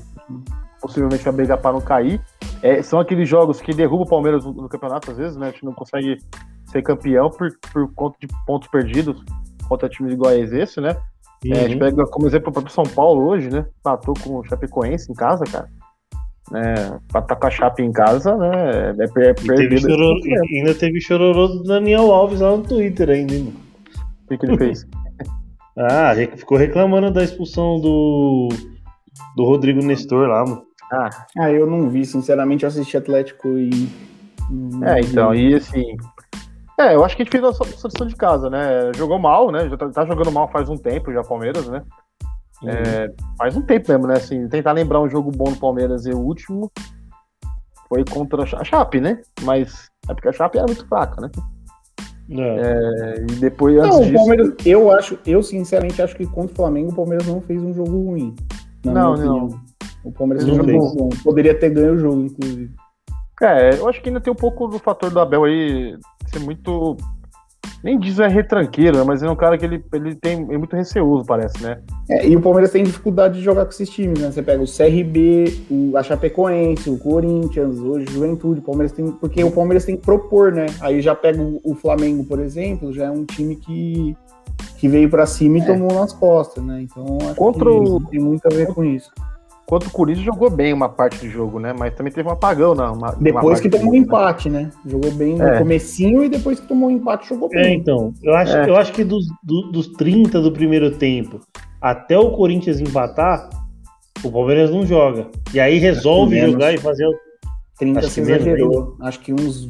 possivelmente 0.79 1.23
vai 1.23 1.33
brigar 1.33 1.57
para 1.57 1.73
não 1.73 1.81
cair. 1.81 2.21
É, 2.61 2.81
são 2.83 2.99
aqueles 2.99 3.27
jogos 3.27 3.59
que 3.59 3.73
derrubam 3.73 4.05
o 4.05 4.09
Palmeiras 4.09 4.45
no, 4.45 4.53
no, 4.53 4.69
campeonato, 4.69 5.11
às 5.11 5.17
vezes, 5.17 5.35
né? 5.35 5.47
A 5.47 5.51
gente 5.51 5.65
não 5.65 5.73
consegue 5.73 6.17
ser 6.67 6.83
campeão 6.83 7.29
por, 7.29 7.49
por 7.73 7.91
conta 7.93 8.17
de 8.19 8.27
pontos 8.45 8.67
perdidos 8.67 9.23
contra 9.67 9.89
times 9.89 10.13
iguais 10.13 10.53
a 10.53 10.59
esse, 10.59 10.79
né? 10.79 10.95
Uhum. 11.43 11.53
É, 11.53 11.65
a 11.65 11.67
gente 11.67 11.79
pega 11.79 12.05
como 12.05 12.27
exemplo 12.27 12.49
o 12.49 12.53
próprio 12.53 12.73
São 12.73 12.83
Paulo 12.83 13.27
hoje, 13.27 13.49
né? 13.49 13.65
Matou 13.83 14.13
com 14.23 14.37
o 14.37 14.43
Chapecoense 14.45 15.11
em 15.11 15.15
casa, 15.15 15.43
cara. 15.45 15.67
É, 16.53 16.99
pra 17.11 17.21
estar 17.21 17.35
com 17.35 17.47
a 17.47 17.49
Chape 17.49 17.81
em 17.81 17.91
casa, 17.91 18.37
né? 18.37 18.95
É, 18.99 19.03
é 19.03 19.33
perdido. 19.33 19.89
E 20.23 20.59
ainda 20.59 20.75
teve 20.75 21.01
chororô 21.01 21.47
do 21.47 21.63
Daniel 21.63 22.11
Alves 22.11 22.39
lá 22.39 22.55
no 22.55 22.61
Twitter 22.61 23.09
ainda? 23.09 23.33
O 23.33 24.27
que, 24.27 24.37
que 24.37 24.45
ele 24.45 24.57
fez? 24.57 24.85
ah, 25.77 26.13
ficou 26.37 26.57
reclamando 26.57 27.11
da 27.11 27.23
expulsão 27.23 27.79
do, 27.79 28.49
do 29.35 29.43
Rodrigo 29.43 29.83
Nestor 29.83 30.27
lá, 30.27 30.43
mano. 30.43 30.63
Ah. 30.91 31.09
ah, 31.39 31.51
eu 31.51 31.65
não 31.65 31.89
vi, 31.89 32.05
sinceramente, 32.05 32.63
eu 32.63 32.69
assisti 32.69 32.95
Atlético 32.95 33.47
e. 33.57 33.89
É, 34.83 34.99
então, 34.99 35.33
e 35.33 35.55
assim. 35.55 35.97
É, 36.79 36.93
eu 36.93 37.03
acho 37.03 37.15
que 37.15 37.21
a 37.21 37.25
gente 37.25 37.31
fez 37.31 37.43
a 37.43 37.53
solução 37.53 38.05
de 38.05 38.15
casa, 38.15 38.49
né? 38.49 38.91
Jogou 38.95 39.17
mal, 39.17 39.51
né? 39.51 39.67
Já 39.69 39.77
tá, 39.77 39.89
tá 39.89 40.05
jogando 40.05 40.31
mal 40.31 40.49
faz 40.49 40.69
um 40.69 40.77
tempo 40.77 41.11
já, 41.11 41.23
Palmeiras, 41.23 41.67
né? 41.67 41.81
Uhum. 42.61 42.69
É, 42.69 43.13
faz 43.37 43.55
um 43.55 43.61
tempo 43.61 43.91
mesmo, 43.91 44.07
né? 44.07 44.15
Assim, 44.15 44.47
tentar 44.47 44.73
lembrar 44.73 45.01
um 45.01 45.09
jogo 45.09 45.31
bom 45.31 45.45
do 45.45 45.57
Palmeiras 45.57 46.05
e 46.05 46.11
o 46.11 46.19
último 46.19 46.71
foi 47.87 48.03
contra 48.03 48.43
a 48.43 48.63
Chape, 48.63 48.99
né? 48.99 49.21
Mas 49.41 49.89
é 50.09 50.13
porque 50.13 50.29
a 50.29 50.33
Chape 50.33 50.57
era 50.57 50.67
muito 50.67 50.87
fraca, 50.87 51.21
né? 51.21 51.29
É. 52.29 52.41
É, 52.41 53.21
e 53.21 53.35
depois 53.35 53.75
não, 53.75 54.01
disso... 54.01 54.13
Palmeiras, 54.13 54.53
eu 54.65 54.91
acho, 54.91 55.19
eu 55.25 55.43
sinceramente 55.43 56.01
acho 56.01 56.15
que 56.15 56.25
contra 56.25 56.51
o 56.51 56.55
Flamengo 56.55 56.91
o 56.91 56.95
Palmeiras 56.95 57.27
não 57.27 57.39
fez 57.39 57.61
um 57.61 57.73
jogo 57.73 57.91
ruim. 57.91 58.35
Não, 58.83 59.15
não. 59.15 59.49
O 60.03 60.11
Palmeiras 60.11 60.45
não 60.45 60.55
jogou, 60.55 61.09
poderia 61.23 61.57
ter 61.57 61.69
ganho 61.69 61.93
o 61.93 61.99
jogo, 61.99 62.21
inclusive. 62.21 62.71
É, 63.41 63.77
eu 63.77 63.89
acho 63.89 64.01
que 64.01 64.09
ainda 64.09 64.21
tem 64.21 64.31
um 64.31 64.35
pouco 64.35 64.67
do 64.67 64.79
fator 64.79 65.11
do 65.11 65.19
Abel 65.19 65.43
aí 65.43 65.97
ser 66.27 66.39
muito. 66.39 66.95
Nem 67.85 67.99
diz 67.99 68.17
é 68.17 68.27
retranqueiro, 68.27 68.97
né, 68.97 69.03
mas 69.03 69.21
é 69.21 69.29
um 69.29 69.35
cara 69.35 69.59
que 69.59 69.63
ele, 69.63 69.85
ele 69.93 70.15
tem 70.15 70.37
é 70.49 70.57
muito 70.57 70.75
receoso, 70.75 71.23
parece, 71.23 71.61
né? 71.61 71.77
É, 72.09 72.27
e 72.27 72.35
o 72.35 72.41
Palmeiras 72.41 72.71
tem 72.71 72.83
dificuldade 72.83 73.35
de 73.35 73.41
jogar 73.43 73.63
com 73.63 73.69
esses 73.69 73.87
times, 73.87 74.19
né? 74.19 74.31
Você 74.31 74.41
pega 74.41 74.63
o 74.63 74.65
CRB, 74.65 75.55
o, 75.69 75.95
a 75.95 76.01
Chapecoense, 76.01 76.89
o 76.89 76.97
Corinthians, 76.97 77.77
hoje 77.77 78.07
Juventude, 78.11 78.59
o 78.59 78.63
Palmeiras 78.63 78.91
tem. 78.91 79.11
Porque 79.11 79.43
o 79.43 79.51
Palmeiras 79.51 79.85
tem 79.85 79.95
que 79.95 80.01
propor, 80.01 80.51
né? 80.51 80.65
Aí 80.81 80.99
já 80.99 81.13
pega 81.13 81.39
o, 81.39 81.61
o 81.63 81.75
Flamengo, 81.75 82.23
por 82.23 82.39
exemplo, 82.39 82.91
já 82.91 83.05
é 83.05 83.11
um 83.11 83.23
time 83.23 83.55
que, 83.55 84.17
que 84.79 84.87
veio 84.87 85.07
para 85.07 85.27
cima 85.27 85.59
e 85.59 85.61
é. 85.61 85.65
tomou 85.65 85.93
nas 85.93 86.11
costas, 86.11 86.63
né? 86.63 86.81
Então 86.81 87.19
acho 87.21 87.35
Contra 87.35 87.69
que 87.69 87.69
o... 87.69 87.99
tem 88.09 88.19
muito 88.19 88.47
a 88.47 88.49
ver 88.49 88.65
com 88.73 88.83
isso. 88.83 89.11
Contra 89.65 89.89
o 89.89 89.91
Corinthians 89.91 90.25
jogou 90.25 90.49
bem 90.49 90.71
uma 90.71 90.87
parte 90.87 91.25
do 91.25 91.29
jogo, 91.29 91.59
né? 91.59 91.73
Mas 91.73 91.95
também 91.95 92.13
teve 92.13 92.29
um 92.29 92.31
apagão 92.31 92.75
na 92.75 92.91
uma, 92.91 93.11
Depois 93.19 93.59
que 93.59 93.67
tomou 93.67 93.89
um 93.89 93.91
né? 93.93 93.97
empate, 93.97 94.47
né? 94.47 94.69
Jogou 94.85 95.11
bem 95.11 95.35
no 95.35 95.43
é. 95.43 95.57
comecinho 95.57 96.23
e 96.23 96.29
depois 96.29 96.59
que 96.59 96.67
tomou 96.67 96.89
um 96.89 96.91
empate 96.91 97.27
jogou 97.27 97.49
bem. 97.49 97.65
É, 97.65 97.73
então. 97.73 98.13
Eu 98.21 98.35
acho, 98.35 98.55
é. 98.55 98.69
eu 98.69 98.75
acho 98.75 98.93
que 98.93 99.03
dos, 99.03 99.25
do, 99.43 99.71
dos 99.71 99.87
30 99.87 100.39
do 100.39 100.51
primeiro 100.51 100.91
tempo 100.91 101.39
até 101.81 102.17
o 102.17 102.31
Corinthians 102.31 102.79
empatar, 102.79 103.49
o 104.23 104.31
Palmeiras 104.31 104.69
não 104.69 104.85
joga. 104.85 105.27
E 105.53 105.59
aí 105.59 105.77
resolve 105.77 106.39
jogar 106.39 106.73
e 106.73 106.77
fazer 106.77 107.05
o 107.07 107.13
30 107.79 107.99
acho 107.99 108.09
se 108.09 108.21
exagerou. 108.21 108.95
Acho 109.01 109.19
que 109.19 109.33
uns 109.33 109.69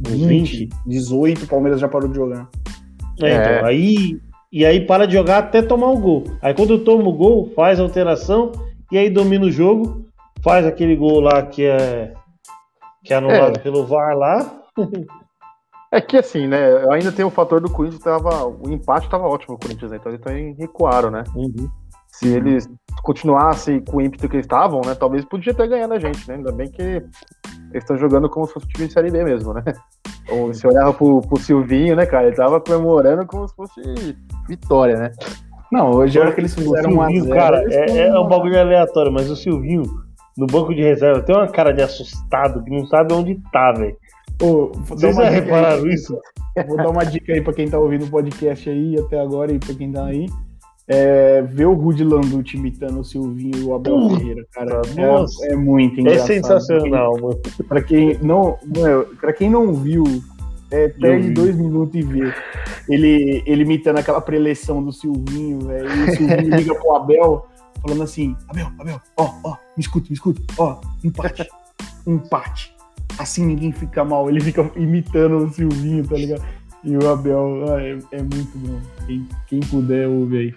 20, 0.00 0.26
20, 0.26 0.68
18 0.86 1.44
o 1.44 1.48
Palmeiras 1.48 1.80
já 1.80 1.88
parou 1.88 2.08
de 2.08 2.16
jogar. 2.16 2.48
É, 3.20 3.30
é. 3.30 3.34
Então, 3.34 3.66
aí 3.66 4.20
e 4.52 4.66
aí 4.66 4.80
para 4.84 5.06
de 5.06 5.14
jogar 5.14 5.38
até 5.38 5.62
tomar 5.62 5.90
o 5.90 5.98
gol. 5.98 6.24
Aí 6.40 6.54
quando 6.54 6.78
toma 6.78 7.08
o 7.08 7.12
gol, 7.12 7.50
faz 7.54 7.80
a 7.80 7.82
alteração 7.82 8.52
e 8.92 8.98
aí 8.98 9.08
domina 9.08 9.46
o 9.46 9.50
jogo, 9.50 10.06
faz 10.44 10.66
aquele 10.66 10.94
gol 10.94 11.20
lá 11.20 11.42
que 11.42 11.64
é 11.64 12.12
que 13.02 13.12
é 13.12 13.16
anulado 13.16 13.56
é. 13.56 13.58
pelo 13.58 13.86
VAR 13.86 14.14
lá. 14.14 14.62
É 15.90 16.00
que 16.00 16.16
assim, 16.16 16.46
né? 16.46 16.58
Ainda 16.90 17.12
tem 17.12 17.22
o 17.22 17.30
fator 17.30 17.60
do 17.60 17.70
Corinthians, 17.70 18.02
tava, 18.02 18.46
o 18.46 18.70
empate 18.70 19.06
estava 19.06 19.26
ótimo 19.26 19.56
o 19.56 19.58
Corinthians, 19.58 19.90
né? 19.90 19.98
então 19.98 20.10
eles 20.10 20.24
também 20.24 20.54
recuaram, 20.54 21.10
né? 21.10 21.22
Uhum. 21.34 21.68
Se 22.08 22.28
eles 22.28 22.68
continuassem 23.02 23.80
com 23.80 23.98
o 23.98 24.00
ímpeto 24.00 24.28
que 24.28 24.36
eles 24.36 24.46
estavam, 24.46 24.80
né? 24.86 24.94
Talvez 24.94 25.24
podia 25.24 25.52
ter 25.52 25.68
ganhado 25.68 25.94
a 25.94 25.98
gente, 25.98 26.26
né? 26.28 26.36
Ainda 26.36 26.52
bem 26.52 26.70
que 26.70 26.82
eles 26.82 27.10
estão 27.74 27.96
jogando 27.96 28.28
como 28.28 28.46
se 28.46 28.54
fosse 28.54 28.68
time 28.68 28.86
de 28.86 28.92
Série 28.92 29.10
B 29.10 29.24
mesmo, 29.24 29.52
né? 29.52 29.62
Ou 30.30 30.52
se 30.54 30.66
olhava 30.66 30.92
pro, 30.92 31.20
pro 31.22 31.40
Silvinho, 31.40 31.96
né, 31.96 32.06
cara? 32.06 32.26
Ele 32.26 32.36
tava 32.36 32.60
comemorando 32.60 33.26
como 33.26 33.48
se 33.48 33.54
fosse 33.54 34.16
vitória, 34.48 34.96
né? 34.96 35.12
Não, 35.72 35.90
hoje 35.90 36.18
é 36.18 36.20
hora 36.20 36.32
que 36.32 36.40
eles 36.40 36.54
fizeram 36.54 36.90
o 36.98 37.06
Silvinho, 37.08 37.28
cara, 37.34 37.64
é, 37.72 38.08
é 38.08 38.20
um 38.20 38.28
bagulho 38.28 38.60
aleatório, 38.60 39.10
mas 39.10 39.30
o 39.30 39.34
Silvinho, 39.36 39.82
no 40.36 40.46
banco 40.46 40.74
de 40.74 40.82
reserva, 40.82 41.22
tem 41.22 41.34
uma 41.34 41.48
cara 41.48 41.72
de 41.72 41.80
assustado 41.82 42.62
que 42.62 42.70
não 42.70 42.86
sabe 42.86 43.14
onde 43.14 43.40
tá, 43.50 43.72
velho. 43.72 43.96
Vocês 44.86 45.16
já 45.16 45.28
repararam 45.30 45.86
isso? 45.88 46.16
Vou 46.68 46.76
dar 46.76 46.90
uma 46.90 47.04
dica 47.04 47.32
aí 47.32 47.40
pra 47.40 47.52
quem 47.54 47.68
tá 47.68 47.78
ouvindo 47.78 48.04
o 48.04 48.10
podcast 48.10 48.68
aí 48.68 48.96
até 48.98 49.18
agora 49.20 49.52
e 49.52 49.58
pra 49.58 49.74
quem 49.74 49.90
tá 49.90 50.04
aí. 50.04 50.26
é, 50.88 51.40
ver 51.42 51.66
o 51.66 51.74
Rudy 51.74 52.02
Landucci 52.04 52.56
imitando 52.56 53.00
o 53.00 53.04
Silvinho 53.04 53.56
e 53.56 53.62
o 53.64 53.74
Abel 53.74 53.96
Puta, 53.98 54.16
Ferreira, 54.16 54.42
cara. 54.52 54.82
nossa. 54.96 55.46
É, 55.46 55.52
é 55.52 55.56
muito 55.56 55.96
É 55.98 56.00
engraçado. 56.00 56.26
sensacional, 56.26 57.12
mano. 57.20 57.38
Pra 57.68 57.80
quem 57.80 58.18
não, 58.20 58.58
meu, 58.76 59.06
pra 59.20 59.32
quem 59.32 59.48
não 59.48 59.72
viu, 59.72 60.02
é, 60.72 60.88
perde 60.88 61.30
dois 61.30 61.54
minutos 61.54 61.94
e 61.94 62.02
vê. 62.02 62.32
Ele, 62.88 63.42
ele 63.46 63.62
imitando 63.62 63.98
aquela 63.98 64.20
preleção 64.20 64.82
do 64.82 64.90
Silvinho, 64.90 65.60
velho. 65.60 65.88
E 65.88 66.10
o 66.10 66.16
Silvinho 66.16 66.48
liga 66.56 66.74
pro 66.74 66.96
Abel, 66.96 67.46
falando 67.82 68.02
assim: 68.02 68.34
Abel, 68.48 68.72
Abel, 68.78 69.00
ó, 69.16 69.34
ó, 69.44 69.56
me 69.76 69.82
escuta, 69.82 70.06
me 70.08 70.14
escuta, 70.14 70.40
ó, 70.58 70.80
empate. 71.04 71.46
empate. 72.06 72.74
Assim 73.18 73.44
ninguém 73.44 73.70
fica 73.70 74.02
mal. 74.02 74.30
Ele 74.30 74.40
fica 74.40 74.68
imitando 74.74 75.44
o 75.44 75.52
Silvinho, 75.52 76.08
tá 76.08 76.16
ligado? 76.16 76.42
E 76.82 76.96
o 76.96 77.08
Abel, 77.08 77.64
ah, 77.70 77.80
é, 77.80 77.98
é 78.10 78.22
muito 78.22 78.58
bom. 78.58 78.80
Quem, 79.06 79.28
quem 79.46 79.60
puder, 79.60 80.08
ouve 80.08 80.38
aí. 80.38 80.54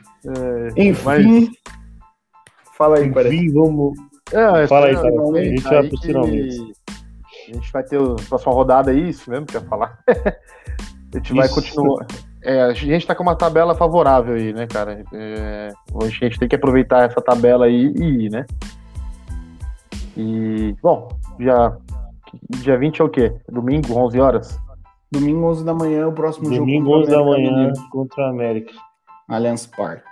É, 0.78 0.88
Enfim. 0.88 1.52
Fala 2.78 2.98
aí, 2.98 3.12
parece. 3.12 3.36
Enfim, 3.36 3.54
vamos. 3.54 3.98
É, 4.32 4.68
Fala 4.68 4.88
aí, 4.88 4.96
cara. 4.96 5.10
A 5.10 5.44
gente 5.44 5.62
vai 5.62 5.90
que 5.90 5.98
finalmente. 6.02 6.74
A 7.48 7.54
gente 7.54 7.72
vai 7.72 7.84
ter 7.84 8.00
a 8.00 8.16
próxima 8.28 8.54
rodada 8.54 8.92
aí, 8.92 9.10
isso 9.10 9.30
mesmo 9.30 9.46
que 9.46 9.56
eu 9.58 9.62
ia 9.62 9.68
falar. 9.68 10.00
a 10.08 11.18
gente 11.18 11.34
vai 11.34 11.46
Isso. 11.46 11.56
continuar. 11.56 12.06
É, 12.44 12.62
a 12.62 12.74
gente 12.74 13.08
tá 13.08 13.16
com 13.16 13.24
uma 13.24 13.36
tabela 13.36 13.74
favorável 13.74 14.36
aí, 14.36 14.54
né, 14.54 14.68
cara? 14.68 15.04
É, 15.14 15.70
a 16.02 16.08
gente 16.08 16.38
tem 16.40 16.48
que 16.48 16.56
aproveitar 16.56 17.10
essa 17.10 17.20
tabela 17.22 17.66
aí 17.66 17.92
e 17.96 18.26
ir, 18.26 18.30
né? 18.32 18.46
E, 20.18 20.76
bom, 20.82 21.10
já. 21.40 21.76
Dia 22.50 22.78
20 22.78 23.02
é 23.02 23.04
o 23.04 23.10
quê? 23.10 23.34
Domingo, 23.50 23.94
11 23.98 24.20
horas? 24.20 24.60
Domingo, 25.12 25.46
11 25.48 25.64
da 25.64 25.74
manhã, 25.74 26.08
o 26.08 26.12
próximo 26.12 26.50
Domingo, 26.50 26.86
jogo. 26.86 27.02
11 27.04 27.12
da 27.12 27.24
manhã, 27.24 27.74
contra 27.92 28.26
a 28.26 28.30
América. 28.30 28.74
Allianz 29.30 29.66
Parque. 29.66 30.04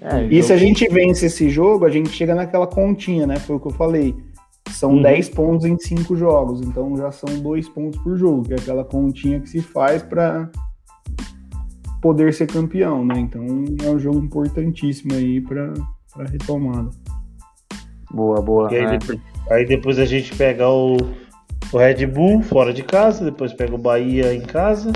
É, 0.00 0.24
E 0.24 0.42
se 0.42 0.52
a 0.52 0.56
jogo- 0.56 0.68
gente 0.68 0.88
vence 0.88 1.26
esse 1.26 1.48
jogo, 1.50 1.84
a 1.84 1.90
gente 1.90 2.08
chega 2.10 2.34
naquela 2.34 2.66
continha, 2.66 3.26
né? 3.26 3.36
Foi 3.36 3.56
o 3.56 3.60
que 3.60 3.68
eu 3.68 3.72
falei. 3.72 4.14
São 4.74 4.94
Uhum. 4.94 5.02
10 5.02 5.28
pontos 5.30 5.66
em 5.66 5.78
5 5.78 6.16
jogos, 6.16 6.60
então 6.60 6.96
já 6.96 7.12
são 7.12 7.40
2 7.40 7.68
pontos 7.68 8.00
por 8.00 8.16
jogo, 8.16 8.42
que 8.42 8.54
é 8.54 8.56
aquela 8.56 8.84
continha 8.84 9.40
que 9.40 9.48
se 9.48 9.60
faz 9.60 10.02
para 10.02 10.50
poder 12.02 12.34
ser 12.34 12.48
campeão, 12.48 13.04
né? 13.04 13.18
Então 13.18 13.42
é 13.82 13.88
um 13.88 13.98
jogo 13.98 14.18
importantíssimo 14.18 15.14
aí 15.14 15.40
para 15.40 15.72
retomada. 16.28 16.90
Boa, 18.10 18.42
boa. 18.42 18.72
E 18.72 18.76
aí, 18.76 18.84
é. 18.84 18.98
depois, 18.98 19.20
aí 19.50 19.66
depois 19.66 19.98
a 19.98 20.04
gente 20.04 20.34
pega 20.36 20.68
o, 20.68 20.96
o 21.72 21.78
Red 21.78 22.06
Bull 22.06 22.42
fora 22.42 22.72
de 22.72 22.82
casa, 22.82 23.24
depois 23.24 23.52
pega 23.52 23.74
o 23.74 23.78
Bahia 23.78 24.34
em 24.34 24.42
casa. 24.42 24.92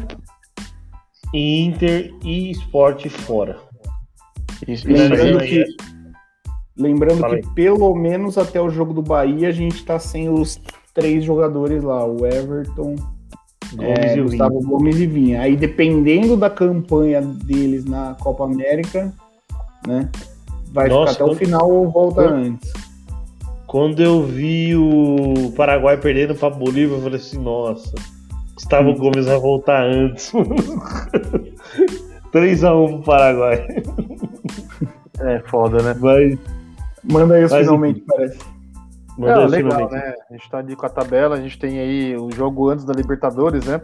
E 1.33 1.64
Inter 1.64 2.12
e 2.24 2.51
Sport 2.53 3.09
fora. 3.09 3.57
Isso, 4.66 4.89
isso 4.89 4.89
Lembrando 4.89 5.39
que, 5.41 5.64
lembrando 6.79 7.20
Fala 7.20 7.41
que 7.41 7.49
pelo 7.55 7.95
menos 7.95 8.39
até 8.39 8.61
o 8.61 8.70
jogo 8.70 8.93
do 8.93 9.03
Bahia 9.03 9.49
a 9.49 9.53
gente 9.53 9.85
tá 9.85 9.99
sem 9.99 10.29
os 10.29 10.61
três 10.95 11.24
jogadores 11.24 11.83
lá, 11.83 12.05
o 12.07 12.24
Everton, 12.26 12.95
Gomes 13.74 13.99
É, 13.99 14.16
e 14.16 14.20
o 14.20 14.24
Gustavo 14.24 14.61
Vinha. 14.61 14.70
Gomes 14.70 14.97
e 14.99 15.07
Vinha. 15.07 15.41
Aí, 15.43 15.57
dependendo 15.57 16.37
da 16.37 16.49
campanha 16.49 17.20
deles 17.20 17.85
na 17.85 18.14
Copa 18.20 18.45
América, 18.45 19.12
né? 19.87 20.09
Vai 20.72 20.89
Nossa, 20.89 21.12
ficar 21.12 21.24
até 21.24 21.33
o 21.33 21.37
final 21.37 21.70
ou 21.70 21.91
volta 21.91 22.22
quando- 22.22 22.35
antes. 22.35 22.72
Quando 23.66 24.03
eu 24.03 24.22
vi 24.24 24.74
o 24.74 25.53
Paraguai 25.55 25.99
perdendo 25.99 26.35
pra 26.35 26.49
Bolívia, 26.49 26.97
eu 26.97 27.03
falei 27.03 27.16
assim, 27.18 27.39
nossa, 27.39 27.93
Gustavo 28.55 28.95
Gomes 28.95 29.26
vai 29.26 29.39
voltar 29.39 29.85
antes. 29.85 30.33
3x1 32.33 32.89
pro 32.95 33.03
Paraguai. 33.03 33.66
É 35.20 35.39
foda, 35.41 35.83
né? 35.83 35.95
Vai. 35.95 36.39
Manda 37.11 37.35
aí 37.35 37.45
os 37.45 37.53
Mas, 37.53 37.63
finalmente, 37.63 38.01
parece. 38.07 38.39
Mandou 39.17 39.45
É, 39.45 39.47
legal, 39.47 39.73
finalmente. 39.73 39.93
né? 39.93 40.15
A 40.31 40.33
gente 40.35 40.51
tá 40.51 40.59
ali 40.59 40.77
com 40.77 40.87
a 40.87 40.91
tabela, 40.91 41.37
a 41.37 41.41
gente 41.41 41.59
tem 41.59 41.79
aí 41.79 42.17
o 42.17 42.31
jogo 42.31 42.69
antes 42.69 42.85
da 42.85 42.93
Libertadores, 42.93 43.65
né? 43.65 43.81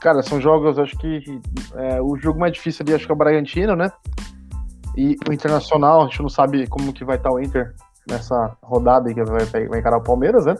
Cara, 0.00 0.22
são 0.22 0.40
jogos, 0.40 0.78
acho 0.78 0.96
que 0.98 1.40
é, 1.76 2.02
o 2.02 2.16
jogo 2.16 2.38
mais 2.38 2.52
difícil 2.52 2.82
ali 2.84 2.94
acho 2.94 3.06
que 3.06 3.12
é 3.12 3.14
o 3.14 3.18
Bragantino, 3.18 3.76
né? 3.76 3.90
E 4.96 5.16
o 5.28 5.32
Internacional, 5.32 6.02
a 6.02 6.04
gente 6.06 6.20
não 6.20 6.28
sabe 6.28 6.66
como 6.66 6.92
que 6.92 7.04
vai 7.04 7.16
estar 7.16 7.30
o 7.32 7.40
Inter 7.40 7.72
nessa 8.06 8.56
rodada 8.62 9.08
aí 9.08 9.14
que 9.14 9.22
vai, 9.24 9.66
vai 9.68 9.78
encarar 9.78 9.98
o 9.98 10.02
Palmeiras, 10.02 10.44
né? 10.44 10.56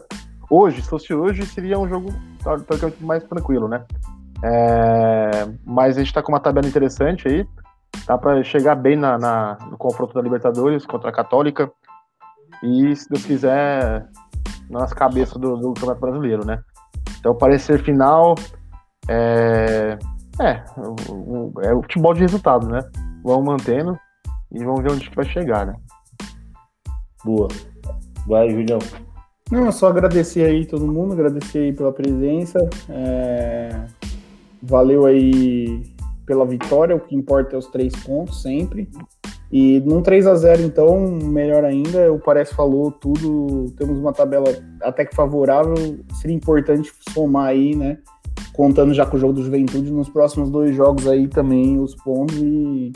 Hoje, 0.49 0.81
se 0.81 0.89
fosse 0.89 1.13
hoje, 1.13 1.45
seria 1.45 1.77
um 1.77 1.87
jogo 1.87 2.09
teoricamente 2.43 3.03
mais 3.03 3.23
tranquilo, 3.23 3.67
né? 3.67 3.83
É, 4.43 5.47
mas 5.65 5.97
a 5.97 5.99
gente 5.99 6.13
tá 6.13 6.21
com 6.21 6.31
uma 6.31 6.39
tabela 6.39 6.67
interessante 6.67 7.27
aí, 7.27 7.45
tá 8.05 8.17
para 8.17 8.43
chegar 8.43 8.75
bem 8.75 8.95
na, 8.95 9.17
na- 9.17 9.57
no 9.69 9.77
confronto 9.77 10.13
da 10.13 10.21
Libertadores 10.21 10.85
contra 10.85 11.09
a 11.09 11.13
Católica. 11.13 11.71
E, 12.61 12.95
se 12.95 13.09
Deus 13.09 13.25
quiser, 13.25 14.07
nas 14.69 14.93
cabeças 14.93 15.37
do, 15.37 15.57
do 15.57 15.73
Campeonato 15.73 16.01
Brasileiro, 16.01 16.45
né? 16.45 16.61
Então, 17.19 17.31
o 17.31 17.35
parecer 17.37 17.83
final 17.83 18.35
é. 19.07 19.97
É, 20.41 20.63
o, 21.09 21.13
o- 21.13 21.53
é 21.61 21.73
o 21.73 21.81
futebol 21.81 22.13
de 22.13 22.21
resultado, 22.21 22.67
né? 22.67 22.79
Vamos 23.23 23.45
mantendo 23.45 23.97
e 24.51 24.63
vamos 24.63 24.81
ver 24.81 24.91
onde 24.91 25.09
que 25.09 25.15
vai 25.15 25.25
chegar, 25.25 25.65
né? 25.65 25.73
Boa. 27.23 27.47
Vai, 28.27 28.49
Julião. 28.49 28.79
Não, 29.51 29.67
é 29.67 29.71
só 29.71 29.87
agradecer 29.89 30.45
aí 30.45 30.65
todo 30.65 30.87
mundo, 30.91 31.13
agradecer 31.13 31.59
aí 31.59 31.73
pela 31.73 31.91
presença. 31.91 32.57
é, 32.89 33.85
Valeu 34.61 35.05
aí 35.05 35.92
pela 36.25 36.45
vitória, 36.45 36.95
o 36.95 36.99
que 36.99 37.15
importa 37.15 37.55
é 37.55 37.59
os 37.59 37.67
três 37.67 37.93
pontos 38.03 38.41
sempre. 38.41 38.89
E 39.51 39.79
num 39.81 40.01
3 40.01 40.25
a 40.25 40.33
0 40.33 40.63
então, 40.63 40.99
melhor 41.07 41.63
ainda, 41.63 42.11
o 42.11 42.19
Parece 42.19 42.55
falou 42.55 42.91
tudo, 42.91 43.71
temos 43.77 43.99
uma 43.99 44.11
tabela 44.11 44.45
até 44.81 45.05
que 45.05 45.15
favorável, 45.15 45.75
seria 46.19 46.35
importante 46.35 46.91
somar 47.09 47.49
aí, 47.49 47.75
né? 47.75 47.99
Contando 48.51 48.93
já 48.95 49.05
com 49.05 49.15
o 49.15 49.19
jogo 49.19 49.33
do 49.33 49.43
Juventude, 49.43 49.91
nos 49.91 50.09
próximos 50.09 50.49
dois 50.49 50.75
jogos 50.75 51.07
aí 51.07 51.27
também 51.27 51.79
os 51.79 51.93
pontos 51.93 52.35
e, 52.37 52.91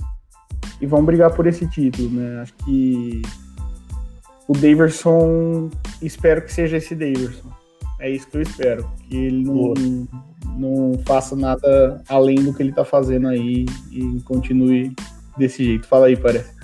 e 0.82 0.86
vão 0.88 1.06
brigar 1.06 1.32
por 1.36 1.46
esse 1.46 1.70
título, 1.70 2.10
né? 2.10 2.42
Acho 2.42 2.56
que 2.66 3.22
o 4.48 4.54
Daverson, 4.54 5.70
espero 6.02 6.42
que 6.42 6.52
seja 6.52 6.78
esse 6.78 6.96
Daverson. 6.96 7.50
É 8.00 8.10
isso 8.10 8.28
que 8.28 8.38
eu 8.38 8.42
espero. 8.42 8.90
Que 9.08 9.16
ele 9.16 9.44
não, 9.44 10.08
não 10.58 10.94
faça 11.06 11.36
nada 11.36 12.02
além 12.10 12.36
do 12.44 12.54
que 12.54 12.62
ele 12.64 12.72
tá 12.74 12.84
fazendo 12.84 13.28
aí 13.28 13.66
e 13.92 14.22
continue 14.26 14.94
desse 15.38 15.64
jeito. 15.64 15.88
Fala 15.88 16.08
aí, 16.08 16.18
parece. 16.18 16.56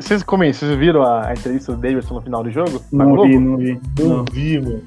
Vocês 0.00 0.22
comem- 0.22 0.52
vocês 0.52 0.74
viram 0.78 1.02
a, 1.02 1.28
a 1.28 1.32
entrevista 1.32 1.72
do 1.72 1.78
Davidson 1.80 2.14
no 2.14 2.22
final 2.22 2.42
do 2.42 2.50
jogo? 2.50 2.80
Na 2.90 3.04
Não 3.04 3.22
vi, 3.22 3.38
não 3.38 3.56
vi. 3.58 3.80
Não 3.98 4.08
Não. 4.08 4.24
vi, 4.32 4.58
mano. 4.60 4.82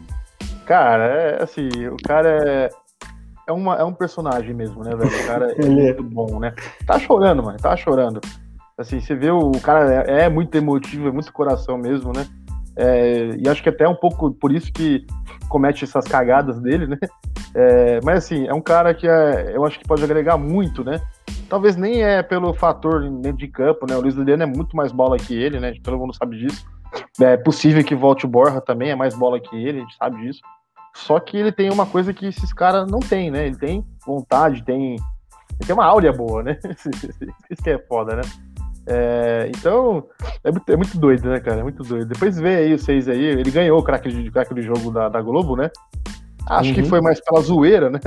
Cara, 0.66 1.06
é 1.06 1.44
assim, 1.44 1.70
o 1.92 1.98
cara 2.04 2.28
é, 2.30 2.70
é, 3.48 3.52
uma, 3.52 3.76
é 3.76 3.84
um 3.84 3.94
personagem 3.94 4.54
mesmo, 4.54 4.84
né, 4.84 4.96
velho? 4.96 5.10
O 5.24 5.28
cara 5.28 5.52
é 5.52 5.56
Ele 5.64 5.82
é. 5.82 5.94
muito 5.94 6.04
bom, 6.04 6.40
né? 6.40 6.54
Tá 6.86 6.98
chorando, 7.00 7.44
mano, 7.44 7.58
tá 7.58 7.76
chorando. 7.78 8.20
Assim, 8.78 9.00
você 9.00 9.16
vê 9.16 9.30
o 9.32 9.52
cara 9.62 10.04
é, 10.08 10.24
é 10.26 10.30
muito 10.30 10.56
emotivo, 10.56 11.08
é 11.08 11.12
muito 11.12 11.32
coração 11.32 11.78
mesmo, 11.78 12.12
né? 12.12 12.26
É, 12.78 13.32
e 13.38 13.50
acho 13.50 13.64
que 13.64 13.70
até 13.70 13.88
um 13.88 13.96
pouco 13.96 14.32
por 14.32 14.52
isso 14.52 14.72
que 14.72 15.06
comete 15.50 15.84
essas 15.84 16.06
cagadas 16.06 16.60
dele, 16.60 16.86
né? 16.86 16.98
É, 17.56 18.00
mas 18.04 18.20
assim, 18.20 18.48
é 18.48 18.54
um 18.54 18.62
cara 18.62 18.94
que 18.94 19.08
é, 19.08 19.56
eu 19.56 19.66
acho 19.66 19.80
que 19.80 19.88
pode 19.88 20.04
agregar 20.04 20.38
muito, 20.38 20.84
né? 20.84 21.02
Talvez 21.50 21.76
nem 21.76 22.04
é 22.04 22.22
pelo 22.22 22.54
fator 22.54 23.02
dentro 23.10 23.38
de 23.38 23.48
campo, 23.48 23.88
né? 23.90 23.96
O 23.96 24.02
Luiz 24.02 24.14
Liliano 24.14 24.44
é 24.44 24.46
muito 24.46 24.76
mais 24.76 24.92
bola 24.92 25.18
que 25.18 25.34
ele, 25.34 25.60
né? 25.60 25.74
Todo 25.82 25.98
mundo 25.98 26.14
sabe 26.14 26.38
disso. 26.38 26.66
É 27.20 27.36
possível 27.36 27.84
que 27.84 27.96
volte 27.96 28.26
o 28.26 28.30
Borja 28.30 28.62
também, 28.62 28.92
é 28.92 28.96
mais 28.96 29.16
bola 29.16 29.40
que 29.40 29.56
ele, 29.56 29.80
a 29.80 29.82
gente 29.82 29.96
sabe 29.96 30.18
disso. 30.22 30.42
Só 30.94 31.20
que 31.20 31.38
ele 31.38 31.52
tem 31.52 31.72
uma 31.72 31.86
coisa 31.86 32.14
que 32.14 32.28
esses 32.28 32.54
caras 32.54 32.90
não 32.90 33.00
têm, 33.00 33.32
né? 33.32 33.48
Ele 33.48 33.58
tem 33.58 33.86
vontade, 34.06 34.64
tem. 34.64 34.96
Ele 34.96 35.66
tem 35.66 35.74
uma 35.74 35.86
áurea 35.86 36.12
boa, 36.12 36.44
né? 36.44 36.60
Isso 37.50 37.64
que 37.64 37.70
é 37.70 37.80
foda, 37.80 38.16
né? 38.18 38.22
É, 38.90 39.50
então, 39.56 40.06
é 40.44 40.52
muito, 40.52 40.72
é 40.72 40.76
muito 40.78 40.98
doido, 40.98 41.30
né, 41.30 41.40
cara? 41.40 41.60
É 41.60 41.64
muito 41.64 41.84
doido. 41.84 42.06
Depois 42.08 42.38
vê 42.40 42.56
aí 42.56 42.78
vocês 42.78 43.08
aí. 43.10 43.22
Ele 43.24 43.52
ganhou 43.52 43.78
o 43.80 43.84
craque 43.84 44.10
de 44.10 44.32
craque 44.32 44.54
do 44.54 44.62
jogo 44.62 44.92
da, 44.92 45.10
da 45.10 45.22
Globo, 45.22 45.56
né? 45.58 45.70
Acho 46.50 46.74
que 46.74 46.82
Uhum. 46.82 46.88
foi 46.88 47.02
mais 47.02 47.20
pela 47.20 47.42
zoeira, 47.42 47.90
né? 47.90 48.00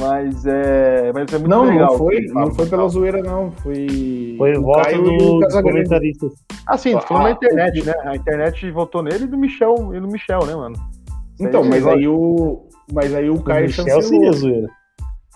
Mas 0.00 0.44
é, 0.44 1.12
mas 1.14 1.32
é 1.32 1.38
muito 1.38 1.48
Não, 1.48 1.64
legal. 1.64 1.80
não 1.80 1.88
que 1.92 1.96
foi, 1.98 2.28
fala 2.28 2.44
não 2.46 2.54
foi 2.54 2.66
pela 2.66 2.88
zoeira, 2.88 3.22
não. 3.22 3.52
Foi. 3.52 4.34
Foi 4.36 4.52
o 4.58 4.62
voto 4.62 4.82
Caio 4.84 4.96
e 4.96 5.16
o 5.16 5.16
dos 5.16 5.40
Casagrande. 5.40 5.76
comentaristas. 5.78 6.32
Ah, 6.66 6.76
sim, 6.76 7.00
falando 7.00 7.22
Ah, 7.22 7.28
na 7.28 7.30
internet, 7.30 7.84
né? 7.86 7.94
A 8.04 8.16
internet 8.16 8.70
votou 8.72 9.02
nele 9.02 9.24
e 9.24 9.26
do 9.28 9.38
Michel, 9.38 9.94
e 9.94 10.00
do 10.00 10.08
Michel, 10.08 10.44
né, 10.44 10.54
mano? 10.54 10.74
Então, 11.40 11.62
aí, 11.62 11.68
mas 11.70 11.86
aí 11.86 12.08
o. 12.08 12.66
Mas 12.92 13.14
aí 13.14 13.30
o 13.30 13.34
O 13.36 13.42
Caio 13.42 13.66
Michel 13.66 13.84
chancelou. 13.84 14.02
seria 14.02 14.32
zoeira. 14.32 14.68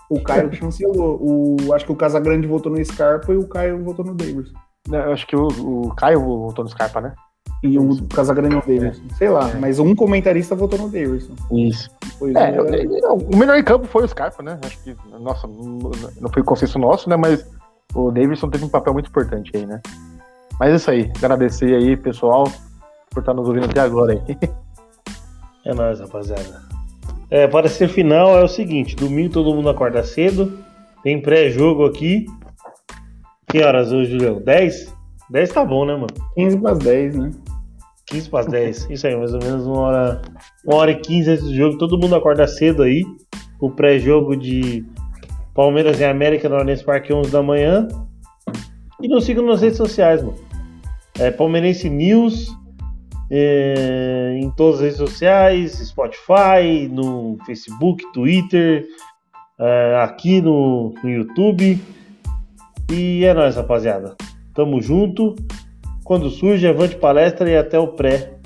O 0.09 0.21
Caio 0.21 0.53
chancelou. 0.53 1.17
O, 1.21 1.73
acho 1.73 1.85
que 1.85 1.91
o 1.91 1.95
Casagrande 1.95 2.45
votou 2.45 2.71
no 2.71 2.83
Scarpa 2.85 3.31
e 3.33 3.37
o 3.37 3.47
Caio 3.47 3.81
votou 3.83 4.05
no 4.05 4.13
Davidson. 4.13 4.53
Né, 4.87 4.97
Eu 5.05 5.13
acho 5.13 5.25
que 5.27 5.35
o, 5.35 5.47
o 5.47 5.93
Caio 5.95 6.19
votou 6.21 6.63
no 6.65 6.69
Scarpa, 6.69 6.99
né? 7.01 7.13
E 7.61 7.79
o 7.79 8.05
Casagrande 8.07 8.55
no 8.55 8.61
Davidson. 8.61 9.03
Sei 9.17 9.29
lá, 9.29 9.49
É. 9.49 9.53
mas 9.55 9.79
um 9.79 9.95
comentarista 9.95 10.53
votou 10.55 10.77
no 10.77 10.89
Davidson. 10.89 11.33
Isso. 11.51 11.89
Pois 12.19 12.35
É, 12.35 12.49
é, 12.51 12.57
eu- 12.59 12.65
eu- 12.65 13.13
o 13.15 13.37
melhor 13.37 13.57
em 13.57 13.63
campo 13.63 13.85
foi 13.87 14.03
o 14.03 14.07
Scarpa, 14.07 14.43
né? 14.43 14.59
Acho 14.65 14.77
que, 14.83 14.95
nossa, 15.19 15.47
não 15.47 16.29
foi 16.33 16.43
consenso 16.43 16.77
nosso, 16.77 17.09
né? 17.09 17.15
Mas 17.15 17.45
o 17.95 18.11
Davidson 18.11 18.49
teve 18.49 18.65
um 18.65 18.69
papel 18.69 18.91
muito 18.93 19.07
importante 19.09 19.51
aí, 19.55 19.65
né? 19.65 19.81
Mas 20.59 20.71
é 20.73 20.75
isso 20.75 20.91
aí. 20.91 21.11
Agradecer 21.17 21.73
aí, 21.73 21.95
pessoal, 21.95 22.43
por 23.09 23.19
estar 23.21 23.33
nos 23.33 23.47
ouvindo 23.47 23.65
até 23.65 23.79
agora 23.79 24.13
aí. 24.13 24.37
É 25.65 25.73
nóis, 25.73 25.99
rapaziada. 26.01 26.61
É, 27.29 27.47
para 27.47 27.69
ser 27.69 27.87
final 27.87 28.37
é 28.37 28.43
o 28.43 28.47
seguinte: 28.49 28.95
domingo 28.97 29.31
todo 29.33 29.55
mundo 29.55 29.69
acorda 29.69 30.03
cedo. 30.03 30.59
Tem 31.01 31.21
pré-jogo 31.21 31.85
aqui. 31.85 32.25
Que 33.53 33.61
horas 33.61 33.91
hoje, 33.91 34.09
Julião? 34.09 34.41
10? 34.41 34.95
10 35.29 35.49
tá 35.51 35.63
bom, 35.63 35.85
né, 35.85 35.93
mano? 35.93 36.07
15 36.33 36.57
para 36.57 36.71
as 36.71 36.79
10, 36.79 37.15
né? 37.15 37.31
15 38.07 38.29
para 38.31 38.39
as 38.39 38.45
10. 38.47 38.87
Isso 38.89 39.05
aí, 39.05 39.15
mais 39.15 39.31
ou 39.31 39.39
menos 39.43 39.67
uma 39.67 39.79
hora, 39.79 40.21
uma 40.65 40.77
hora 40.77 40.89
e 40.89 40.95
15 40.95 41.29
antes 41.29 41.43
do 41.43 41.53
jogo. 41.53 41.77
Todo 41.77 41.99
mundo 41.99 42.15
acorda 42.15 42.47
cedo 42.47 42.81
aí. 42.81 43.03
O 43.59 43.69
pré-jogo 43.69 44.35
de 44.35 44.83
Palmeiras 45.53 45.99
e 45.99 46.03
América 46.03 46.49
no 46.49 46.55
Allianz 46.55 46.81
Parque 46.81 47.13
11 47.13 47.29
da 47.29 47.43
manhã. 47.43 47.87
E 48.99 49.07
nos 49.07 49.23
sigam 49.23 49.45
nas 49.45 49.61
redes 49.61 49.77
sociais, 49.77 50.23
mano. 50.23 50.35
É 51.19 51.29
Palmeirense 51.29 51.91
News 51.91 52.57
é, 53.29 54.35
em 54.41 54.49
todas 54.49 54.77
as 54.77 54.81
redes 54.81 54.97
sociais, 54.97 55.73
Spotify, 55.73 56.89
no 56.91 57.37
Facebook, 57.45 58.03
Twitter, 58.13 58.87
é, 59.59 59.99
aqui 60.01 60.41
no, 60.41 60.95
no 61.03 61.07
YouTube. 61.07 61.79
E 62.91 63.23
é 63.25 63.33
nóis, 63.33 63.55
rapaziada. 63.55 64.15
Tamo 64.53 64.81
junto. 64.81 65.35
Quando 66.03 66.29
surge, 66.29 66.67
avante 66.67 66.95
palestra 66.95 67.49
e 67.49 67.55
até 67.55 67.79
o 67.79 67.89
pré. 67.89 68.37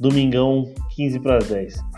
Domingão, 0.00 0.72
15 0.96 1.20
para 1.20 1.38
as 1.38 1.48
10. 1.48 1.91